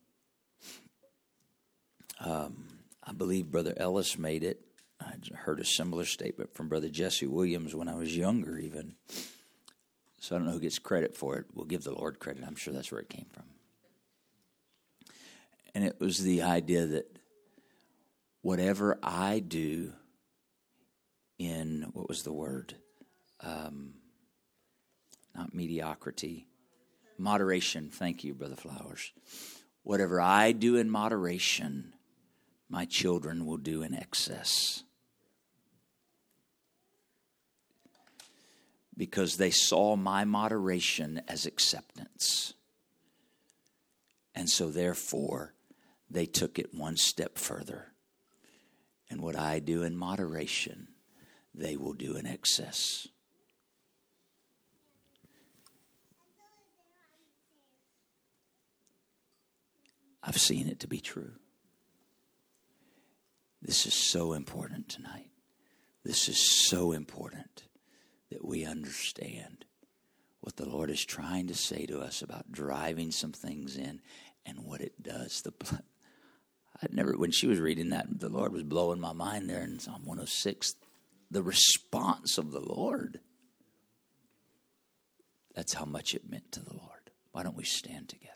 Um, 2.21 2.69
I 3.03 3.11
believe 3.15 3.51
Brother 3.51 3.75
Ellis 3.77 4.17
made 4.17 4.45
it. 4.45 4.65
I 5.01 5.15
heard 5.35 5.61
a 5.61 5.65
similar 5.65 6.05
statement 6.05 6.55
from 6.55 6.69
Brother 6.69 6.89
Jesse 6.89 7.27
Williams 7.27 7.75
when 7.75 7.89
I 7.89 7.95
was 7.95 8.17
younger, 8.17 8.59
even. 8.59 8.95
So 10.21 10.35
I 10.35 10.39
don't 10.39 10.47
know 10.47 10.53
who 10.53 10.61
gets 10.61 10.79
credit 10.79 11.17
for 11.17 11.39
it. 11.39 11.47
We'll 11.55 11.65
give 11.65 11.85
the 11.85 11.95
Lord 11.95 12.19
credit. 12.19 12.45
I'm 12.47 12.57
sure 12.57 12.75
that's 12.75 12.93
where 12.93 13.01
it 13.01 13.09
came 13.09 13.27
from. 13.33 13.45
And 15.75 15.85
it 15.85 15.99
was 15.99 16.19
the 16.19 16.43
idea 16.43 16.87
that 16.87 17.07
whatever 18.43 18.99
I 19.03 19.39
do 19.39 19.93
in, 21.39 21.87
what 21.93 22.09
was 22.09 22.23
the 22.23 22.33
word? 22.33 22.75
Um, 23.41 23.95
not 25.35 25.55
mediocrity, 25.55 26.47
moderation. 27.17 27.89
Thank 27.91 28.25
you, 28.25 28.35
Brother 28.35 28.57
Flowers. 28.57 29.13
Whatever 29.83 30.21
I 30.21 30.53
do 30.53 30.77
in 30.77 30.91
moderation, 30.91 31.95
my 32.69 32.85
children 32.85 33.47
will 33.47 33.57
do 33.57 33.83
in 33.83 33.95
excess. 33.95 34.85
Because 39.01 39.39
they 39.39 39.51
saw 39.51 39.97
my 39.97 40.27
moderation 40.27 41.23
as 41.27 41.47
acceptance. 41.47 42.53
And 44.35 44.47
so, 44.47 44.71
therefore, 44.71 45.55
they 46.11 46.27
took 46.27 46.59
it 46.59 46.75
one 46.75 46.99
step 46.99 47.39
further 47.39 47.95
and 49.09 49.23
what 49.23 49.37
I 49.37 49.59
do 49.59 49.85
in 49.85 49.97
moderation, 49.97 50.89
they 51.55 51.77
will 51.77 51.95
do 51.95 52.17
in 52.17 52.27
excess. 52.27 53.09
I've 60.23 60.37
seen 60.37 60.69
it 60.69 60.81
to 60.81 60.87
be 60.87 61.01
true. 61.01 61.33
This 63.63 63.87
is 63.87 63.95
so 63.95 64.35
important 64.35 64.91
tonight. 64.91 65.31
This 66.05 66.29
is 66.29 66.69
so 66.69 66.93
important 66.93 67.65
that 68.31 68.45
we 68.45 68.65
understand 68.65 69.65
what 70.41 70.57
the 70.57 70.69
Lord 70.69 70.91
is 70.91 71.05
trying 71.05 71.49
to 71.49 71.55
say 71.55 71.87
to 71.87 72.01
us 72.01 72.23
about 72.23 72.51
driving 72.51 73.11
some 73.11 73.33
things 73.33 73.77
in 73.77 74.01
and 74.47 74.65
what 74.65 74.81
it 74.81 75.03
does. 75.03 75.43
The, 75.43 75.53
I'd 76.83 76.95
never, 76.95 77.17
when 77.17 77.31
she 77.31 77.47
was 77.47 77.61
reading 77.61 77.91
that, 77.91 78.07
the 78.21 78.29
Lord 78.29 78.53
was 78.53 78.63
blowing 78.63 79.01
my 79.01 79.13
mind 79.13 79.51
there 79.51 79.63
in 79.63 79.79
Psalm 79.79 80.03
106. 80.05 80.75
The 81.31 81.43
response 81.43 82.39
of 82.39 82.53
the 82.53 82.61
Lord. 82.61 83.21
That's 85.55 85.75
how 85.75 85.85
much 85.85 86.15
it 86.15 86.29
meant 86.29 86.53
to 86.53 86.61
the 86.61 86.75
Lord. 86.75 87.11
Why 87.33 87.43
don't 87.43 87.57
we 87.57 87.65
stand 87.65 88.09
together? 88.09 88.35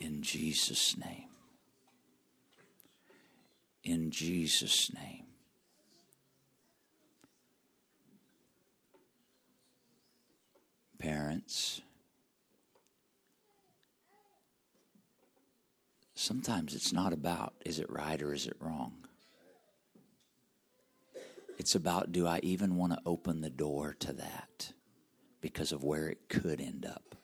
In 0.00 0.22
Jesus' 0.22 0.96
name. 0.98 1.31
In 3.84 4.10
Jesus' 4.10 4.92
name. 4.94 5.22
parents. 11.02 11.80
Sometimes 16.14 16.74
it's 16.74 16.92
not 16.92 17.12
about 17.12 17.54
is 17.66 17.80
it 17.80 17.90
right 17.90 18.22
or 18.22 18.32
is 18.32 18.46
it 18.46 18.56
wrong? 18.60 18.92
It's 21.58 21.74
about 21.74 22.12
do 22.12 22.26
I 22.26 22.38
even 22.44 22.76
want 22.76 22.92
to 22.92 23.00
open 23.04 23.40
the 23.40 23.50
door 23.50 23.96
to 23.98 24.12
that 24.12 24.72
because 25.40 25.72
of 25.72 25.82
where 25.82 26.08
it 26.08 26.28
could 26.28 26.60
end 26.60 26.86
up? 26.86 27.16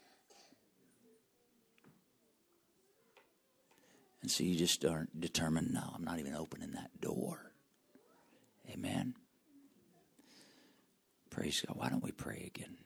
And 4.23 4.31
so 4.31 4.45
you 4.45 4.57
just 4.57 4.85
aren't 4.85 5.21
determined, 5.21 5.73
no, 5.73 5.93
I'm 5.95 6.05
not 6.05 6.19
even 6.19 6.35
opening 6.35 6.73
that 6.73 7.01
door. 7.01 7.53
Amen. 8.71 9.15
Praise 11.31 11.65
God. 11.67 11.77
Why 11.77 11.89
don't 11.89 12.03
we 12.03 12.13
pray 12.13 12.51
again? 12.55 12.77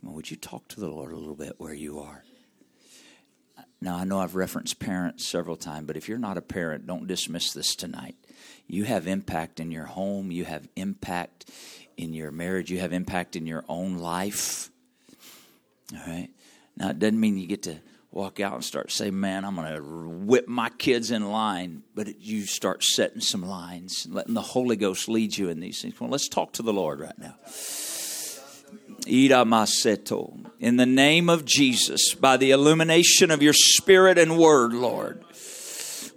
Come 0.00 0.10
on, 0.10 0.14
would 0.16 0.30
you 0.30 0.36
talk 0.36 0.66
to 0.68 0.80
the 0.80 0.88
Lord 0.88 1.12
a 1.12 1.16
little 1.16 1.34
bit 1.34 1.54
where 1.58 1.74
you 1.74 2.00
are? 2.00 2.24
Now, 3.80 3.96
I 3.96 4.04
know 4.04 4.18
I've 4.18 4.34
referenced 4.34 4.78
parents 4.78 5.26
several 5.26 5.56
times, 5.56 5.86
but 5.86 5.96
if 5.96 6.08
you're 6.08 6.18
not 6.18 6.38
a 6.38 6.42
parent, 6.42 6.86
don't 6.86 7.06
dismiss 7.06 7.52
this 7.52 7.76
tonight. 7.76 8.16
You 8.66 8.84
have 8.84 9.06
impact 9.06 9.60
in 9.60 9.70
your 9.70 9.84
home, 9.84 10.30
you 10.30 10.44
have 10.44 10.66
impact 10.76 11.50
in 11.96 12.14
your 12.14 12.30
marriage, 12.30 12.70
you 12.70 12.80
have 12.80 12.92
impact 12.92 13.36
in 13.36 13.46
your 13.46 13.64
own 13.68 13.98
life. 13.98 14.70
All 15.92 16.00
right? 16.06 16.30
Now, 16.76 16.90
it 16.90 16.98
doesn't 16.98 17.20
mean 17.20 17.38
you 17.38 17.46
get 17.46 17.62
to 17.64 17.76
walk 18.16 18.40
out 18.40 18.54
and 18.54 18.64
start 18.64 18.90
saying, 18.90 19.18
Man, 19.18 19.44
I'm 19.44 19.54
going 19.54 19.74
to 19.74 19.82
whip 20.24 20.48
my 20.48 20.70
kids 20.70 21.10
in 21.10 21.30
line, 21.30 21.82
but 21.94 22.20
you 22.20 22.46
start 22.46 22.82
setting 22.82 23.20
some 23.20 23.46
lines, 23.46 24.06
and 24.06 24.14
letting 24.14 24.32
the 24.34 24.40
Holy 24.40 24.76
Ghost 24.76 25.08
lead 25.08 25.36
you 25.36 25.50
in 25.50 25.60
these 25.60 25.82
things. 25.82 26.00
Well, 26.00 26.08
let's 26.08 26.28
talk 26.28 26.52
to 26.54 26.62
the 26.62 26.72
Lord 26.72 27.00
right 27.00 27.18
now. 27.18 27.34
In 29.06 30.76
the 30.76 30.86
name 30.86 31.28
of 31.28 31.44
Jesus, 31.44 32.14
by 32.14 32.38
the 32.38 32.50
illumination 32.50 33.30
of 33.30 33.42
your 33.42 33.52
spirit 33.52 34.18
and 34.18 34.38
word, 34.38 34.72
Lord, 34.72 35.22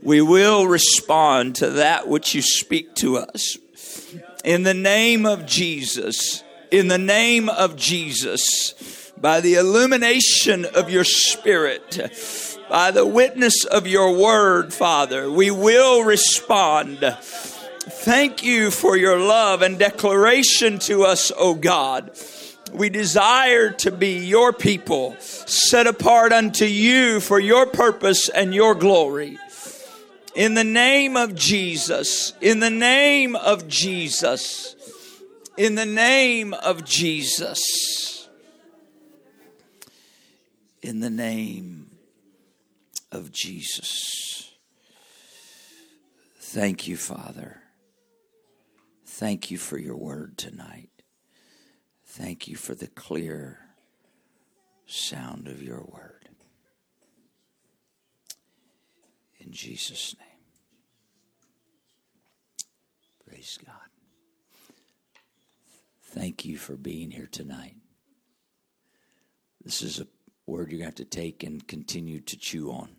we 0.02 0.22
will 0.22 0.68
respond 0.68 1.56
to 1.58 1.70
that 1.72 2.08
which 2.08 2.34
you 2.34 2.42
speak 2.42 2.96
to 2.96 3.18
us. 3.18 3.58
In 4.46 4.64
the 4.64 4.74
name 4.74 5.26
of 5.26 5.46
Jesus, 5.46 6.44
in 6.72 6.88
the 6.88 6.98
name 6.98 7.50
of 7.50 7.76
Jesus, 7.76 8.74
by 9.22 9.42
the 9.42 9.56
illumination 9.56 10.66
of 10.66 10.90
your 10.90 11.04
spirit, 11.04 12.00
by 12.70 12.92
the 12.92 13.06
witness 13.06 13.66
of 13.66 13.88
your 13.88 14.16
word, 14.16 14.74
Father, 14.74 15.30
we 15.32 15.52
will 15.52 16.04
respond. 16.04 17.00
Thank 17.82 18.44
you 18.44 18.72
for 18.72 18.96
your 18.96 19.20
love 19.20 19.62
and 19.62 19.78
declaration 19.78 20.80
to 20.80 21.04
us, 21.04 21.32
O 21.36 21.56
God. 21.56 22.12
We 22.72 22.90
desire 22.90 23.72
to 23.72 23.92
be 23.92 24.26
your 24.26 24.54
people, 24.54 25.16
set 25.20 25.88
apart 25.88 26.32
unto 26.32 26.66
you 26.66 27.20
for 27.20 27.40
your 27.40 27.66
purpose 27.66 28.30
and 28.30 28.54
your 28.54 28.76
glory. 28.76 29.40
In 30.36 30.54
the 30.54 30.64
name 30.64 31.18
of 31.18 31.34
Jesus, 31.34 32.34
in 32.40 32.60
the 32.60 32.70
name 32.70 33.36
of 33.36 33.68
Jesus, 33.68 34.76
in 35.58 35.76
the 35.76 35.86
name 35.86 36.54
of 36.54 36.86
Jesus, 36.86 38.19
in 40.82 41.00
the 41.00 41.10
name 41.10 41.92
of 43.12 43.32
Jesus. 43.32 44.52
Thank 46.38 46.88
you, 46.88 46.98
Father. 46.98 47.62
Thank 49.06 49.52
you 49.52 49.58
for 49.58 49.78
your 49.78 49.98
word 49.98 50.38
tonight. 50.38 50.90
Thank 52.06 52.48
you 52.48 52.56
for 52.56 52.74
the 52.74 52.88
clear 52.88 53.60
sound 54.86 55.48
of 55.48 55.62
your 55.62 55.82
word. 55.82 56.30
In 59.40 59.52
Jesus' 59.52 60.16
name. 60.18 60.28
Praise 63.28 63.60
God. 63.64 63.76
Thank 66.02 66.46
you 66.46 66.58
for 66.58 66.76
being 66.76 67.12
here 67.12 67.30
tonight. 67.32 67.76
This 69.64 69.82
is 69.84 70.00
a 70.00 70.08
word 70.50 70.72
you're 70.72 70.80
going 70.80 70.92
to 70.92 71.04
have 71.04 71.10
to 71.10 71.18
take 71.18 71.44
and 71.44 71.66
continue 71.68 72.20
to 72.22 72.38
chew 72.38 72.72
on. 72.72 72.90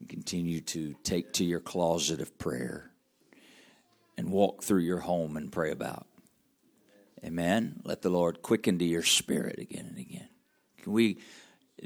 And 0.00 0.08
continue 0.08 0.60
to 0.60 0.94
take 1.02 1.32
to 1.34 1.44
your 1.44 1.60
closet 1.60 2.20
of 2.20 2.38
prayer 2.38 2.90
and 4.16 4.30
walk 4.30 4.62
through 4.62 4.80
your 4.80 5.00
home 5.00 5.36
and 5.36 5.50
pray 5.50 5.70
about. 5.70 6.06
Amen. 7.24 7.80
Let 7.84 8.02
the 8.02 8.10
Lord 8.10 8.42
quicken 8.42 8.78
to 8.78 8.84
your 8.84 9.02
spirit 9.02 9.58
again 9.58 9.86
and 9.88 9.98
again. 9.98 10.28
Can 10.82 10.92
we 10.92 11.18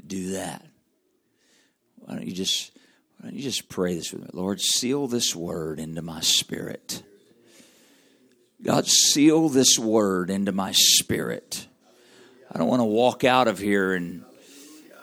do 0.05 0.31
that? 0.33 0.65
Why 1.97 2.15
don't 2.15 2.27
you 2.27 2.33
just 2.33 2.71
why 3.19 3.29
don't 3.29 3.37
you 3.37 3.43
just 3.43 3.69
pray 3.69 3.95
this 3.95 4.11
with 4.11 4.23
me? 4.23 4.29
Lord, 4.33 4.59
seal 4.59 5.07
this 5.07 5.35
word 5.35 5.79
into 5.79 6.01
my 6.01 6.19
spirit. 6.19 7.03
God, 8.61 8.85
seal 8.85 9.49
this 9.49 9.79
word 9.79 10.29
into 10.29 10.51
my 10.51 10.71
spirit. 10.73 11.67
I 12.53 12.59
don't 12.59 12.67
want 12.67 12.81
to 12.81 12.85
walk 12.85 13.23
out 13.23 13.47
of 13.47 13.57
here 13.57 13.93
and 13.93 14.23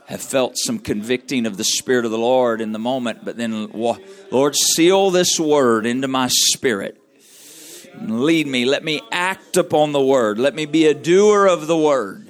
have 0.07 0.23
felt 0.23 0.57
some 0.57 0.79
convicting 0.79 1.47
of 1.47 1.57
the 1.57 1.65
Spirit 1.65 2.05
of 2.05 2.11
the 2.11 2.19
Lord 2.19 2.61
in 2.61 2.73
the 2.73 2.79
moment, 2.79 3.25
but 3.25 3.37
then, 3.37 3.71
Lord, 3.73 4.55
seal 4.55 5.11
this 5.11 5.39
word 5.39 5.87
into 5.87 6.09
my 6.09 6.29
spirit. 6.29 7.01
Lead 8.01 8.47
me. 8.47 8.65
Let 8.65 8.85
me 8.85 9.03
act 9.11 9.57
upon 9.57 9.93
the 9.93 10.01
word. 10.01 10.39
Let 10.39 10.55
me 10.55 10.67
be 10.67 10.87
a 10.87 10.95
doer 10.95 11.47
of 11.47 11.67
the 11.67 11.77
word. 11.77 12.29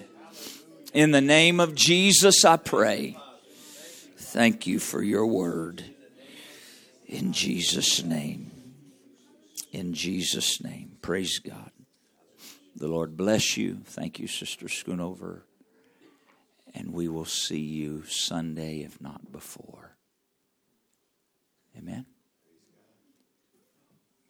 In 0.93 1.11
the 1.11 1.21
name 1.21 1.61
of 1.61 1.75
Jesus, 1.75 2.45
I 2.45 2.57
pray. 2.57 3.17
Thank 4.17 4.67
you 4.67 4.79
for 4.79 5.03
your 5.03 5.27
word. 5.27 5.85
In 7.07 7.33
Jesus' 7.33 8.03
name. 8.03 8.51
In 9.73 9.93
Jesus' 9.93 10.63
name. 10.63 10.99
Praise 11.03 11.39
God. 11.39 11.71
The 12.81 12.89
Lord 12.89 13.15
bless 13.15 13.59
you. 13.59 13.83
Thank 13.85 14.19
you, 14.19 14.27
Sister 14.27 14.67
Schoonover. 14.67 15.43
And 16.75 16.95
we 16.95 17.09
will 17.09 17.27
see 17.27 17.61
you 17.61 18.05
Sunday, 18.07 18.79
if 18.79 18.99
not 19.03 19.31
before. 19.31 19.97
Amen. 21.77 22.07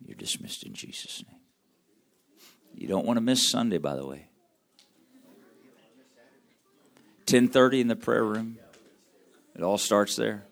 You're 0.04 0.16
dismissed 0.16 0.64
in 0.64 0.74
Jesus' 0.74 1.22
name. 1.28 1.40
You 2.74 2.88
don't 2.88 3.06
want 3.06 3.18
to 3.18 3.20
miss 3.20 3.48
Sunday, 3.48 3.78
by 3.78 3.94
the 3.94 4.04
way. 4.04 4.26
10:30 7.26 7.80
in 7.80 7.86
the 7.86 7.94
prayer 7.94 8.24
room. 8.24 8.58
It 9.54 9.62
all 9.62 9.78
starts 9.78 10.16
there. 10.16 10.49